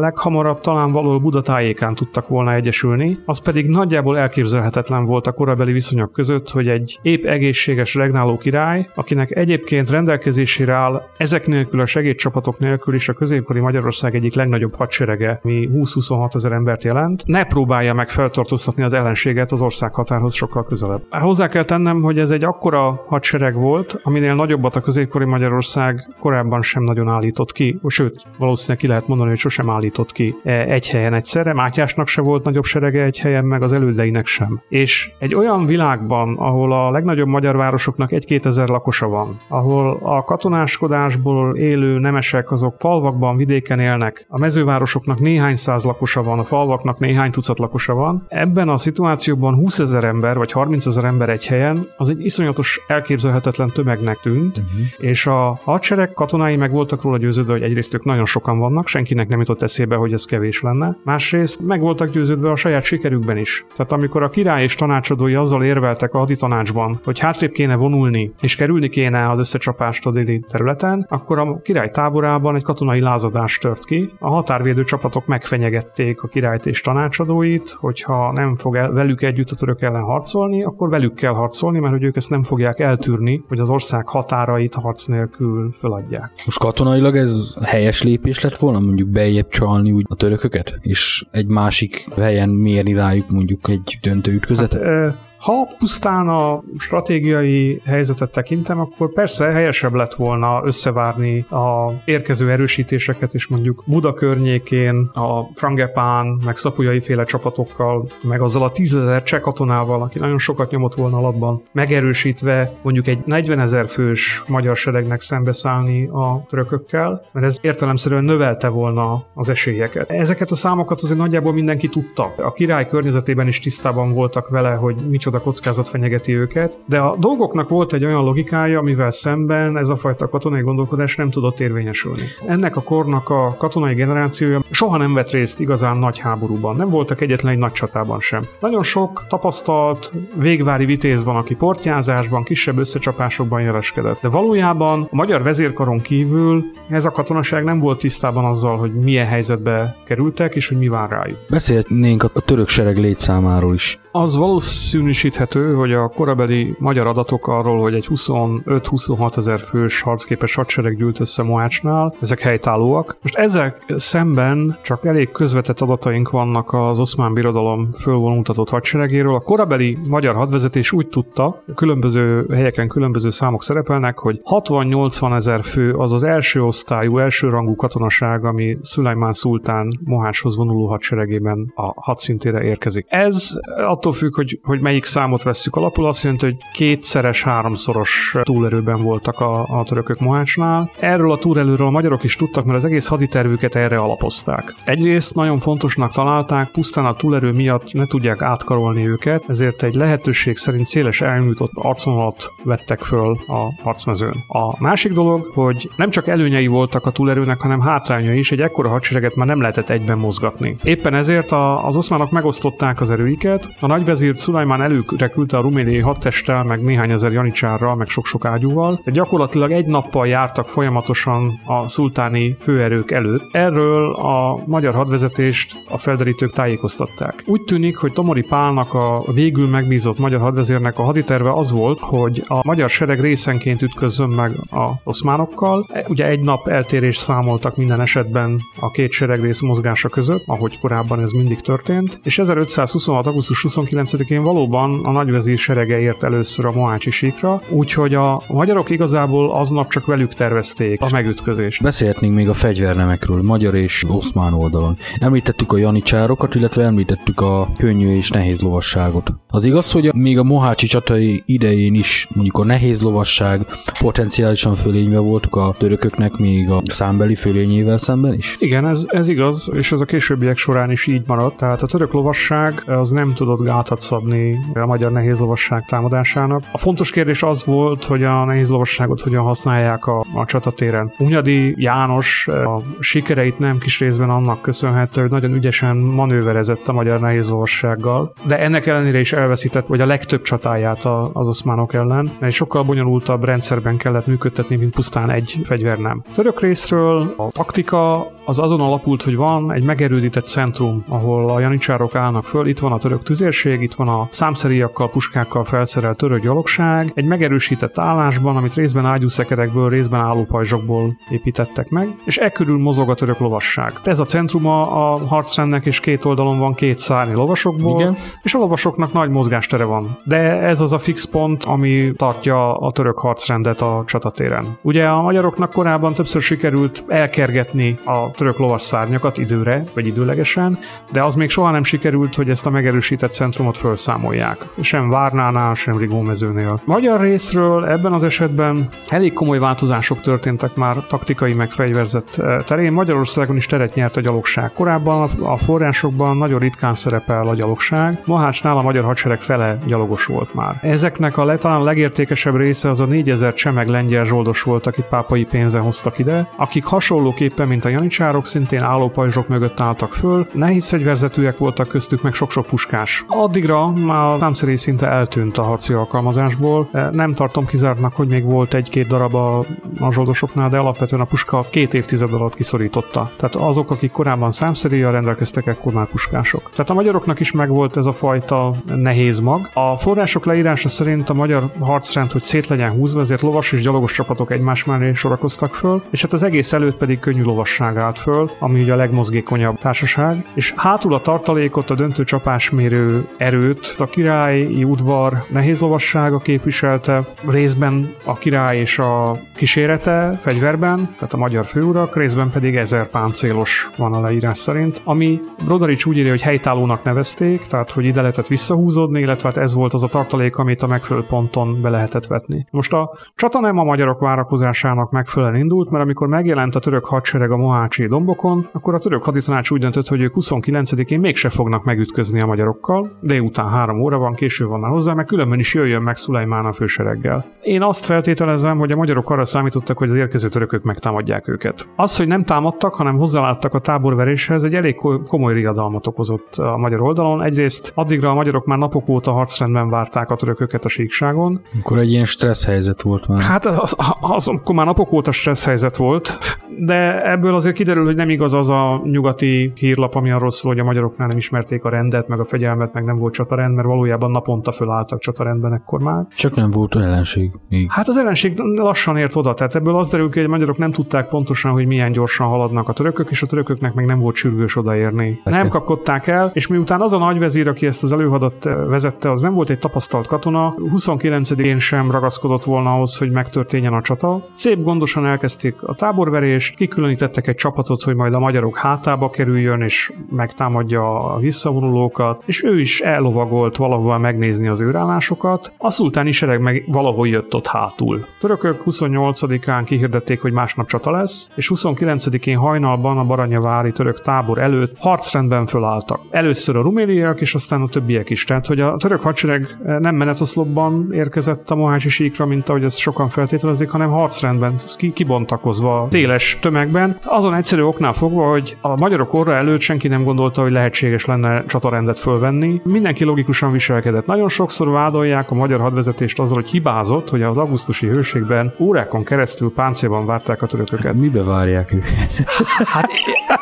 leghamarabb 0.00 0.60
talán 0.60 0.92
való 0.92 1.20
Buda 1.20 1.42
tájékán 1.42 1.94
tudtak 1.94 2.28
volna 2.28 2.54
egyesülni, 2.54 3.18
az 3.24 3.42
pedig 3.42 3.66
nagyjából 3.66 4.18
elképzelhetetlen 4.18 5.04
volt 5.04 5.26
a 5.26 5.32
korabeli 5.32 5.72
viszonyok 5.72 6.12
között, 6.12 6.50
hogy 6.50 6.68
egy 6.68 6.98
épp 7.02 7.24
egészséges 7.24 7.94
regnáló 7.94 8.36
király, 8.36 8.88
akinek 8.94 9.36
egyébként 9.36 9.90
rendelkezésére 9.90 10.72
áll 10.72 11.02
ezek 11.16 11.46
nélkül 11.46 11.80
a 11.80 11.86
segédcsapatok 11.86 12.58
nélkül 12.58 12.94
is 12.94 13.08
a 13.08 13.12
középkori 13.12 13.60
Magyarország 13.60 14.14
egyik 14.14 14.34
legnagyobb 14.34 14.74
hadserege, 14.74 15.40
mi 15.42 15.68
20-26 15.72 16.34
ezer 16.34 16.52
embert 16.52 16.84
jelent, 16.84 17.22
ne 17.26 17.44
próbálja 17.44 17.94
meg 17.94 18.08
feltartóztatni 18.08 18.82
az 18.82 18.92
ellenséget 18.92 19.52
az 19.52 19.62
ország 19.62 19.94
határhoz 19.94 20.34
sokkal 20.34 20.64
közelebb. 20.64 21.02
Hozzá 21.10 21.48
kell 21.48 21.64
tennem, 21.82 22.02
hogy 22.02 22.18
ez 22.18 22.30
egy 22.30 22.44
akkora 22.44 23.04
hadsereg 23.06 23.54
volt, 23.54 24.00
aminél 24.02 24.34
nagyobbat 24.34 24.76
a 24.76 24.80
középkori 24.80 25.24
Magyarország 25.24 26.08
korábban 26.18 26.62
sem 26.62 26.82
nagyon 26.82 27.08
állított 27.08 27.52
ki, 27.52 27.80
sőt, 27.86 28.24
valószínűleg 28.38 28.78
ki 28.78 28.86
lehet 28.86 29.08
mondani, 29.08 29.28
hogy 29.28 29.38
sosem 29.38 29.70
állított 29.70 30.12
ki 30.12 30.34
e, 30.44 30.60
egy 30.60 30.90
helyen 30.90 31.14
egyszerre. 31.14 31.54
Mátyásnak 31.54 32.06
se 32.06 32.20
volt 32.22 32.44
nagyobb 32.44 32.64
serege 32.64 33.02
egy 33.02 33.18
helyen, 33.18 33.44
meg 33.44 33.62
az 33.62 33.72
elődeinek 33.72 34.26
sem. 34.26 34.60
És 34.68 35.10
egy 35.18 35.34
olyan 35.34 35.66
világban, 35.66 36.36
ahol 36.38 36.72
a 36.72 36.90
legnagyobb 36.90 37.28
magyar 37.28 37.56
városoknak 37.56 38.12
egy-két 38.12 38.46
ezer 38.46 38.68
lakosa 38.68 39.08
van, 39.08 39.36
ahol 39.48 39.98
a 40.02 40.24
katonáskodásból 40.24 41.56
élő 41.56 41.98
nemesek 41.98 42.50
azok 42.50 42.74
falvakban, 42.78 43.36
vidéken 43.36 43.80
élnek, 43.80 44.26
a 44.28 44.38
mezővárosoknak 44.38 45.20
néhány 45.20 45.56
száz 45.56 45.84
lakosa 45.84 46.22
van, 46.22 46.38
a 46.38 46.44
falvaknak 46.44 46.98
néhány 46.98 47.30
tucat 47.30 47.58
lakosa 47.58 47.94
van. 47.94 48.24
Ebben 48.28 48.68
a 48.68 48.76
szituációban 48.76 49.54
20 49.54 49.78
ezer 49.78 50.04
ember 50.04 50.36
vagy 50.36 50.52
30 50.52 50.86
ezer 50.86 51.04
ember 51.04 51.28
egy 51.28 51.46
helyen, 51.46 51.69
az 51.96 52.08
egy 52.08 52.24
iszonyatos 52.24 52.80
elképzelhetetlen 52.86 53.68
tömegnek 53.68 54.18
tűnt, 54.18 54.58
uh-huh. 54.58 54.80
és 54.98 55.26
a 55.26 55.60
hadsereg 55.62 56.12
katonái 56.12 56.56
meg 56.56 56.70
voltak 56.70 57.02
róla 57.02 57.18
győződve, 57.18 57.52
hogy 57.52 57.62
egyrészt 57.62 57.94
ők 57.94 58.04
nagyon 58.04 58.24
sokan 58.24 58.58
vannak, 58.58 58.86
senkinek 58.86 59.28
nem 59.28 59.38
jutott 59.38 59.62
eszébe, 59.62 59.96
hogy 59.96 60.12
ez 60.12 60.24
kevés 60.24 60.60
lenne. 60.60 60.96
Másrészt 61.04 61.62
meg 61.62 61.80
voltak 61.80 62.10
győződve 62.10 62.50
a 62.50 62.56
saját 62.56 62.84
sikerükben 62.84 63.36
is. 63.36 63.64
Tehát 63.74 63.92
amikor 63.92 64.22
a 64.22 64.28
király 64.28 64.62
és 64.62 64.74
tanácsadói 64.74 65.34
azzal 65.34 65.64
érveltek 65.64 66.14
a 66.14 66.18
haditanácsban, 66.18 67.00
hogy 67.04 67.18
hátrébb 67.18 67.52
kéne 67.52 67.76
vonulni, 67.76 68.32
és 68.40 68.56
kerülni 68.56 68.88
kéne 68.88 69.30
az 69.30 69.38
összecsapást 69.38 70.06
a 70.06 70.10
déli 70.10 70.44
területen, 70.48 71.06
akkor 71.08 71.38
a 71.38 71.60
király 71.62 71.90
táborában 71.90 72.56
egy 72.56 72.62
katonai 72.62 73.00
lázadás 73.00 73.58
tört 73.58 73.84
ki. 73.84 74.12
A 74.18 74.28
határvédő 74.28 74.84
csapatok 74.84 75.26
megfenyegették 75.26 76.22
a 76.22 76.28
királyt 76.28 76.66
és 76.66 76.80
tanácsadóit, 76.80 77.70
hogyha 77.70 78.32
nem 78.32 78.54
fog 78.54 78.76
el, 78.76 78.92
velük 78.92 79.22
együtt 79.22 79.50
a 79.50 79.54
török 79.54 79.82
ellen 79.82 80.02
harcolni, 80.02 80.64
akkor 80.64 80.88
velük 80.88 81.14
kell 81.14 81.32
harcolni, 81.32 81.58
mert 81.62 81.92
hogy 81.92 82.02
ők 82.02 82.16
ezt 82.16 82.30
nem 82.30 82.42
fogják 82.42 82.78
eltűrni, 82.78 83.44
hogy 83.48 83.58
az 83.58 83.68
ország 83.68 84.08
határait 84.08 84.74
harc 84.74 85.06
nélkül 85.06 85.74
feladják. 85.78 86.32
Most 86.44 86.58
katonailag 86.58 87.16
ez 87.16 87.56
helyes 87.62 88.02
lépés 88.02 88.40
lett 88.40 88.56
volna, 88.56 88.80
mondjuk 88.80 89.08
beljebb 89.08 89.48
csalni 89.48 89.92
úgy 89.92 90.06
a 90.08 90.14
törököket, 90.14 90.78
és 90.80 91.24
egy 91.30 91.46
másik 91.46 92.06
helyen 92.16 92.48
mérni 92.48 92.92
rájuk 92.92 93.30
mondjuk 93.30 93.68
egy 93.68 93.98
döntő 94.02 94.32
ütközetet? 94.32 94.82
Hát, 94.82 95.29
ha 95.40 95.68
pusztán 95.78 96.28
a 96.28 96.62
stratégiai 96.78 97.82
helyzetet 97.84 98.30
tekintem, 98.30 98.80
akkor 98.80 99.12
persze 99.12 99.50
helyesebb 99.50 99.94
lett 99.94 100.14
volna 100.14 100.62
összevárni 100.64 101.40
a 101.40 101.92
érkező 102.04 102.50
erősítéseket, 102.50 103.34
és 103.34 103.46
mondjuk 103.46 103.82
Buda 103.86 104.14
környékén 104.14 105.10
a 105.12 105.42
Frangepán, 105.54 106.40
meg 106.44 106.56
Szapujai 106.56 107.00
féle 107.00 107.24
csapatokkal, 107.24 108.06
meg 108.22 108.40
azzal 108.40 108.62
a 108.62 108.70
tízezer 108.70 109.22
cseh 109.22 109.40
katonával, 109.40 110.02
aki 110.02 110.18
nagyon 110.18 110.38
sokat 110.38 110.70
nyomott 110.70 110.94
volna 110.94 111.16
alapban, 111.16 111.62
megerősítve 111.72 112.72
mondjuk 112.82 113.06
egy 113.06 113.18
40 113.24 113.60
ezer 113.60 113.88
fős 113.88 114.42
magyar 114.46 114.76
seregnek 114.76 115.20
szembeszállni 115.20 116.06
a 116.06 116.44
törökökkel, 116.48 117.22
mert 117.32 117.46
ez 117.46 117.58
értelemszerűen 117.60 118.24
növelte 118.24 118.68
volna 118.68 119.24
az 119.34 119.48
esélyeket. 119.48 120.10
Ezeket 120.10 120.50
a 120.50 120.54
számokat 120.54 121.02
azért 121.02 121.18
nagyjából 121.18 121.52
mindenki 121.52 121.88
tudta. 121.88 122.34
A 122.36 122.52
király 122.52 122.88
környezetében 122.88 123.46
is 123.46 123.60
tisztában 123.60 124.12
voltak 124.12 124.48
vele, 124.48 124.70
hogy 124.70 124.96
micsoda 125.08 125.29
micsoda 125.30 125.50
kockázat 125.50 125.88
fenyegeti 125.88 126.32
őket, 126.32 126.78
de 126.84 126.98
a 126.98 127.16
dolgoknak 127.18 127.68
volt 127.68 127.92
egy 127.92 128.04
olyan 128.04 128.24
logikája, 128.24 128.78
amivel 128.78 129.10
szemben 129.10 129.76
ez 129.78 129.88
a 129.88 129.96
fajta 129.96 130.28
katonai 130.28 130.60
gondolkodás 130.60 131.16
nem 131.16 131.30
tudott 131.30 131.60
érvényesülni. 131.60 132.22
Ennek 132.46 132.76
a 132.76 132.82
kornak 132.82 133.28
a 133.28 133.54
katonai 133.58 133.94
generációja 133.94 134.60
soha 134.70 134.96
nem 134.96 135.14
vett 135.14 135.30
részt 135.30 135.60
igazán 135.60 135.96
nagy 135.96 136.18
háborúban, 136.18 136.76
nem 136.76 136.88
voltak 136.88 137.20
egyetlen 137.20 137.52
egy 137.52 137.58
nagy 137.58 137.72
csatában 137.72 138.20
sem. 138.20 138.42
Nagyon 138.60 138.82
sok 138.82 139.24
tapasztalt 139.28 140.12
végvári 140.34 140.84
vitéz 140.84 141.24
van, 141.24 141.36
aki 141.36 141.54
portyázásban, 141.54 142.42
kisebb 142.42 142.78
összecsapásokban 142.78 143.60
jeleskedett. 143.60 144.20
De 144.20 144.28
valójában 144.28 145.02
a 145.10 145.16
magyar 145.16 145.42
vezérkaron 145.42 146.00
kívül 146.00 146.64
ez 146.88 147.04
a 147.04 147.10
katonaság 147.10 147.64
nem 147.64 147.80
volt 147.80 147.98
tisztában 147.98 148.44
azzal, 148.44 148.76
hogy 148.76 148.94
milyen 148.94 149.26
helyzetbe 149.26 149.96
kerültek, 150.04 150.54
és 150.54 150.68
hogy 150.68 150.78
mi 150.78 150.88
vár 150.88 151.10
rájuk. 151.10 151.38
Beszélhetnénk 151.48 152.22
a 152.22 152.28
török 152.28 152.68
sereg 152.68 152.98
létszámáról 152.98 153.74
is. 153.74 153.98
Az 154.12 154.36
valószínű 154.36 155.12
megerősíthető, 155.22 155.74
hogy 155.74 155.92
a 155.92 156.08
korabeli 156.08 156.74
magyar 156.78 157.06
adatok 157.06 157.48
arról, 157.48 157.80
hogy 157.80 157.94
egy 157.94 158.06
25-26 158.10 159.36
ezer 159.36 159.60
fős 159.60 160.00
harcképes 160.00 160.54
hadsereg 160.54 160.96
gyűlt 160.96 161.20
össze 161.20 161.42
Mohácsnál, 161.42 162.14
ezek 162.20 162.40
helytállóak. 162.40 163.16
Most 163.22 163.36
ezek 163.36 163.84
szemben 163.96 164.78
csak 164.82 165.04
elég 165.04 165.30
közvetett 165.30 165.80
adataink 165.80 166.30
vannak 166.30 166.72
az 166.72 166.98
oszmán 166.98 167.34
birodalom 167.34 167.92
fölvonultatott 167.92 168.70
hadseregéről. 168.70 169.34
A 169.34 169.40
korabeli 169.40 169.98
magyar 170.08 170.34
hadvezetés 170.34 170.92
úgy 170.92 171.08
tudta, 171.08 171.62
különböző 171.74 172.46
helyeken 172.52 172.88
különböző 172.88 173.30
számok 173.30 173.62
szerepelnek, 173.62 174.18
hogy 174.18 174.40
60-80 174.44 175.34
ezer 175.34 175.62
fő 175.62 175.92
az 175.92 176.12
az 176.12 176.22
első 176.22 176.62
osztályú, 176.62 177.18
első 177.18 177.48
rangú 177.48 177.74
katonaság, 177.74 178.44
ami 178.44 178.78
Szulajmán 178.82 179.32
szultán 179.32 179.88
Mohácshoz 180.04 180.56
vonuló 180.56 180.86
hadseregében 180.86 181.72
a 181.74 181.92
hadszintére 182.00 182.62
érkezik. 182.62 183.06
Ez 183.08 183.50
attól 183.86 184.12
függ, 184.12 184.34
hogy, 184.34 184.60
hogy 184.62 184.80
melyik 184.80 185.04
számot 185.10 185.42
vesszük 185.42 185.76
alapul, 185.76 186.06
azt 186.06 186.22
jelenti, 186.22 186.44
hogy 186.44 186.56
kétszeres, 186.72 187.42
háromszoros 187.42 188.36
túlerőben 188.42 189.02
voltak 189.02 189.40
a, 189.40 189.62
a 189.62 189.84
törökök 189.84 190.20
Mohácsnál. 190.20 190.90
Erről 190.98 191.32
a 191.32 191.38
túlerőről 191.38 191.86
a 191.86 191.90
magyarok 191.90 192.24
is 192.24 192.36
tudtak, 192.36 192.64
mert 192.64 192.78
az 192.78 192.84
egész 192.84 193.06
haditervüket 193.06 193.74
erre 193.74 193.96
alapozták. 193.96 194.74
Egyrészt 194.84 195.34
nagyon 195.34 195.58
fontosnak 195.58 196.12
találták, 196.12 196.70
pusztán 196.70 197.06
a 197.06 197.14
túlerő 197.14 197.52
miatt 197.52 197.92
ne 197.92 198.06
tudják 198.06 198.42
átkarolni 198.42 199.08
őket, 199.08 199.44
ezért 199.48 199.82
egy 199.82 199.94
lehetőség 199.94 200.56
szerint 200.56 200.86
széles 200.86 201.20
elnyújtott 201.20 201.70
arconalat 201.74 202.52
vettek 202.62 202.98
föl 202.98 203.36
a 203.46 203.82
harcmezőn. 203.82 204.34
A 204.48 204.82
másik 204.82 205.12
dolog, 205.12 205.46
hogy 205.54 205.90
nem 205.96 206.10
csak 206.10 206.28
előnyei 206.28 206.66
voltak 206.66 207.06
a 207.06 207.10
túlerőnek, 207.10 207.60
hanem 207.60 207.80
hátrányai 207.80 208.38
is, 208.38 208.52
egy 208.52 208.60
ekkora 208.60 208.88
hadsereget 208.88 209.34
már 209.34 209.46
nem 209.46 209.60
lehetett 209.60 209.88
egyben 209.88 210.18
mozgatni. 210.18 210.76
Éppen 210.82 211.14
ezért 211.14 211.52
a, 211.52 211.86
az 211.86 211.96
oszmánok 211.96 212.30
megosztották 212.30 213.00
az 213.00 213.10
erőiket, 213.10 213.68
a 213.80 213.86
nagyvezír 213.86 214.38
Szulajmán 214.38 214.82
elő 214.82 214.99
küldte 215.04 215.56
a 215.56 215.60
ruméniai 215.60 216.00
hadtesttel, 216.00 216.64
meg 216.64 216.82
néhány 216.82 217.10
ezer 217.10 217.32
janicsárral, 217.32 217.96
meg 217.96 218.08
sok-sok 218.08 218.44
ágyúval, 218.44 219.00
de 219.04 219.10
gyakorlatilag 219.10 219.72
egy 219.72 219.86
nappal 219.86 220.26
jártak 220.26 220.68
folyamatosan 220.68 221.60
a 221.64 221.88
szultáni 221.88 222.56
főerők 222.60 223.10
előtt. 223.10 223.42
Erről 223.52 224.12
a 224.12 224.58
magyar 224.66 224.94
hadvezetést 224.94 225.76
a 225.88 225.98
felderítők 225.98 226.52
tájékoztatták. 226.52 227.42
Úgy 227.46 227.62
tűnik, 227.62 227.96
hogy 227.96 228.12
Tomori 228.12 228.44
Pálnak 228.48 228.94
a 228.94 229.24
végül 229.34 229.68
megbízott 229.68 230.18
magyar 230.18 230.40
hadvezérnek 230.40 230.98
a 230.98 231.02
haditerve 231.02 231.52
az 231.52 231.72
volt, 231.72 231.98
hogy 232.00 232.42
a 232.46 232.60
magyar 232.66 232.90
sereg 232.90 233.20
részenként 233.20 233.82
ütközzön 233.82 234.28
meg 234.28 234.52
a 234.70 234.90
oszmánokkal. 235.04 235.86
Ugye 236.08 236.26
egy 236.26 236.40
nap 236.40 236.68
eltérés 236.68 237.16
számoltak 237.16 237.76
minden 237.76 238.00
esetben 238.00 238.60
a 238.80 238.90
két 238.90 239.12
seregrész 239.12 239.60
mozgása 239.60 240.08
között, 240.08 240.42
ahogy 240.46 240.78
korábban 240.78 241.20
ez 241.20 241.30
mindig 241.30 241.60
történt, 241.60 242.20
és 242.22 242.38
1526. 242.38 243.26
augusztus 243.26 243.64
29-én 243.68 244.42
valóban 244.42 244.89
napban 244.90 245.14
a 245.14 245.18
nagyvezír 245.18 245.58
serege 245.58 246.00
ért 246.00 246.22
először 246.22 246.66
a 246.66 246.72
Mohácsi 246.72 247.10
síkra, 247.10 247.62
úgyhogy 247.68 248.14
a 248.14 248.42
magyarok 248.48 248.90
igazából 248.90 249.52
aznap 249.52 249.90
csak 249.90 250.06
velük 250.06 250.34
tervezték 250.34 251.00
a 251.00 251.08
megütközést. 251.10 251.82
Beszélhetnénk 251.82 252.34
még 252.34 252.48
a 252.48 252.54
fegyvernemekről, 252.54 253.42
magyar 253.42 253.74
és 253.74 254.04
oszmán 254.08 254.52
oldalon. 254.52 254.96
Említettük 255.18 255.72
a 255.72 255.78
janicsárokat, 255.78 256.54
illetve 256.54 256.84
említettük 256.84 257.40
a 257.40 257.68
könnyű 257.78 258.16
és 258.16 258.30
nehéz 258.30 258.60
lovasságot. 258.60 259.32
Az 259.48 259.64
igaz, 259.64 259.92
hogy 259.92 260.14
még 260.14 260.38
a 260.38 260.42
Mohácsi 260.42 260.86
csatai 260.86 261.42
idején 261.46 261.94
is 261.94 262.28
mondjuk 262.34 262.58
a 262.58 262.64
nehéz 262.64 263.00
lovasság 263.00 263.66
potenciálisan 264.00 264.74
fölénybe 264.74 265.18
voltak 265.18 265.56
a 265.56 265.74
törököknek 265.78 266.36
még 266.36 266.70
a 266.70 266.82
számbeli 266.84 267.34
fölényével 267.34 267.98
szemben 267.98 268.34
is? 268.34 268.56
Igen, 268.58 268.86
ez, 268.86 269.04
ez 269.06 269.28
igaz, 269.28 269.70
és 269.72 269.92
ez 269.92 270.00
a 270.00 270.04
későbbiek 270.04 270.56
során 270.56 270.90
is 270.90 271.06
így 271.06 271.22
maradt. 271.26 271.56
Tehát 271.56 271.82
a 271.82 271.86
török 271.86 272.12
lovasság 272.12 272.82
az 272.86 273.10
nem 273.10 273.32
tudott 273.34 273.62
gátat 273.64 274.00
szabni 274.00 274.58
a 274.82 274.86
magyar 274.86 275.12
nehéz 275.12 275.38
lovasság 275.38 275.84
támadásának. 275.84 276.62
A 276.72 276.78
fontos 276.78 277.10
kérdés 277.10 277.42
az 277.42 277.64
volt, 277.64 278.04
hogy 278.04 278.22
a 278.22 278.44
nehéz 278.44 278.68
lovasságot 278.68 279.20
hogyan 279.20 279.42
használják 279.42 280.06
a, 280.06 280.24
a 280.34 280.44
csatatéren. 280.44 281.12
Unyadi 281.18 281.74
János 281.76 282.48
a 282.48 282.82
sikereit 283.00 283.58
nem 283.58 283.78
kis 283.78 283.98
részben 283.98 284.30
annak 284.30 284.62
köszönhető, 284.62 285.20
hogy 285.20 285.30
nagyon 285.30 285.54
ügyesen 285.54 285.96
manőverezett 285.96 286.88
a 286.88 286.92
magyar 286.92 287.20
nehéz 287.20 287.48
lovassággal, 287.48 288.32
de 288.46 288.58
ennek 288.58 288.86
ellenére 288.86 289.18
is 289.18 289.32
elveszített, 289.32 289.86
vagy 289.86 290.00
a 290.00 290.06
legtöbb 290.06 290.42
csatáját 290.42 291.04
az 291.32 291.48
oszmánok 291.48 291.94
ellen. 291.94 292.30
Egy 292.40 292.52
sokkal 292.52 292.82
bonyolultabb 292.82 293.44
rendszerben 293.44 293.96
kellett 293.96 294.26
működtetni, 294.26 294.76
mint 294.76 294.94
pusztán 294.94 295.30
egy 295.30 295.60
fegyver 295.64 295.98
nem. 295.98 296.22
Török 296.34 296.60
részről 296.60 297.34
a 297.36 297.50
taktika 297.50 298.30
az 298.50 298.58
azon 298.58 298.80
alapult, 298.80 299.22
hogy 299.22 299.36
van 299.36 299.72
egy 299.72 299.84
megerődített 299.84 300.46
centrum, 300.46 301.04
ahol 301.08 301.50
a 301.50 301.60
janicsárok 301.60 302.14
állnak 302.14 302.44
föl, 302.44 302.66
itt 302.66 302.78
van 302.78 302.92
a 302.92 302.98
török 302.98 303.22
tüzérség, 303.22 303.82
itt 303.82 303.94
van 303.94 304.08
a 304.08 304.28
számszeriakkal, 304.30 305.10
puskákkal 305.10 305.64
felszerelt 305.64 306.16
török 306.16 306.42
gyalogság, 306.42 307.12
egy 307.14 307.24
megerősített 307.24 307.98
állásban, 307.98 308.56
amit 308.56 308.74
részben 308.74 309.06
ágyúszekerekből, 309.06 309.88
részben 309.88 310.20
állópajzsokból 310.20 311.16
építettek 311.30 311.88
meg, 311.88 312.08
és 312.24 312.36
e 312.36 312.50
körül 312.50 312.78
mozog 312.78 313.10
a 313.10 313.14
török 313.14 313.38
lovasság. 313.38 313.92
Ez 314.04 314.20
a 314.20 314.24
centruma 314.24 314.90
a 314.90 315.26
harcrendnek, 315.26 315.86
és 315.86 316.00
két 316.00 316.24
oldalon 316.24 316.58
van 316.58 316.74
két 316.74 316.98
szárny 316.98 317.32
lovasokból, 317.32 318.00
Igen. 318.00 318.16
és 318.42 318.54
a 318.54 318.58
lovasoknak 318.58 319.12
nagy 319.12 319.30
mozgástere 319.30 319.84
van. 319.84 320.18
De 320.24 320.38
ez 320.60 320.80
az 320.80 320.92
a 320.92 320.98
fix 320.98 321.24
pont, 321.24 321.64
ami 321.64 322.12
tartja 322.16 322.76
a 322.76 322.92
török 322.92 323.18
harcrendet 323.18 323.80
a 323.80 324.02
csatatéren. 324.06 324.78
Ugye 324.82 325.06
a 325.06 325.22
magyaroknak 325.22 325.70
korábban 325.70 326.14
többször 326.14 326.42
sikerült 326.42 327.04
elkergetni 327.08 327.98
a 328.04 328.30
török 328.40 328.58
lovas 328.58 328.82
szárnyakat 328.82 329.38
időre, 329.38 329.82
vagy 329.94 330.06
időlegesen, 330.06 330.78
de 331.12 331.22
az 331.22 331.34
még 331.34 331.50
soha 331.50 331.70
nem 331.70 331.82
sikerült, 331.82 332.34
hogy 332.34 332.50
ezt 332.50 332.66
a 332.66 332.70
megerősített 332.70 333.32
centrumot 333.32 333.78
felszámolják. 333.78 334.66
Sem 334.80 335.08
Várnánál, 335.08 335.74
sem 335.74 335.98
Rigómezőnél. 335.98 336.80
Magyar 336.84 337.20
részről 337.20 337.86
ebben 337.86 338.12
az 338.12 338.24
esetben 338.24 338.88
elég 339.08 339.32
komoly 339.32 339.58
változások 339.58 340.20
történtek 340.20 340.74
már 340.74 340.96
taktikai 341.08 341.52
megfegyverzett 341.52 342.36
eh, 342.36 342.56
terén. 342.66 342.92
Magyarországon 342.92 343.56
is 343.56 343.66
teret 343.66 343.94
nyert 343.94 344.16
a 344.16 344.20
gyalogság. 344.20 344.72
Korábban 344.72 345.28
a 345.40 345.56
forrásokban 345.56 346.36
nagyon 346.36 346.58
ritkán 346.58 346.94
szerepel 346.94 347.46
a 347.46 347.54
gyalogság. 347.54 348.18
Mohácsnál 348.24 348.76
a 348.76 348.82
magyar 348.82 349.04
hadsereg 349.04 349.40
fele 349.40 349.78
gyalogos 349.86 350.26
volt 350.26 350.54
már. 350.54 350.78
Ezeknek 350.82 351.38
a 351.38 351.58
talán 351.58 351.82
legértékesebb 351.82 352.56
része 352.56 352.90
az 352.90 353.00
a 353.00 353.04
4000 353.04 353.54
csemeg 353.54 353.88
lengyel 353.88 354.24
zsoldos 354.24 354.62
volt, 354.62 354.86
akit 354.86 355.04
pápai 355.04 355.44
pénzen 355.44 355.82
hoztak 355.82 356.18
ide, 356.18 356.48
akik 356.56 356.84
hasonlóképpen, 356.84 357.68
mint 357.68 357.84
a 357.84 357.88
janicsárok, 358.30 358.46
szintén 358.46 358.82
állópajzsok 358.82 359.48
mögött 359.48 359.80
álltak 359.80 360.12
föl. 360.12 360.46
Nehéz 360.52 360.88
fegyverzetűek 360.88 361.58
voltak 361.58 361.88
köztük, 361.88 362.22
meg 362.22 362.34
sok-sok 362.34 362.66
puskás. 362.66 363.24
Addigra 363.28 363.90
már 363.90 364.26
a 364.26 364.38
számszeré 364.38 364.76
szinte 364.76 365.06
eltűnt 365.06 365.58
a 365.58 365.62
harci 365.62 365.92
alkalmazásból. 365.92 366.88
Nem 367.12 367.34
tartom 367.34 367.66
kizártnak, 367.66 368.14
hogy 368.14 368.28
még 368.28 368.44
volt 368.44 368.74
egy-két 368.74 369.06
darab 369.06 369.34
a, 369.34 369.58
a 369.98 370.12
zsoldosoknál, 370.12 370.68
de 370.68 370.78
alapvetően 370.78 371.22
a 371.22 371.24
puska 371.24 371.64
két 371.70 371.94
évtized 371.94 372.32
alatt 372.32 372.54
kiszorította. 372.54 373.30
Tehát 373.36 373.54
azok, 373.54 373.90
akik 373.90 374.10
korábban 374.10 374.52
számszeréjjel 374.52 375.12
rendelkeztek, 375.12 375.66
ekkor 375.66 375.92
már 375.92 376.06
puskások. 376.06 376.70
Tehát 376.72 376.90
a 376.90 376.94
magyaroknak 376.94 377.40
is 377.40 377.52
megvolt 377.52 377.96
ez 377.96 378.06
a 378.06 378.12
fajta 378.12 378.74
nehéz 378.94 379.40
mag. 379.40 379.68
A 379.72 379.96
források 379.96 380.44
leírása 380.44 380.88
szerint 380.88 381.30
a 381.30 381.34
magyar 381.34 381.62
harcrend, 381.80 382.32
hogy 382.32 382.42
szét 382.42 382.66
legyen 382.66 382.90
húzva, 382.90 383.20
ezért 383.20 383.42
lovas 383.42 383.72
és 383.72 383.82
gyalogos 383.82 384.12
csapatok 384.12 384.52
egymás 384.52 384.84
mellé 384.84 385.12
sorakoztak 385.12 385.74
föl, 385.74 386.02
és 386.10 386.22
hát 386.22 386.32
az 386.32 386.42
egész 386.42 386.72
előtt 386.72 386.96
pedig 386.96 387.18
könnyű 387.18 387.42
lovasság 387.42 387.96
állt 388.10 388.18
föl, 388.18 388.50
ami 388.58 388.80
ugye 388.80 388.92
a 388.92 388.96
legmozgékonyabb 388.96 389.78
társaság, 389.78 390.44
és 390.54 390.72
hátul 390.76 391.14
a 391.14 391.20
tartalékot, 391.20 391.90
a 391.90 391.94
döntő 391.94 392.24
csapásmérő 392.24 393.28
erőt 393.36 393.94
a 393.98 394.04
királyi 394.04 394.84
udvar 394.84 395.44
nehéz 395.48 395.80
lovassága 395.80 396.38
képviselte, 396.38 397.34
részben 397.48 398.14
a 398.24 398.34
király 398.34 398.78
és 398.78 398.98
a 398.98 399.36
kísérete 399.56 400.38
fegyverben, 400.40 400.96
tehát 401.14 401.32
a 401.32 401.36
magyar 401.36 401.64
főurak, 401.64 402.16
részben 402.16 402.50
pedig 402.50 402.76
ezer 402.76 403.10
páncélos 403.10 403.90
van 403.96 404.12
a 404.12 404.20
leírás 404.20 404.58
szerint, 404.58 405.00
ami 405.04 405.40
Brodarics 405.64 406.04
úgy 406.04 406.16
írja, 406.16 406.30
hogy 406.30 406.42
helytállónak 406.42 407.04
nevezték, 407.04 407.66
tehát 407.66 407.90
hogy 407.90 408.04
ide 408.04 408.20
lehetett 408.20 408.46
visszahúzódni, 408.46 409.20
illetve 409.20 409.48
hát 409.48 409.56
ez 409.56 409.74
volt 409.74 409.94
az 409.94 410.02
a 410.02 410.08
tartalék, 410.08 410.56
amit 410.56 410.82
a 410.82 410.86
megfelelő 410.86 411.26
ponton 411.28 411.80
be 411.82 411.88
lehetett 411.88 412.26
vetni. 412.26 412.66
Most 412.70 412.92
a 412.92 413.16
csata 413.34 413.60
nem 413.60 413.78
a 413.78 413.84
magyarok 413.84 414.20
várakozásának 414.20 415.10
megfelelően 415.10 415.60
indult, 415.60 415.90
mert 415.90 416.04
amikor 416.04 416.28
megjelent 416.28 416.74
a 416.74 416.80
török 416.80 417.04
hadsereg 417.04 417.50
a 417.50 417.56
Mohácsi 417.56 417.99
dombokon, 418.06 418.68
akkor 418.72 418.94
a 418.94 418.98
török 418.98 419.24
haditanács 419.24 419.70
úgy 419.70 419.80
döntött, 419.80 420.08
hogy 420.08 420.20
ők 420.20 420.34
29-én 420.36 421.20
mégse 421.20 421.50
fognak 421.50 421.84
megütközni 421.84 422.40
a 422.40 422.46
magyarokkal, 422.46 423.16
délután 423.20 423.68
három 423.68 424.00
óra 424.00 424.18
van, 424.18 424.34
késő 424.34 424.66
van 424.66 424.80
már 424.80 424.90
hozzá, 424.90 425.12
meg 425.12 425.24
különben 425.24 425.58
is 425.58 425.74
jöjjön 425.74 426.02
meg 426.02 426.16
Szulajmán 426.16 426.64
a 426.64 426.72
fősereggel. 426.72 427.44
Én 427.62 427.82
azt 427.82 428.04
feltételezem, 428.04 428.78
hogy 428.78 428.90
a 428.90 428.96
magyarok 428.96 429.30
arra 429.30 429.44
számítottak, 429.44 429.98
hogy 429.98 430.08
az 430.08 430.14
érkező 430.14 430.48
törökök 430.48 430.82
megtámadják 430.82 431.48
őket. 431.48 431.88
Az, 431.96 432.16
hogy 432.16 432.26
nem 432.26 432.44
támadtak, 432.44 432.94
hanem 432.94 433.16
hozzáláttak 433.16 433.74
a 433.74 433.78
táborveréshez, 433.78 434.64
egy 434.64 434.74
elég 434.74 434.94
komoly 435.26 435.54
riadalmat 435.54 436.06
okozott 436.06 436.56
a 436.56 436.76
magyar 436.76 437.00
oldalon. 437.00 437.42
Egyrészt 437.42 437.92
addigra 437.94 438.30
a 438.30 438.34
magyarok 438.34 438.66
már 438.66 438.78
napok 438.78 439.08
óta 439.08 439.32
harcrendben 439.32 439.90
várták 439.90 440.30
a 440.30 440.36
törököket 440.36 440.84
a 440.84 440.88
síkságon. 440.88 441.60
Akkor 441.80 441.98
egy 441.98 442.10
ilyen 442.10 442.24
stressz 442.24 442.66
helyzet 442.66 443.02
volt 443.02 443.28
már. 443.28 443.40
Hát 443.42 443.66
az, 443.66 443.94
az, 443.96 444.14
az 444.20 444.48
akkor 444.48 444.74
már 444.74 444.86
napok 444.86 445.12
óta 445.12 445.30
stressz 445.30 445.64
helyzet 445.64 445.96
volt, 445.96 446.38
de 446.78 447.30
ebből 447.30 447.54
azért 447.54 447.76
kiderül, 447.90 448.10
hogy 448.10 448.26
nem 448.26 448.30
igaz 448.30 448.54
az 448.54 448.70
a 448.70 449.00
nyugati 449.04 449.72
hírlap, 449.74 450.14
ami 450.14 450.30
arról 450.30 450.50
szól, 450.50 450.72
hogy 450.72 450.80
a 450.80 450.84
magyaroknál 450.84 451.28
nem 451.28 451.36
ismerték 451.36 451.84
a 451.84 451.88
rendet, 451.88 452.28
meg 452.28 452.40
a 452.40 452.44
fegyelmet, 452.44 452.92
meg 452.92 453.04
nem 453.04 453.16
volt 453.16 453.34
csatarend, 453.34 453.74
mert 453.74 453.86
valójában 453.86 454.30
naponta 454.30 454.72
fölálltak 454.72 455.20
csatarendben 455.20 455.72
ekkor 455.72 456.00
már. 456.00 456.26
Csak 456.36 456.54
nem 456.54 456.70
volt 456.70 456.96
ellenség. 456.96 457.50
Még. 457.68 457.90
Hát 457.90 458.08
az 458.08 458.16
ellenség 458.16 458.58
lassan 458.58 459.16
ért 459.16 459.36
oda, 459.36 459.54
tehát 459.54 459.74
ebből 459.74 459.96
az 459.96 460.08
derül 460.08 460.30
ki, 460.30 460.38
hogy 460.38 460.48
a 460.48 460.50
magyarok 460.50 460.78
nem 460.78 460.90
tudták 460.92 461.28
pontosan, 461.28 461.72
hogy 461.72 461.86
milyen 461.86 462.12
gyorsan 462.12 462.46
haladnak 462.46 462.88
a 462.88 462.92
törökök, 462.92 463.30
és 463.30 463.42
a 463.42 463.46
törököknek 463.46 463.94
meg 463.94 464.04
nem 464.04 464.18
volt 464.18 464.34
sürgős 464.34 464.76
odaérni. 464.76 465.36
Okay. 465.40 465.52
Nem 465.52 465.68
kapkodták 465.68 466.26
el, 466.26 466.50
és 466.54 466.66
miután 466.66 467.00
az 467.00 467.12
a 467.12 467.18
nagyvezír, 467.18 467.68
aki 467.68 467.86
ezt 467.86 468.02
az 468.02 468.12
előhadat 468.12 468.66
eh, 468.66 468.74
vezette, 468.86 469.30
az 469.30 469.40
nem 469.40 469.54
volt 469.54 469.70
egy 469.70 469.78
tapasztalt 469.78 470.26
katona, 470.26 470.74
29-én 470.96 471.78
sem 471.78 472.10
ragaszkodott 472.10 472.64
volna 472.64 472.92
ahhoz, 472.94 473.18
hogy 473.18 473.30
megtörténjen 473.30 473.92
a 473.92 474.02
csata. 474.02 474.46
Szép 474.52 474.82
gondosan 474.82 475.26
elkezdték 475.26 475.82
a 475.82 475.94
táborverést, 475.94 476.76
kikülönítettek 476.76 477.46
egy 477.46 477.56
csapatot, 477.80 478.02
hogy 478.02 478.14
majd 478.14 478.34
a 478.34 478.38
magyarok 478.38 478.76
hátába 478.76 479.30
kerüljön, 479.30 479.80
és 479.80 480.12
megtámadja 480.30 481.32
a 481.32 481.38
visszavonulókat, 481.38 482.42
és 482.46 482.64
ő 482.64 482.80
is 482.80 483.00
ellovagolt 483.00 483.76
valahol 483.76 484.18
megnézni 484.18 484.68
az 484.68 484.80
őrállásokat. 484.80 485.72
A 485.78 485.90
szultáni 485.90 486.30
sereg 486.30 486.60
meg 486.60 486.84
valahol 486.86 487.28
jött 487.28 487.54
ott 487.54 487.66
hátul. 487.66 488.26
Törökök 488.40 488.82
28-án 488.86 489.82
kihirdették, 489.84 490.40
hogy 490.40 490.52
másnap 490.52 490.86
csata 490.86 491.10
lesz, 491.10 491.50
és 491.54 491.70
29-én 491.74 492.56
hajnalban 492.56 493.18
a 493.18 493.24
Baranyavári 493.24 493.92
török 493.92 494.22
tábor 494.22 494.58
előtt 494.58 494.96
harcrendben 494.98 495.66
fölálltak. 495.66 496.20
Először 496.30 496.76
a 496.76 496.82
ruméliak, 496.82 497.40
és 497.40 497.54
aztán 497.54 497.82
a 497.82 497.88
többiek 497.88 498.30
is. 498.30 498.44
Tehát, 498.44 498.66
hogy 498.66 498.80
a 498.80 498.96
török 498.96 499.20
hadsereg 499.20 499.76
nem 499.98 500.14
menetoszlopban 500.14 501.08
érkezett 501.12 501.70
a 501.70 501.74
Mohácsi 501.74 502.08
síkra, 502.08 502.46
mint 502.46 502.68
ahogy 502.68 502.84
ezt 502.84 502.98
sokan 502.98 503.28
feltételezik, 503.28 503.90
hanem 503.90 504.10
harcrendben, 504.10 504.74
kibontakozva 505.14 506.06
széles 506.10 506.58
tömegben. 506.60 507.18
Azon 507.24 507.54
egyszerű 507.70 507.88
oknál 507.88 508.12
fogva, 508.12 508.48
hogy 508.50 508.76
a 508.80 509.00
magyarok 509.00 509.34
orra 509.34 509.54
előtt 509.54 509.80
senki 509.80 510.08
nem 510.08 510.24
gondolta, 510.24 510.62
hogy 510.62 510.70
lehetséges 510.70 511.24
lenne 511.24 511.64
csatarendet 511.66 512.18
fölvenni. 512.18 512.80
Mindenki 512.84 513.24
logikusan 513.24 513.72
viselkedett. 513.72 514.26
Nagyon 514.26 514.48
sokszor 514.48 514.90
vádolják 514.90 515.50
a 515.50 515.54
magyar 515.54 515.80
hadvezetést 515.80 516.38
azzal, 516.38 516.54
hogy 516.54 516.70
hibázott, 516.70 517.28
hogy 517.28 517.42
az 517.42 517.56
augusztusi 517.56 518.06
hőségben 518.06 518.74
órákon 518.78 519.24
keresztül 519.24 519.72
páncélban 519.72 520.26
várták 520.26 520.62
a 520.62 520.66
törököket. 520.66 521.14
Mibe 521.14 521.42
várják 521.42 521.92
őket? 521.92 522.48
Hát, 522.84 523.10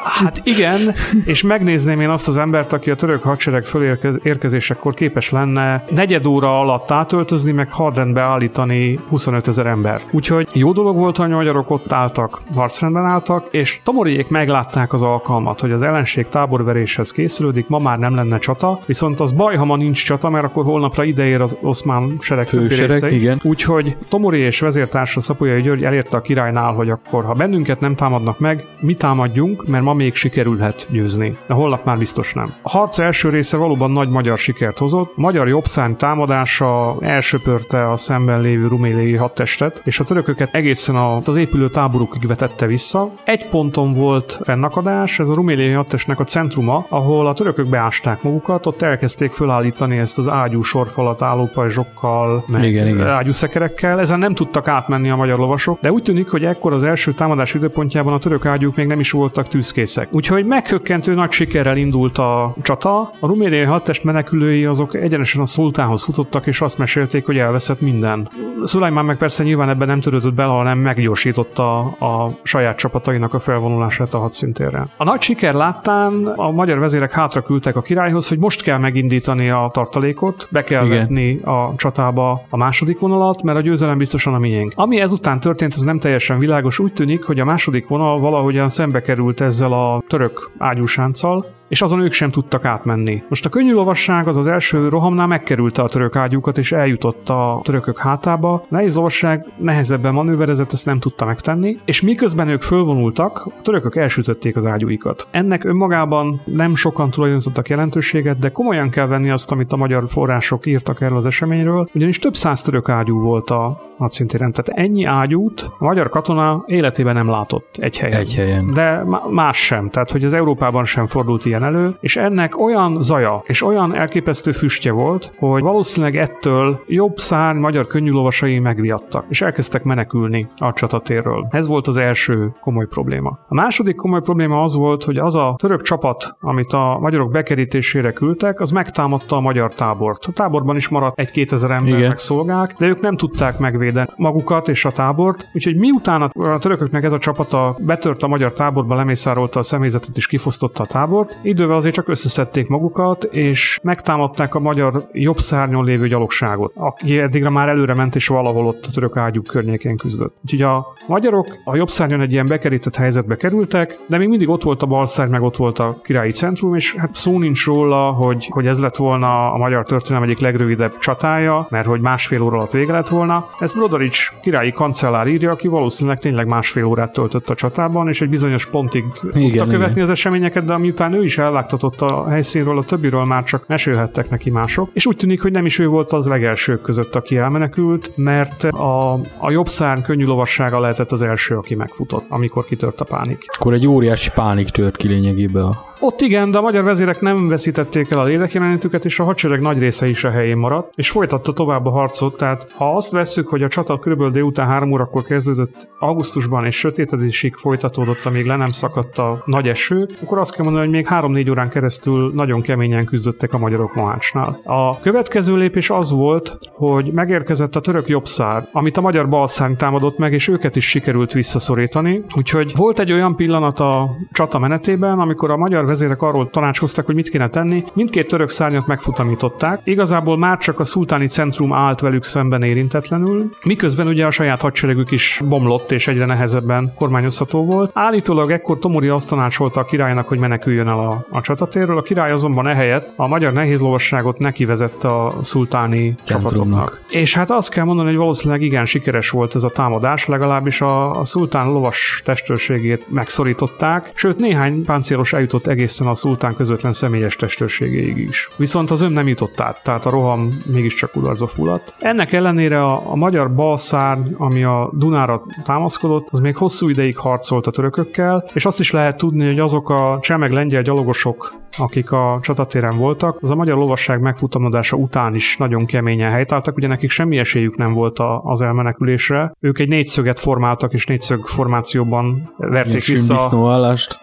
hát 0.02 0.40
igen, 0.44 0.94
és 1.24 1.42
megnézném 1.42 2.00
én 2.00 2.08
azt 2.08 2.28
az 2.28 2.36
embert, 2.36 2.72
aki 2.72 2.90
a 2.90 2.94
török 2.94 3.22
hadsereg 3.22 3.64
fölérkezésekor 3.64 4.94
képes 4.94 5.30
lenne 5.30 5.84
negyed 5.90 6.26
óra 6.26 6.60
alatt 6.60 6.90
átöltözni, 6.90 7.52
meg 7.52 7.72
hadrendbe 7.72 8.20
állítani 8.20 8.98
25 9.08 9.48
ezer 9.48 9.66
ember. 9.66 10.00
Úgyhogy 10.10 10.48
jó 10.52 10.72
dolog 10.72 10.96
volt, 10.96 11.16
hogy 11.16 11.32
a 11.32 11.36
magyarok 11.36 11.70
ott 11.70 11.92
álltak 11.92 12.30
harc 12.30 12.78
harcrendben 12.78 13.04
álltak, 13.04 13.46
és 13.50 13.80
Tomoriék 13.98 14.28
meglátták 14.28 14.92
az 14.92 15.02
alkalmat, 15.02 15.60
hogy 15.60 15.72
az 15.72 15.82
ellenség 15.82 16.28
táborveréshez 16.28 17.10
készülődik, 17.10 17.68
ma 17.68 17.78
már 17.78 17.98
nem 17.98 18.14
lenne 18.14 18.38
csata, 18.38 18.80
viszont 18.86 19.20
az 19.20 19.32
baj, 19.32 19.56
ha 19.56 19.64
ma 19.64 19.76
nincs 19.76 20.04
csata, 20.04 20.28
mert 20.28 20.44
akkor 20.44 20.64
holnapra 20.64 21.04
ideér 21.04 21.40
az 21.40 21.56
oszmán 21.62 22.16
sereg 22.20 22.46
Fősereg, 22.46 23.12
igen. 23.12 23.40
Úgyhogy 23.42 23.96
Tomori 24.08 24.38
és 24.38 24.60
vezértársa 24.60 25.20
Szapolyai 25.20 25.62
György 25.62 25.84
elérte 25.84 26.16
a 26.16 26.20
királynál, 26.20 26.72
hogy 26.72 26.90
akkor, 26.90 27.24
ha 27.24 27.32
bennünket 27.32 27.80
nem 27.80 27.94
támadnak 27.94 28.38
meg, 28.38 28.64
mi 28.80 28.94
támadjunk, 28.94 29.66
mert 29.66 29.84
ma 29.84 29.92
még 29.92 30.14
sikerülhet 30.14 30.86
győzni. 30.90 31.36
De 31.46 31.54
holnap 31.54 31.84
már 31.84 31.98
biztos 31.98 32.34
nem. 32.34 32.54
A 32.62 32.70
harc 32.70 32.98
első 32.98 33.28
része 33.28 33.56
valóban 33.56 33.90
nagy 33.90 34.08
magyar 34.08 34.38
sikert 34.38 34.78
hozott. 34.78 35.16
Magyar 35.16 35.48
jobbszány 35.48 35.96
támadása 35.96 36.96
elsöpörte 37.00 37.90
a 37.90 37.96
szemben 37.96 38.40
lévő 38.40 38.66
ruméliai 38.66 39.16
hadtestet, 39.16 39.82
és 39.84 40.00
a 40.00 40.04
törököket 40.04 40.54
egészen 40.54 40.96
az 40.96 41.36
épülő 41.36 41.68
táborukig 41.68 42.26
vetette 42.26 42.66
vissza. 42.66 43.12
Egy 43.24 43.48
ponton 43.48 43.86
volt 43.94 44.40
fennakadás, 44.42 45.18
ez 45.18 45.28
a 45.28 45.34
ruméliai 45.34 45.72
hadtestnek 45.72 46.20
a 46.20 46.24
centruma, 46.24 46.86
ahol 46.88 47.26
a 47.26 47.32
törökök 47.32 47.68
beásták 47.68 48.22
magukat, 48.22 48.66
ott 48.66 48.82
elkezdték 48.82 49.32
fölállítani 49.32 49.98
ezt 49.98 50.18
az 50.18 50.28
ágyú 50.28 50.62
sorfalat 50.62 51.22
állópajzsokkal, 51.22 52.44
meg 52.46 52.64
Igen, 52.64 52.88
igen. 52.88 53.06
ágyúszekerekkel. 53.06 54.00
Ezen 54.00 54.18
nem 54.18 54.34
tudtak 54.34 54.68
átmenni 54.68 55.10
a 55.10 55.16
magyar 55.16 55.38
lovasok, 55.38 55.80
de 55.80 55.92
úgy 55.92 56.02
tűnik, 56.02 56.28
hogy 56.28 56.44
ekkor 56.44 56.72
az 56.72 56.82
első 56.82 57.12
támadás 57.12 57.54
időpontjában 57.54 58.12
a 58.12 58.18
török 58.18 58.46
ágyúk 58.46 58.76
még 58.76 58.86
nem 58.86 59.00
is 59.00 59.10
voltak 59.10 59.48
tűzkészek. 59.48 60.08
Úgyhogy 60.10 60.44
meghökkentő 60.44 61.14
nagy 61.14 61.30
sikerrel 61.30 61.76
indult 61.76 62.18
a 62.18 62.54
csata. 62.62 63.00
A 63.00 63.26
ruméliai 63.26 63.64
hadtest 63.64 64.04
menekülői 64.04 64.64
azok 64.64 64.94
egyenesen 64.94 65.42
a 65.42 65.46
szultánhoz 65.46 66.04
futottak, 66.04 66.46
és 66.46 66.60
azt 66.60 66.78
mesélték, 66.78 67.26
hogy 67.26 67.38
elveszett 67.38 67.80
minden. 67.80 68.28
Szulajmán 68.64 69.04
meg 69.04 69.16
persze 69.16 69.42
nyilván 69.42 69.68
ebben 69.68 69.86
nem 69.86 70.00
törődött 70.00 70.34
bele, 70.34 70.52
hanem 70.52 70.78
meggyorsította 70.78 71.80
a 71.80 72.38
saját 72.42 72.76
csapatainak 72.76 73.34
a 73.34 73.40
felvonulását 73.78 74.14
a 74.14 74.18
hadszintérre. 74.18 74.86
A 74.96 75.04
nagy 75.04 75.20
siker 75.20 75.54
láttán 75.54 76.26
a 76.26 76.50
magyar 76.50 76.78
vezérek 76.78 77.12
hátra 77.12 77.42
küldtek 77.42 77.76
a 77.76 77.80
királyhoz, 77.80 78.28
hogy 78.28 78.38
most 78.38 78.62
kell 78.62 78.78
megindítani 78.78 79.50
a 79.50 79.70
tartalékot, 79.72 80.48
be 80.50 80.64
kell 80.64 80.86
Igen. 80.86 80.98
vetni 80.98 81.40
a 81.44 81.72
csatába 81.76 82.42
a 82.50 82.56
második 82.56 82.98
vonalat, 82.98 83.42
mert 83.42 83.58
a 83.58 83.60
győzelem 83.60 83.98
biztosan 83.98 84.34
a 84.34 84.38
miénk. 84.38 84.72
Ami 84.74 85.00
ezután 85.00 85.40
történt, 85.40 85.74
ez 85.74 85.80
nem 85.80 85.98
teljesen 85.98 86.38
világos. 86.38 86.78
Úgy 86.78 86.92
tűnik, 86.92 87.24
hogy 87.24 87.40
a 87.40 87.44
második 87.44 87.88
vonal 87.88 88.20
valahogyan 88.20 88.68
szembe 88.68 89.00
került 89.00 89.40
ezzel 89.40 89.72
a 89.72 90.02
török 90.06 90.50
ágyúsánccal, 90.58 91.46
és 91.68 91.82
azon 91.82 92.00
ők 92.00 92.12
sem 92.12 92.30
tudtak 92.30 92.64
átmenni. 92.64 93.22
Most 93.28 93.46
a 93.46 93.48
könnyű 93.48 93.72
lovasság 93.72 94.28
az 94.28 94.36
az 94.36 94.46
első 94.46 94.88
rohamnál 94.88 95.26
megkerülte 95.26 95.82
a 95.82 95.88
török 95.88 96.16
ágyúkat, 96.16 96.58
és 96.58 96.72
eljutott 96.72 97.28
a 97.28 97.60
törökök 97.64 97.98
hátába. 97.98 98.64
Nehéz 98.68 98.94
lovasság 98.94 99.46
nehezebben 99.56 100.14
manőverezett, 100.14 100.72
ezt 100.72 100.86
nem 100.86 100.98
tudta 100.98 101.24
megtenni, 101.24 101.78
és 101.84 102.00
miközben 102.00 102.48
ők 102.48 102.62
fölvonultak, 102.62 103.42
a 103.46 103.62
törökök 103.62 103.96
elsütötték 103.96 104.56
az 104.56 104.66
ágyúikat. 104.66 105.28
Ennek 105.30 105.64
önmagában 105.64 106.40
nem 106.44 106.74
sokan 106.74 107.10
tulajdonítottak 107.10 107.68
jelentőséget, 107.68 108.38
de 108.38 108.50
komolyan 108.50 108.90
kell 108.90 109.06
venni 109.06 109.30
azt, 109.30 109.52
amit 109.52 109.72
a 109.72 109.76
magyar 109.76 110.08
források 110.08 110.66
írtak 110.66 111.00
erről 111.00 111.16
az 111.16 111.26
eseményről, 111.26 111.88
ugyanis 111.94 112.18
több 112.18 112.34
száz 112.34 112.62
török 112.62 112.88
ágyú 112.88 113.20
volt 113.20 113.50
a 113.50 113.80
hadszintéren. 113.98 114.52
Tehát 114.52 114.80
ennyi 114.80 115.04
ágyút 115.04 115.66
a 115.78 115.84
magyar 115.84 116.08
katona 116.08 116.62
életében 116.66 117.14
nem 117.14 117.28
látott 117.28 117.76
egy 117.78 117.98
helyen. 117.98 118.20
Egy 118.20 118.34
helyen. 118.34 118.72
De 118.72 119.02
má- 119.04 119.30
más 119.30 119.56
sem, 119.56 119.88
tehát 119.88 120.10
hogy 120.10 120.24
az 120.24 120.32
Európában 120.32 120.84
sem 120.84 121.06
fordult 121.06 121.44
ilyen 121.44 121.57
elő, 121.62 121.96
és 122.00 122.16
ennek 122.16 122.60
olyan 122.60 122.96
zaja 123.00 123.42
és 123.46 123.62
olyan 123.62 123.94
elképesztő 123.94 124.52
füstje 124.52 124.92
volt, 124.92 125.32
hogy 125.38 125.62
valószínűleg 125.62 126.16
ettől 126.16 126.82
jobb 126.86 127.16
szárny 127.16 127.58
magyar 127.58 127.86
könnyűlovasai 127.86 128.58
megriadtak, 128.58 129.24
és 129.28 129.42
elkezdtek 129.42 129.82
menekülni 129.82 130.48
a 130.56 130.72
csatatérről. 130.72 131.46
Ez 131.50 131.66
volt 131.66 131.86
az 131.86 131.96
első 131.96 132.52
komoly 132.60 132.86
probléma. 132.86 133.38
A 133.48 133.54
második 133.54 133.96
komoly 133.96 134.20
probléma 134.20 134.62
az 134.62 134.74
volt, 134.74 135.04
hogy 135.04 135.16
az 135.16 135.36
a 135.36 135.54
török 135.58 135.82
csapat, 135.82 136.36
amit 136.40 136.72
a 136.72 136.98
magyarok 137.00 137.30
bekerítésére 137.30 138.12
küldtek, 138.12 138.60
az 138.60 138.70
megtámadta 138.70 139.36
a 139.36 139.40
magyar 139.40 139.74
tábort. 139.74 140.26
A 140.26 140.32
táborban 140.32 140.76
is 140.76 140.88
maradt 140.88 141.18
egy-kétezer 141.18 141.70
ember 141.70 141.94
Igen. 141.94 142.08
meg 142.08 142.18
szolgák, 142.18 142.72
de 142.72 142.86
ők 142.86 143.00
nem 143.00 143.16
tudták 143.16 143.58
megvédeni 143.58 144.08
magukat 144.16 144.68
és 144.68 144.84
a 144.84 144.90
tábort, 144.90 145.46
úgyhogy 145.52 145.76
miután 145.76 146.22
a 146.22 146.30
a 146.38 146.58
törököknek 146.58 147.04
ez 147.04 147.12
a 147.12 147.18
csapata 147.18 147.76
betört 147.78 148.22
a 148.22 148.28
magyar 148.28 148.52
táborba, 148.52 148.94
lemészárolta 148.94 149.58
a 149.58 149.62
személyzetet 149.62 150.16
és 150.16 150.26
kifosztotta 150.26 150.82
a 150.82 150.86
tábort, 150.86 151.38
idővel 151.48 151.76
azért 151.76 151.94
csak 151.94 152.08
összeszedték 152.08 152.68
magukat, 152.68 153.24
és 153.24 153.78
megtámadták 153.82 154.54
a 154.54 154.60
magyar 154.60 155.08
jobb 155.12 155.38
szárnyon 155.38 155.84
lévő 155.84 156.06
gyalogságot, 156.06 156.72
aki 156.74 157.18
eddigre 157.18 157.50
már 157.50 157.68
előre 157.68 157.94
ment 157.94 158.14
és 158.14 158.26
valahol 158.26 158.66
ott 158.66 158.86
a 158.86 158.90
török 158.90 159.16
ágyuk 159.16 159.46
környékén 159.46 159.96
küzdött. 159.96 160.36
Úgyhogy 160.44 160.62
a 160.62 160.86
magyarok 161.06 161.46
a 161.64 161.76
jobb 161.76 161.88
szárnyon 161.88 162.20
egy 162.20 162.32
ilyen 162.32 162.46
bekerített 162.46 162.96
helyzetbe 162.96 163.36
kerültek, 163.36 163.98
de 164.06 164.18
még 164.18 164.28
mindig 164.28 164.48
ott 164.48 164.62
volt 164.62 164.82
a 164.82 164.86
bal 164.86 165.06
szárny, 165.06 165.30
meg 165.30 165.42
ott 165.42 165.56
volt 165.56 165.78
a 165.78 166.00
királyi 166.02 166.30
centrum, 166.30 166.74
és 166.74 166.94
hát 166.94 167.14
szó 167.14 167.38
nincs 167.38 167.64
róla, 167.64 168.10
hogy, 168.10 168.46
hogy 168.50 168.66
ez 168.66 168.80
lett 168.80 168.96
volna 168.96 169.52
a 169.52 169.56
magyar 169.56 169.84
történelem 169.84 170.28
egyik 170.28 170.40
legrövidebb 170.40 170.98
csatája, 170.98 171.66
mert 171.70 171.86
hogy 171.86 172.00
másfél 172.00 172.42
óra 172.42 172.56
alatt 172.56 172.70
vége 172.70 172.92
lett 172.92 173.08
volna. 173.08 173.48
Ezt 173.58 173.74
Brodarics 173.74 174.32
királyi 174.42 174.72
kancellár 174.72 175.26
írja, 175.26 175.50
aki 175.50 175.68
valószínűleg 175.68 176.18
tényleg 176.18 176.46
másfél 176.46 176.84
órát 176.84 177.12
töltött 177.12 177.50
a 177.50 177.54
csatában, 177.54 178.08
és 178.08 178.20
egy 178.20 178.28
bizonyos 178.28 178.66
pontig 178.66 179.04
tudta 179.20 179.38
Igen, 179.38 179.68
követni 179.68 179.92
igen. 179.92 180.02
az 180.02 180.10
eseményeket, 180.10 180.64
de 180.64 180.78
miután 180.78 181.12
ő 181.12 181.22
is 181.24 181.37
ellágtatott 181.38 182.00
a 182.00 182.28
helyszínről, 182.28 182.78
a 182.78 182.82
többiről 182.82 183.24
már 183.24 183.42
csak 183.42 183.64
mesélhettek 183.66 184.30
neki 184.30 184.50
mások. 184.50 184.90
És 184.92 185.06
úgy 185.06 185.16
tűnik, 185.16 185.42
hogy 185.42 185.52
nem 185.52 185.66
is 185.66 185.78
ő 185.78 185.86
volt 185.86 186.12
az 186.12 186.26
legelsők 186.26 186.82
között, 186.82 187.14
aki 187.14 187.36
elmenekült, 187.36 188.12
mert 188.16 188.64
a, 188.64 189.12
a 189.38 189.50
jobb 189.50 189.68
szárny 189.68 190.00
könnyű 190.00 190.24
lovassága 190.24 190.80
lehetett 190.80 191.12
az 191.12 191.22
első, 191.22 191.56
aki 191.56 191.74
megfutott, 191.74 192.24
amikor 192.28 192.64
kitört 192.64 193.00
a 193.00 193.04
pánik. 193.04 193.44
Akkor 193.58 193.72
egy 193.72 193.86
óriási 193.86 194.30
pánik 194.34 194.68
tört 194.68 194.96
ki 194.96 195.08
lényegében 195.08 195.64
a 195.64 195.87
Ott 196.00 196.20
igen, 196.20 196.50
de 196.50 196.58
a 196.58 196.60
magyar 196.60 196.84
vezérek 196.84 197.20
nem 197.20 197.48
veszítették 197.48 198.10
el 198.10 198.18
a 198.18 198.24
lélekjelenlétüket, 198.24 199.04
és 199.04 199.20
a 199.20 199.24
hadsereg 199.24 199.60
nagy 199.60 199.78
része 199.78 200.08
is 200.08 200.24
a 200.24 200.30
helyén 200.30 200.56
maradt, 200.56 200.92
és 200.96 201.10
folytatta 201.10 201.52
tovább 201.52 201.86
a 201.86 201.90
harcot. 201.90 202.36
Tehát 202.36 202.72
ha 202.76 202.96
azt 202.96 203.12
vesszük, 203.12 203.48
hogy 203.48 203.62
a 203.62 203.68
csata 203.68 203.98
kb. 203.98 204.32
délután 204.32 204.66
3 204.66 204.92
órakor 204.92 205.22
kezdődött 205.22 205.88
augusztusban, 205.98 206.64
és 206.64 206.76
sötétedésig 206.76 207.54
folytatódott, 207.54 208.24
amíg 208.24 208.46
le 208.46 208.56
nem 208.56 208.68
szakadt 208.68 209.18
a 209.18 209.42
nagy 209.44 209.68
eső, 209.68 210.08
akkor 210.22 210.38
azt 210.38 210.54
kell 210.54 210.64
mondani, 210.64 210.84
hogy 210.84 210.94
még 210.94 211.06
3-4 211.10 211.50
órán 211.50 211.68
keresztül 211.68 212.32
nagyon 212.34 212.60
keményen 212.60 213.04
küzdöttek 213.04 213.52
a 213.52 213.58
magyarok 213.58 213.94
Mohácsnál. 213.94 214.60
A 214.64 215.00
következő 215.00 215.56
lépés 215.56 215.90
az 215.90 216.12
volt, 216.12 216.58
hogy 216.72 217.12
megérkezett 217.12 217.76
a 217.76 217.80
török 217.80 218.08
jobbszár, 218.08 218.68
amit 218.72 218.96
a 218.96 219.00
magyar 219.00 219.28
balszánk 219.28 219.76
támadott 219.76 220.18
meg, 220.18 220.32
és 220.32 220.48
őket 220.48 220.76
is 220.76 220.88
sikerült 220.88 221.32
visszaszorítani. 221.32 222.24
Úgyhogy 222.36 222.72
volt 222.76 222.98
egy 222.98 223.12
olyan 223.12 223.36
pillanat 223.36 223.80
a 223.80 224.10
csata 224.32 224.58
menetében, 224.58 225.18
amikor 225.18 225.50
a 225.50 225.56
magyar 225.56 225.86
vezérek 225.88 226.22
arról 226.22 226.50
tanácskoztak, 226.50 227.06
hogy 227.06 227.14
mit 227.14 227.28
kéne 227.28 227.48
tenni. 227.48 227.84
Mindkét 227.92 228.28
török 228.28 228.48
szárnyat 228.48 228.86
megfutamították. 228.86 229.80
Igazából 229.84 230.38
már 230.38 230.58
csak 230.58 230.80
a 230.80 230.84
szultáni 230.84 231.26
centrum 231.26 231.72
állt 231.72 232.00
velük 232.00 232.24
szemben 232.24 232.62
érintetlenül, 232.62 233.50
miközben 233.64 234.06
ugye 234.06 234.26
a 234.26 234.30
saját 234.30 234.60
hadseregük 234.60 235.10
is 235.10 235.40
bomlott 235.48 235.92
és 235.92 236.08
egyre 236.08 236.26
nehezebben 236.26 236.92
kormányozható 236.94 237.64
volt. 237.64 237.90
Állítólag 237.94 238.50
ekkor 238.50 238.78
Tomori 238.78 239.08
azt 239.08 239.28
tanácsolta 239.28 239.80
a 239.80 239.84
királynak, 239.84 240.28
hogy 240.28 240.38
meneküljön 240.38 240.88
el 240.88 240.98
a, 240.98 241.26
a 241.30 241.40
csatatérről. 241.40 241.98
A 241.98 242.02
király 242.02 242.30
azonban 242.30 242.66
ehelyett 242.66 243.12
a 243.16 243.28
magyar 243.28 243.52
nehézlovasságot 243.52 244.38
neki 244.38 244.64
vezette 244.64 245.08
a 245.08 245.32
szultáni 245.40 246.14
csapatoknak. 246.24 247.00
És 247.08 247.34
hát 247.34 247.50
azt 247.50 247.70
kell 247.70 247.84
mondani, 247.84 248.08
hogy 248.08 248.16
valószínűleg 248.16 248.62
igen 248.62 248.84
sikeres 248.84 249.30
volt 249.30 249.54
ez 249.54 249.62
a 249.64 249.70
támadás, 249.70 250.26
legalábbis 250.26 250.80
a, 250.80 251.10
a 251.10 251.24
szultán 251.24 251.66
lovas 251.72 252.22
testőrségét 252.24 253.10
megszorították, 253.10 254.10
sőt 254.14 254.38
néhány 254.38 254.84
páncélos 254.84 255.32
eljutott 255.32 255.66
egészen 255.78 256.06
a 256.06 256.14
szultán 256.14 256.54
közvetlen 256.54 256.92
személyes 256.92 257.36
testőrségéig 257.36 258.16
is. 258.16 258.48
Viszont 258.56 258.90
az 258.90 259.00
ön 259.00 259.12
nem 259.12 259.28
jutott 259.28 259.60
át, 259.60 259.82
tehát 259.82 260.06
a 260.06 260.10
roham 260.10 260.58
mégiscsak 260.66 261.10
kudarcba 261.10 261.46
fulladt. 261.46 261.94
Ennek 261.98 262.32
ellenére 262.32 262.84
a, 262.84 263.10
a 263.10 263.16
magyar 263.16 263.54
balszárny, 263.54 264.34
ami 264.36 264.64
a 264.64 264.90
Dunára 264.92 265.42
támaszkodott, 265.64 266.28
az 266.30 266.40
még 266.40 266.56
hosszú 266.56 266.88
ideig 266.88 267.16
harcolt 267.16 267.66
a 267.66 267.70
törökökkel, 267.70 268.50
és 268.52 268.64
azt 268.64 268.80
is 268.80 268.90
lehet 268.90 269.16
tudni, 269.16 269.46
hogy 269.46 269.58
azok 269.58 269.90
a 269.90 270.18
csemeg 270.20 270.50
lengyel 270.52 270.82
gyalogosok, 270.82 271.54
akik 271.76 272.12
a 272.12 272.38
csatatéren 272.42 272.98
voltak, 272.98 273.38
az 273.40 273.50
a 273.50 273.54
magyar 273.54 273.76
lovasság 273.76 274.20
megfutamodása 274.20 274.96
után 274.96 275.34
is 275.34 275.56
nagyon 275.56 275.86
keményen 275.86 276.30
helytáltak, 276.30 276.76
ugye 276.76 276.86
nekik 276.86 277.10
semmi 277.10 277.38
esélyük 277.38 277.76
nem 277.76 277.92
volt 277.92 278.18
a, 278.18 278.40
az 278.44 278.62
elmenekülésre. 278.62 279.52
Ők 279.60 279.78
egy 279.78 279.88
négyszöget 279.88 280.40
formáltak, 280.40 280.92
és 280.92 281.06
négyszög 281.06 281.46
formációban 281.46 282.52
verték 282.56 283.08
ilyen 283.08 283.20
vissza 283.20 283.36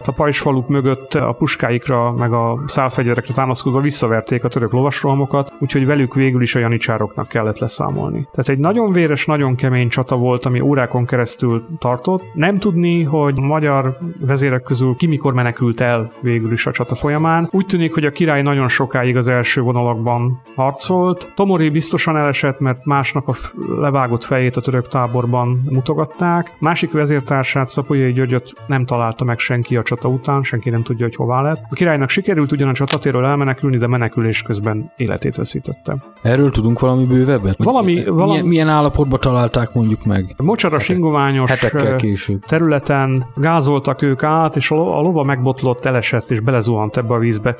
a 0.04 0.12
pajsfaluk 0.12 0.68
mögött 0.68 1.14
a 1.14 1.32
puskáikra, 1.38 2.12
meg 2.12 2.32
a 2.32 2.58
szálfegyverekre 2.66 3.34
támaszkodva 3.34 3.80
visszaverték 3.80 4.44
a 4.44 4.48
török 4.48 4.72
lovasrohamokat, 4.72 5.52
úgyhogy 5.58 5.86
velük 5.86 6.14
végül 6.14 6.42
is 6.42 6.54
a 6.54 6.58
janicsároknak 6.58 7.28
kellett 7.28 7.58
leszámolni. 7.58 8.28
Tehát 8.30 8.48
egy 8.48 8.58
nagyon 8.58 8.92
véres, 8.92 9.26
nagyon 9.26 9.54
kemény 9.54 9.88
csata 9.88 10.16
volt, 10.16 10.46
ami 10.46 10.60
órákon 10.60 11.06
keresztül 11.06 11.64
tartott. 11.78 12.22
Nem 12.34 12.58
tudni, 12.58 13.02
hogy 13.02 13.34
a 13.36 13.40
magyar 13.40 13.98
vezérek 14.20 14.62
közül 14.62 14.94
ki 14.96 15.06
mikor 15.06 15.34
menekült 15.34 15.80
el 15.80 16.10
végül 16.20 16.52
is 16.52 16.66
a 16.66 16.70
csata 16.70 16.94
folyamán, 16.94 17.35
után. 17.42 17.48
Úgy 17.52 17.66
tűnik, 17.66 17.94
hogy 17.94 18.04
a 18.04 18.10
király 18.10 18.42
nagyon 18.42 18.68
sokáig 18.68 19.16
az 19.16 19.28
első 19.28 19.60
vonalakban 19.60 20.40
harcolt. 20.54 21.32
Tomori 21.34 21.68
biztosan 21.68 22.16
elesett, 22.16 22.60
mert 22.60 22.84
másnap 22.84 23.28
a 23.28 23.34
levágott 23.80 24.24
fejét 24.24 24.56
a 24.56 24.60
török 24.60 24.88
táborban 24.88 25.62
mutogatták. 25.70 26.52
Másik 26.58 26.92
vezértársát, 26.92 27.68
Szapolyai 27.68 28.12
Györgyöt 28.12 28.54
nem 28.66 28.84
találta 28.84 29.24
meg 29.24 29.38
senki 29.38 29.76
a 29.76 29.82
csata 29.82 30.08
után, 30.08 30.42
senki 30.42 30.70
nem 30.70 30.82
tudja, 30.82 31.04
hogy 31.04 31.14
hová 31.14 31.42
lett. 31.42 31.62
A 31.70 31.74
királynak 31.74 32.08
sikerült 32.08 32.52
ugyan 32.52 32.68
a 32.68 32.72
csatatéről 32.72 33.24
elmenekülni, 33.24 33.76
de 33.76 33.86
menekülés 33.86 34.42
közben 34.42 34.92
életét 34.96 35.36
veszítette. 35.36 35.96
Erről 36.22 36.50
tudunk 36.50 36.80
valami 36.80 37.04
bővebbet? 37.04 37.64
Valami, 37.64 38.04
valami... 38.04 38.30
Milyen, 38.30 38.46
milyen 38.46 38.68
állapotban 38.68 39.20
találták 39.20 39.74
mondjuk 39.74 40.04
meg? 40.04 40.34
Mocsaras 40.42 40.88
ingoványos 40.88 41.50
Hetekkel 41.50 41.96
később. 41.96 42.44
területen 42.44 43.26
gázoltak 43.36 44.02
ők 44.02 44.22
át, 44.22 44.56
és 44.56 44.70
a 44.70 44.74
lova 45.00 45.22
megbotlott, 45.22 45.84
elesett 45.84 46.30
és 46.30 46.40
belezuhant 46.40 46.96
ebbe 46.96 47.14
a 47.14 47.18
vízbe. 47.26 47.56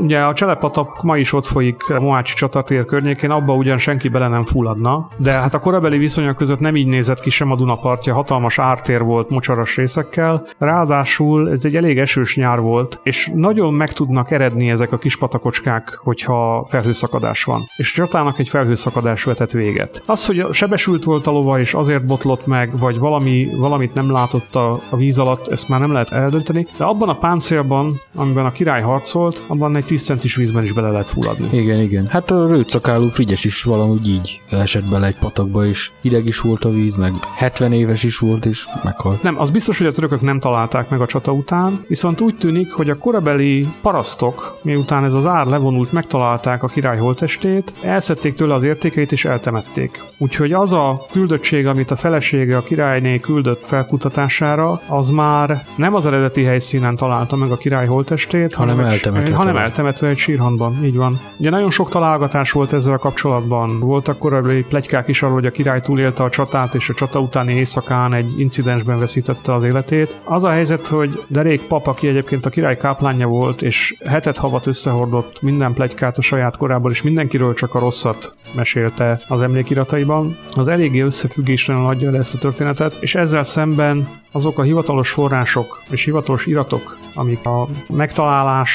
Ugye 0.00 0.18
a 0.18 0.32
Cselepatak 0.32 1.02
ma 1.02 1.16
is 1.16 1.32
ott 1.32 1.46
folyik 1.46 1.82
Moácsi 1.88 2.34
csatatér 2.34 2.84
környékén, 2.84 3.30
abba 3.30 3.54
ugyan 3.54 3.78
senki 3.78 4.08
bele 4.08 4.28
nem 4.28 4.44
fulladna, 4.44 5.08
de 5.16 5.32
hát 5.32 5.54
a 5.54 5.58
korabeli 5.58 5.98
viszonyok 5.98 6.36
között 6.36 6.58
nem 6.58 6.76
így 6.76 6.86
nézett 6.86 7.20
ki 7.20 7.30
sem 7.30 7.50
a 7.50 7.56
Dunapartja, 7.56 8.14
hatalmas 8.14 8.58
ártér 8.58 9.02
volt 9.02 9.30
mocsaras 9.30 9.76
részekkel, 9.76 10.46
ráadásul 10.58 11.50
ez 11.50 11.64
egy 11.64 11.76
elég 11.76 11.98
esős 11.98 12.36
nyár 12.36 12.60
volt, 12.60 13.00
és 13.02 13.30
nagyon 13.34 13.74
meg 13.74 13.92
tudnak 13.92 14.30
eredni 14.30 14.70
ezek 14.70 14.92
a 14.92 14.98
kis 14.98 15.16
patakocskák, 15.16 15.98
hogyha 16.02 16.66
felhőszakadás 16.68 17.44
van. 17.44 17.60
És 17.76 17.92
csatának 17.92 18.38
egy 18.38 18.48
felhőszakadás 18.48 19.24
vetett 19.24 19.50
véget. 19.50 20.02
Az, 20.06 20.26
hogy 20.26 20.46
sebesült 20.52 21.04
volt 21.04 21.26
a 21.26 21.30
lova, 21.30 21.58
és 21.58 21.74
azért 21.74 22.06
botlott 22.06 22.46
meg, 22.46 22.78
vagy 22.78 22.98
valami, 22.98 23.48
valamit 23.58 23.94
nem 23.94 24.12
látott 24.12 24.54
a, 24.54 24.78
a 24.90 24.96
víz 24.96 25.18
alatt, 25.18 25.48
ezt 25.48 25.68
már 25.68 25.80
nem 25.80 25.92
lehet 25.92 26.10
eldönteni, 26.10 26.66
de 26.76 26.84
abban 26.84 27.08
a 27.08 27.18
páncélban, 27.18 27.94
amiben 28.14 28.44
a 28.44 28.52
király 28.52 28.71
harcolt, 28.80 29.42
abban 29.46 29.76
egy 29.76 29.84
10 29.84 30.02
centis 30.02 30.36
vízben 30.36 30.62
is 30.62 30.72
bele 30.72 30.90
lehet 30.90 31.08
fulladni. 31.08 31.58
Igen, 31.58 31.80
igen. 31.80 32.06
Hát 32.06 32.30
a 32.30 32.46
rőtszakálú 32.46 33.08
Frigyes 33.08 33.44
is 33.44 33.62
valahogy 33.62 34.08
így 34.08 34.40
esett 34.50 34.84
bele 34.84 35.06
egy 35.06 35.18
patakba, 35.18 35.64
és 35.66 35.90
hideg 36.00 36.26
is 36.26 36.40
volt 36.40 36.64
a 36.64 36.70
víz, 36.70 36.96
meg 36.96 37.12
70 37.34 37.72
éves 37.72 38.02
is 38.02 38.18
volt, 38.18 38.46
és 38.46 38.66
meghalt. 38.84 39.22
Nem, 39.22 39.40
az 39.40 39.50
biztos, 39.50 39.78
hogy 39.78 39.86
a 39.86 39.92
törökök 39.92 40.20
nem 40.20 40.40
találták 40.40 40.88
meg 40.88 41.00
a 41.00 41.06
csata 41.06 41.32
után, 41.32 41.84
viszont 41.88 42.20
úgy 42.20 42.36
tűnik, 42.36 42.72
hogy 42.72 42.90
a 42.90 42.96
korabeli 42.96 43.68
parasztok, 43.82 44.58
miután 44.62 45.04
ez 45.04 45.14
az 45.14 45.26
ár 45.26 45.46
levonult, 45.46 45.92
megtalálták 45.92 46.62
a 46.62 46.66
király 46.66 46.98
holtestét, 46.98 47.72
elszedték 47.82 48.34
tőle 48.34 48.54
az 48.54 48.62
értékeit 48.62 49.12
és 49.12 49.24
eltemették. 49.24 50.02
Úgyhogy 50.18 50.52
az 50.52 50.72
a 50.72 51.06
küldöttség, 51.12 51.66
amit 51.66 51.90
a 51.90 51.96
felesége 51.96 52.56
a 52.56 52.62
királyné 52.62 53.18
küldött 53.18 53.66
felkutatására, 53.66 54.80
az 54.88 55.10
már 55.10 55.64
nem 55.76 55.94
az 55.94 56.06
eredeti 56.06 56.42
helyszínen 56.42 56.96
találta 56.96 57.36
meg 57.36 57.50
a 57.50 57.56
király 57.56 57.86
holtestét, 57.86 58.54
Hanem 58.68 58.84
eltemetve 58.84 59.34
hanem 59.34 59.56
eltemetve 59.56 60.08
egy 60.08 60.16
sírhanban, 60.16 60.84
így 60.84 60.96
van. 60.96 61.20
Ugye 61.36 61.50
nagyon 61.50 61.70
sok 61.70 61.90
találgatás 61.90 62.52
volt 62.52 62.72
ezzel 62.72 62.96
kapcsolatban. 62.96 63.80
Voltak 63.80 64.18
korábbi 64.18 64.64
plegykák 64.64 65.08
is 65.08 65.22
arról, 65.22 65.34
hogy 65.34 65.46
a 65.46 65.50
király 65.50 65.80
túlélte 65.80 66.22
a 66.22 66.30
csatát, 66.30 66.74
és 66.74 66.88
a 66.88 66.94
csata 66.94 67.20
utáni 67.20 67.52
éjszakán 67.52 68.14
egy 68.14 68.40
incidensben 68.40 68.98
veszítette 68.98 69.54
az 69.54 69.62
életét. 69.62 70.20
Az 70.24 70.44
a 70.44 70.50
helyzet, 70.50 70.86
hogy 70.86 71.22
Derék 71.26 71.62
pap, 71.62 71.86
aki 71.86 72.08
egyébként 72.08 72.46
a 72.46 72.50
király 72.50 72.76
káplánja 72.76 73.26
volt, 73.26 73.62
és 73.62 73.96
hetet 74.06 74.36
havat 74.36 74.66
összehordott 74.66 75.42
minden 75.42 75.72
plegykát 75.72 76.18
a 76.18 76.22
saját 76.22 76.56
korából, 76.56 76.90
és 76.90 77.02
mindenkiről 77.02 77.54
csak 77.54 77.74
a 77.74 77.78
rosszat 77.78 78.34
mesélte 78.54 79.20
az 79.28 79.42
emlékirataiban, 79.42 80.36
az 80.54 80.68
eléggé 80.68 81.00
összefüggésen 81.00 81.76
adja 81.76 82.08
el 82.08 82.16
ezt 82.16 82.34
a 82.34 82.38
történetet, 82.38 82.96
és 83.00 83.14
ezzel 83.14 83.42
szemben 83.42 84.20
azok 84.32 84.58
a 84.58 84.62
hivatalos 84.62 85.10
források 85.10 85.82
és 85.90 86.04
hivatalos 86.04 86.46
iratok, 86.46 86.98
amik 87.14 87.46
a 87.46 87.68
megtalálás 87.88 88.70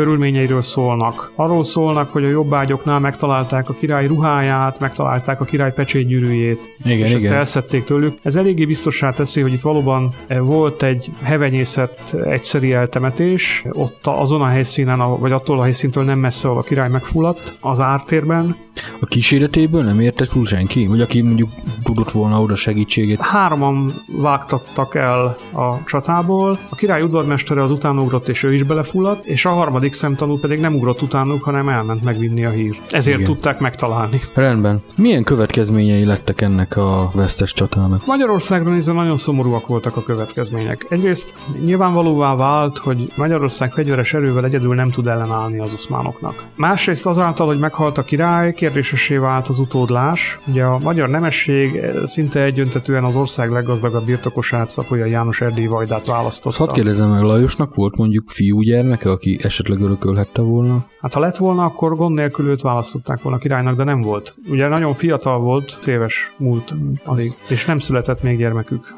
körülményeiről 0.00 0.62
szólnak. 0.62 1.32
Arról 1.34 1.64
szólnak, 1.64 2.12
hogy 2.12 2.24
a 2.24 2.28
jobbágyoknál 2.28 2.98
megtalálták 2.98 3.68
a 3.68 3.72
király 3.72 4.06
ruháját, 4.06 4.80
megtalálták 4.80 5.40
a 5.40 5.44
király 5.44 5.72
pecsétgyűrűjét, 5.72 6.76
Igen, 6.84 6.98
és 6.98 7.10
ezt 7.12 7.20
igen. 7.20 7.32
elszedték 7.32 7.84
tőlük. 7.84 8.18
Ez 8.22 8.36
eléggé 8.36 8.64
biztossá 8.64 9.10
teszi, 9.10 9.40
hogy 9.40 9.52
itt 9.52 9.60
valóban 9.60 10.12
eh, 10.26 10.38
volt 10.38 10.82
egy 10.82 11.10
hevenyészet 11.22 12.14
egyszeri 12.24 12.72
eltemetés, 12.72 13.64
ott 13.70 14.06
azon 14.06 14.42
a 14.42 14.46
helyszínen, 14.46 15.18
vagy 15.18 15.32
attól 15.32 15.58
a 15.58 15.62
helyszíntől 15.62 16.04
nem 16.04 16.18
messze, 16.18 16.48
ahol 16.48 16.60
a 16.60 16.62
király 16.62 16.88
megfulladt, 16.88 17.56
az 17.60 17.80
ártérben. 17.80 18.56
A 19.00 19.06
kíséretéből 19.06 19.82
nem 19.82 20.00
érte 20.00 20.26
túl 20.26 20.46
senki? 20.46 20.86
Vagy 20.86 21.00
aki 21.00 21.20
mondjuk 21.20 21.50
tudott 21.82 22.10
volna 22.10 22.40
oda 22.40 22.54
segítséget? 22.54 23.20
Hárman 23.20 23.92
vágtattak 24.06 24.94
el 24.94 25.36
a 25.52 25.84
csatából, 25.86 26.58
a 26.68 26.74
király 26.74 27.02
udvarmestere 27.02 27.62
az 27.62 27.70
utánugrott, 27.70 28.28
és 28.28 28.42
ő 28.42 28.54
is 28.54 28.62
belefulladt, 28.62 29.26
és 29.26 29.44
a 29.44 29.50
harmadik 29.50 29.89
szemtanú 29.92 30.38
pedig 30.38 30.60
nem 30.60 30.74
ugrott 30.74 31.02
utánuk, 31.02 31.42
hanem 31.42 31.68
elment 31.68 32.04
megvinni 32.04 32.44
a 32.44 32.50
hírt. 32.50 32.92
Ezért 32.92 33.18
Igen. 33.18 33.30
tudták 33.32 33.58
megtalálni. 33.60 34.20
Rendben. 34.34 34.82
Milyen 34.96 35.24
következményei 35.24 36.04
lettek 36.04 36.40
ennek 36.40 36.76
a 36.76 37.10
vesztes 37.14 37.52
csatának? 37.52 38.06
Magyarországra 38.06 38.70
nézve 38.70 38.92
nagyon 38.92 39.16
szomorúak 39.16 39.66
voltak 39.66 39.96
a 39.96 40.02
következmények. 40.02 40.86
Egyrészt 40.88 41.34
nyilvánvalóvá 41.64 42.34
vált, 42.34 42.78
hogy 42.78 43.12
Magyarország 43.16 43.72
fegyveres 43.72 44.14
erővel 44.14 44.44
egyedül 44.44 44.74
nem 44.74 44.90
tud 44.90 45.06
ellenállni 45.06 45.58
az 45.58 45.72
oszmánoknak. 45.72 46.44
Másrészt 46.54 47.06
azáltal, 47.06 47.46
hogy 47.46 47.58
meghalt 47.58 47.98
a 47.98 48.02
király, 48.02 48.52
kérdésessé 48.52 49.16
vált 49.16 49.48
az 49.48 49.58
utódlás. 49.58 50.38
Ugye 50.46 50.64
a 50.64 50.78
magyar 50.78 51.08
nemesség 51.08 51.76
eh, 51.76 51.94
szinte 52.06 52.42
egyöntetően 52.42 53.04
az 53.04 53.16
ország 53.16 53.50
leggazdagabb 53.50 54.04
birtokosát, 54.04 54.70
Szapolyai 54.70 55.10
János 55.10 55.40
erdélyi 55.40 55.66
vajdát 55.66 56.06
választotta. 56.06 56.58
hadd 56.58 56.72
kérdezem 56.72 57.10
meg, 57.10 57.22
Lajosnak 57.22 57.74
volt 57.74 57.96
mondjuk 57.96 58.28
fiúgyermeke, 58.28 59.10
aki 59.10 59.38
esetleg 59.42 59.78
örökölhette 59.80 60.42
volna? 60.42 60.84
Hát 61.00 61.14
ha 61.14 61.20
lett 61.20 61.36
volna, 61.36 61.64
akkor 61.64 61.96
gond 61.96 62.14
nélkül 62.14 62.46
őt 62.46 62.62
választották 62.62 63.22
volna 63.22 63.38
királynak, 63.38 63.76
de 63.76 63.84
nem 63.84 64.00
volt. 64.00 64.34
Ugye 64.50 64.68
nagyon 64.68 64.94
fiatal 64.94 65.38
volt, 65.38 65.78
éves 65.86 66.32
múlt 66.36 66.74
alig, 67.04 67.30
és 67.48 67.64
nem 67.64 67.78
született 67.78 68.22
még 68.22 68.38
gyermekük. 68.38 68.94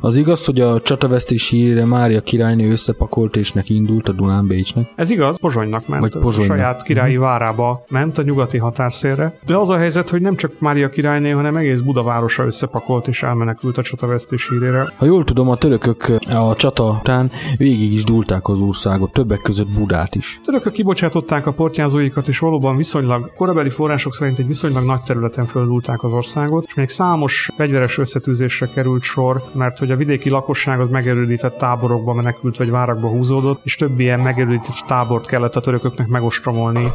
Az 0.00 0.16
igaz, 0.16 0.44
hogy 0.44 0.60
a 0.60 0.80
csatavesztés 0.80 1.48
hírére 1.48 1.84
Mária 1.84 2.20
királynő 2.20 2.70
összepakolt 2.70 3.36
és 3.36 3.52
neki 3.52 3.74
indult 3.74 4.08
a 4.08 4.12
Dunán 4.12 4.46
Bécsnek? 4.46 4.92
Ez 4.96 5.10
igaz, 5.10 5.38
Pozsonynak 5.38 5.86
ment, 5.88 6.02
Vagy 6.02 6.12
a 6.14 6.18
Pozsonynak. 6.18 6.56
saját 6.56 6.82
királyi 6.82 7.16
várába 7.16 7.84
ment 7.88 8.18
a 8.18 8.22
nyugati 8.22 8.58
határszélre. 8.58 9.38
De 9.46 9.56
az 9.56 9.68
a 9.70 9.76
helyzet, 9.76 10.10
hogy 10.10 10.20
nem 10.20 10.36
csak 10.36 10.52
Mária 10.58 10.88
királyné, 10.88 11.30
hanem 11.30 11.56
egész 11.56 11.80
Budavárosa 11.80 12.44
összepakolt 12.44 13.08
és 13.08 13.22
elmenekült 13.22 13.78
a 13.78 13.82
csatavesztés 13.82 14.48
hírére. 14.48 14.92
Ha 14.96 15.04
jól 15.04 15.24
tudom, 15.24 15.48
a 15.48 15.56
törökök 15.56 16.12
a 16.28 16.54
csata 16.56 16.98
után 17.00 17.30
végig 17.56 17.92
is 17.92 18.04
dúlták 18.04 18.48
az 18.48 18.60
országot, 18.60 19.12
többek 19.12 19.40
között 19.42 19.68
Budát 19.78 19.91
is. 20.14 20.40
Törökök 20.44 20.72
kibocsátották 20.72 21.46
a 21.46 21.52
portyázóikat, 21.52 22.28
és 22.28 22.38
valóban 22.38 22.76
viszonylag, 22.76 23.32
korabeli 23.34 23.70
források 23.70 24.14
szerint 24.14 24.38
egy 24.38 24.46
viszonylag 24.46 24.84
nagy 24.84 25.00
területen 25.00 25.44
földulták 25.44 26.02
az 26.02 26.12
országot, 26.12 26.64
és 26.66 26.74
még 26.74 26.88
számos 26.88 27.50
fegyveres 27.56 27.98
összetűzésre 27.98 28.68
került 28.74 29.02
sor, 29.02 29.42
mert 29.52 29.78
hogy 29.78 29.90
a 29.90 29.96
vidéki 29.96 30.30
lakosság 30.30 30.80
az 30.80 30.90
megerődített 30.90 31.58
táborokba 31.58 32.14
menekült, 32.14 32.56
vagy 32.56 32.70
várakba 32.70 33.08
húzódott, 33.08 33.60
és 33.64 33.76
több 33.76 34.00
ilyen 34.00 34.20
megerődített 34.20 34.84
tábort 34.86 35.26
kellett 35.26 35.56
a 35.56 35.60
törököknek 35.60 36.06
megostromolni 36.06 36.92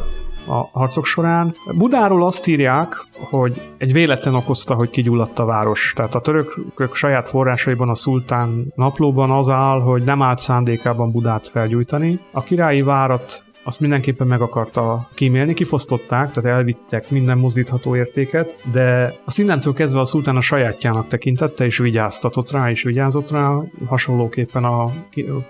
a 0.48 0.68
harcok 0.72 1.04
során. 1.04 1.54
Budáról 1.74 2.26
azt 2.26 2.46
írják, 2.46 3.06
hogy 3.30 3.60
egy 3.78 3.92
véletlen 3.92 4.34
okozta, 4.34 4.74
hogy 4.74 4.90
kigyulladt 4.90 5.38
a 5.38 5.44
város. 5.44 5.92
Tehát 5.96 6.14
a 6.14 6.20
törökök 6.20 6.94
saját 6.94 7.28
forrásaiban 7.28 7.88
a 7.88 7.94
szultán 7.94 8.72
naplóban 8.74 9.30
az 9.30 9.48
áll, 9.48 9.80
hogy 9.80 10.02
nem 10.02 10.22
állt 10.22 10.38
szándékában 10.38 11.10
Budát 11.10 11.48
felgyújtani. 11.48 12.18
A 12.30 12.42
királyi 12.42 12.82
várat 12.82 13.44
azt 13.68 13.80
mindenképpen 13.80 14.26
meg 14.26 14.40
akarta 14.40 15.08
kímélni, 15.14 15.54
kifosztották, 15.54 16.32
tehát 16.32 16.56
elvittek 16.56 17.10
minden 17.10 17.38
mozdítható 17.38 17.96
értéket, 17.96 18.56
de 18.72 19.14
azt 19.24 19.38
innentől 19.38 19.72
kezdve 19.72 20.00
a 20.00 20.04
szultán 20.04 20.36
a 20.36 20.40
sajátjának 20.40 21.08
tekintette, 21.08 21.64
és 21.64 21.78
vigyáztatott 21.78 22.50
rá, 22.50 22.70
és 22.70 22.82
vigyázott 22.82 23.30
rá, 23.30 23.62
hasonlóképpen 23.86 24.64
a, 24.64 24.92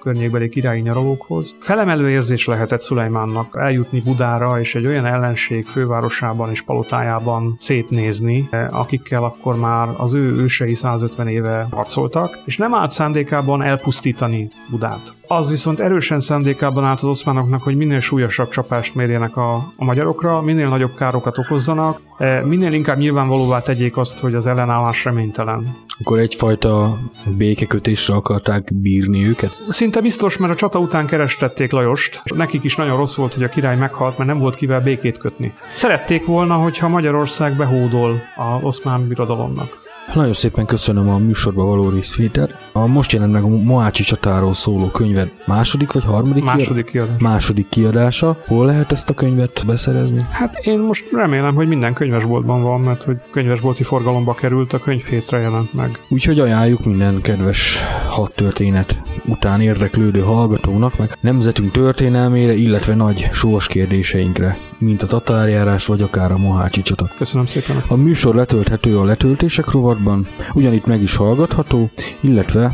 környékbeli 0.01 0.49
királyi 0.49 0.81
nyaralókhoz. 0.81 1.57
Felemelő 1.61 2.11
érzés 2.11 2.47
lehetett 2.47 2.81
Szulajmánnak 2.81 3.57
eljutni 3.59 4.01
Budára, 4.01 4.61
és 4.61 4.75
egy 4.75 4.87
olyan 4.87 5.07
ellenség 5.07 5.67
fővárosában 5.67 6.51
és 6.51 6.63
palotájában 6.63 7.57
szétnézni, 7.59 8.49
eh, 8.51 8.81
akikkel 8.81 9.25
akkor 9.25 9.59
már 9.59 9.89
az 9.97 10.15
ő 10.15 10.37
ősei 10.37 10.75
150 10.75 11.29
éve 11.29 11.67
harcoltak, 11.71 12.39
és 12.45 12.57
nem 12.57 12.75
állt 12.75 12.91
szándékában 12.91 13.63
elpusztítani 13.63 14.49
Budát. 14.71 15.18
Az 15.31 15.51
viszont 15.51 15.81
erősen 15.81 16.21
szándékában 16.21 16.85
állt 16.85 16.99
az 16.99 17.09
oszmánoknak, 17.09 17.63
hogy 17.63 17.77
minél 17.77 18.01
súlyosabb 18.01 18.49
csapást 18.49 18.95
mérjenek 18.95 19.37
a, 19.37 19.55
a 19.55 19.85
magyarokra, 19.85 20.43
minél 20.43 20.69
nagyobb 20.69 20.95
károkat 20.95 21.39
okozzanak, 21.39 22.01
eh, 22.19 22.43
minél 22.43 22.73
inkább 22.73 22.99
nyilvánvalóvá 22.99 23.61
tegyék 23.61 23.97
azt, 23.97 24.19
hogy 24.19 24.35
az 24.35 24.47
ellenállás 24.47 25.05
reménytelen. 25.05 25.77
Akkor 26.01 26.19
egyfajta 26.19 26.99
békekötésre 27.37 28.15
akarták 28.15 28.71
bírni 28.75 29.27
őket. 29.27 29.65
Szinte 29.69 30.01
biztos, 30.01 30.37
mert 30.37 30.53
a 30.53 30.57
csata 30.57 30.79
után 30.79 31.07
kerestették 31.07 31.73
Lajost, 31.73 32.21
és 32.25 32.31
nekik 32.31 32.65
is 32.65 32.77
nagyon 32.77 32.97
rossz 32.97 33.17
volt, 33.17 33.35
hogy 33.35 33.43
a 33.43 33.49
király 33.49 33.77
meghalt, 33.77 34.19
mert 34.19 34.31
nem 34.31 34.39
volt 34.39 34.55
kivel 34.55 34.81
békét 34.81 35.19
kötni. 35.19 35.55
Szerették 35.75 36.27
volna, 36.27 36.55
hogyha 36.55 36.89
Magyarország 36.89 37.57
behódol 37.57 38.21
az 38.37 38.63
oszmán 38.63 39.09
birodalomnak. 39.09 39.88
Nagyon 40.15 40.33
szépen 40.33 40.67
köszönöm 40.67 41.09
a 41.09 41.19
műsorba 41.19 41.65
való 41.65 41.89
részvételt. 41.89 42.55
A 42.73 42.87
most 42.87 43.13
jelent 43.13 43.33
meg 43.33 43.43
a 43.43 43.49
Moácsi 43.49 44.03
csatáról 44.03 44.55
szóló 44.55 44.87
könyved 44.87 45.31
második 45.47 45.93
vagy 45.93 46.05
harmadik 46.05 46.45
Második 46.45 46.85
kiadás. 46.85 47.21
második 47.21 47.69
kiadása. 47.69 48.43
Hol 48.47 48.67
lehet 48.67 48.93
ezt 48.93 49.11
a 49.11 49.15
könyvet 49.15 49.63
beszerezni? 49.67 50.23
Hát 50.31 50.55
én 50.57 50.79
most 50.79 51.05
remélem, 51.13 51.55
hogy 51.55 51.69
minden 51.69 51.93
könyvesboltban 51.93 52.63
van, 52.63 52.81
mert 52.81 53.03
hogy 53.03 53.17
könyvesbolti 53.31 53.83
forgalomba 53.83 54.35
került, 54.35 54.73
a 54.73 54.79
könyvhétre 54.79 55.39
jelent 55.39 55.73
meg. 55.75 56.01
Úgyhogy 56.09 56.41
ajánljuk 56.41 56.85
minden 56.85 57.21
kedves 57.21 57.79
hat 58.09 58.33
történet 58.35 59.03
után 59.27 59.61
érdeklődő 59.61 60.21
hallgatónak, 60.21 60.99
meg 60.99 61.17
nemzetünk 61.21 61.71
történelmére, 61.71 62.55
illetve 62.55 62.95
nagy 62.95 63.29
sors 63.33 63.67
kérdéseinkre, 63.67 64.59
mint 64.79 65.03
a 65.03 65.07
tatárjárás 65.07 65.87
vagy 65.87 66.03
akár 66.03 66.33
a 66.33 66.39
Mohácsi 66.39 66.83
csata. 66.83 67.09
Köszönöm 67.17 67.47
szépen. 67.47 67.83
A 67.89 67.95
műsor 67.95 68.35
letölthető 68.35 68.99
a 68.99 69.05
letöltések 69.05 69.65
rovatban, 69.99 70.27
ugyanitt 70.55 70.87
meg 70.87 71.03
is 71.03 71.17
hallgatható, 71.17 71.91
illetve 72.21 72.73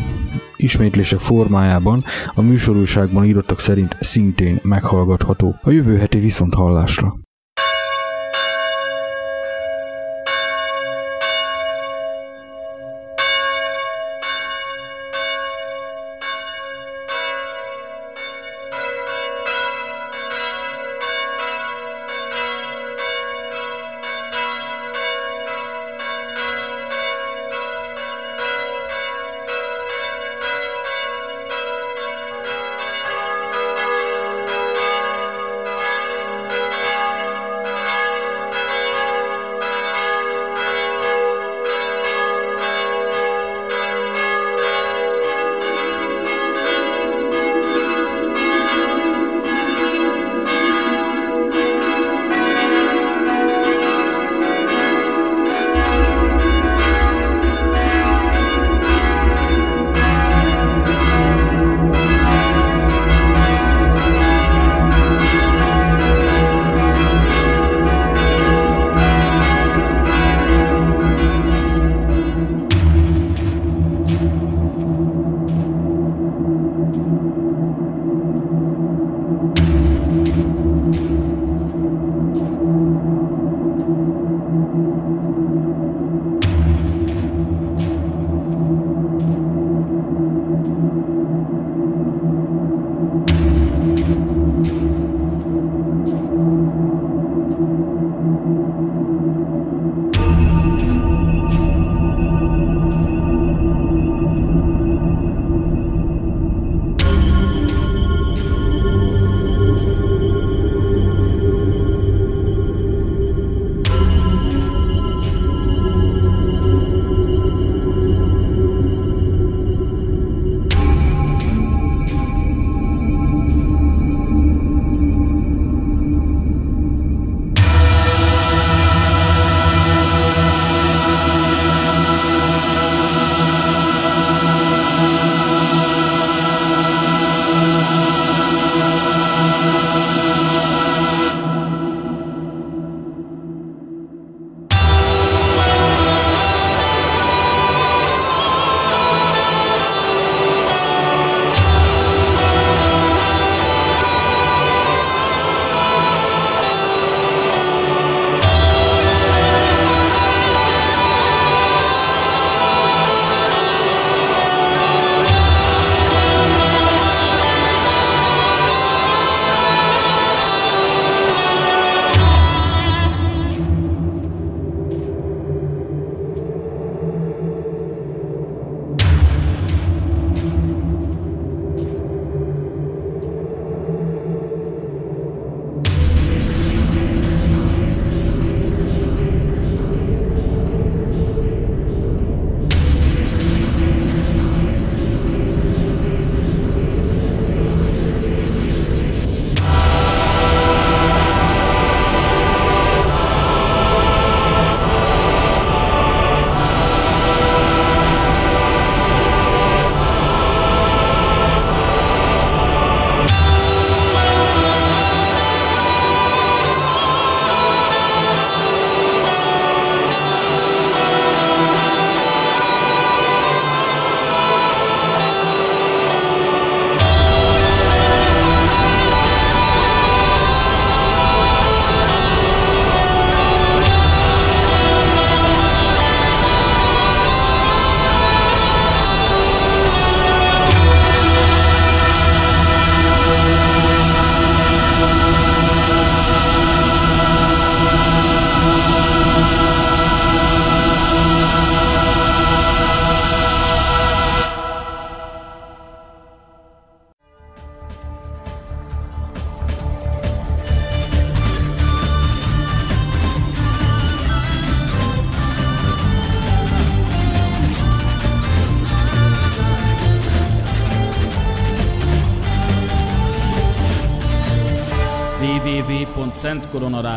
ismétlések 0.56 1.18
formájában 1.18 2.04
a 2.34 2.40
műsorúságban 2.42 3.24
írottak 3.24 3.60
szerint 3.60 3.96
szintén 4.00 4.60
meghallgatható. 4.62 5.54
A 5.62 5.70
jövő 5.70 5.96
heti 5.96 6.18
viszont 6.18 6.54
hallásra. 6.54 7.23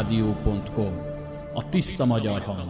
www.szentkoronarádió.com 0.03 0.93
A 1.53 1.69
tiszta 1.69 2.05
magyar 2.05 2.41
hang. 2.41 2.66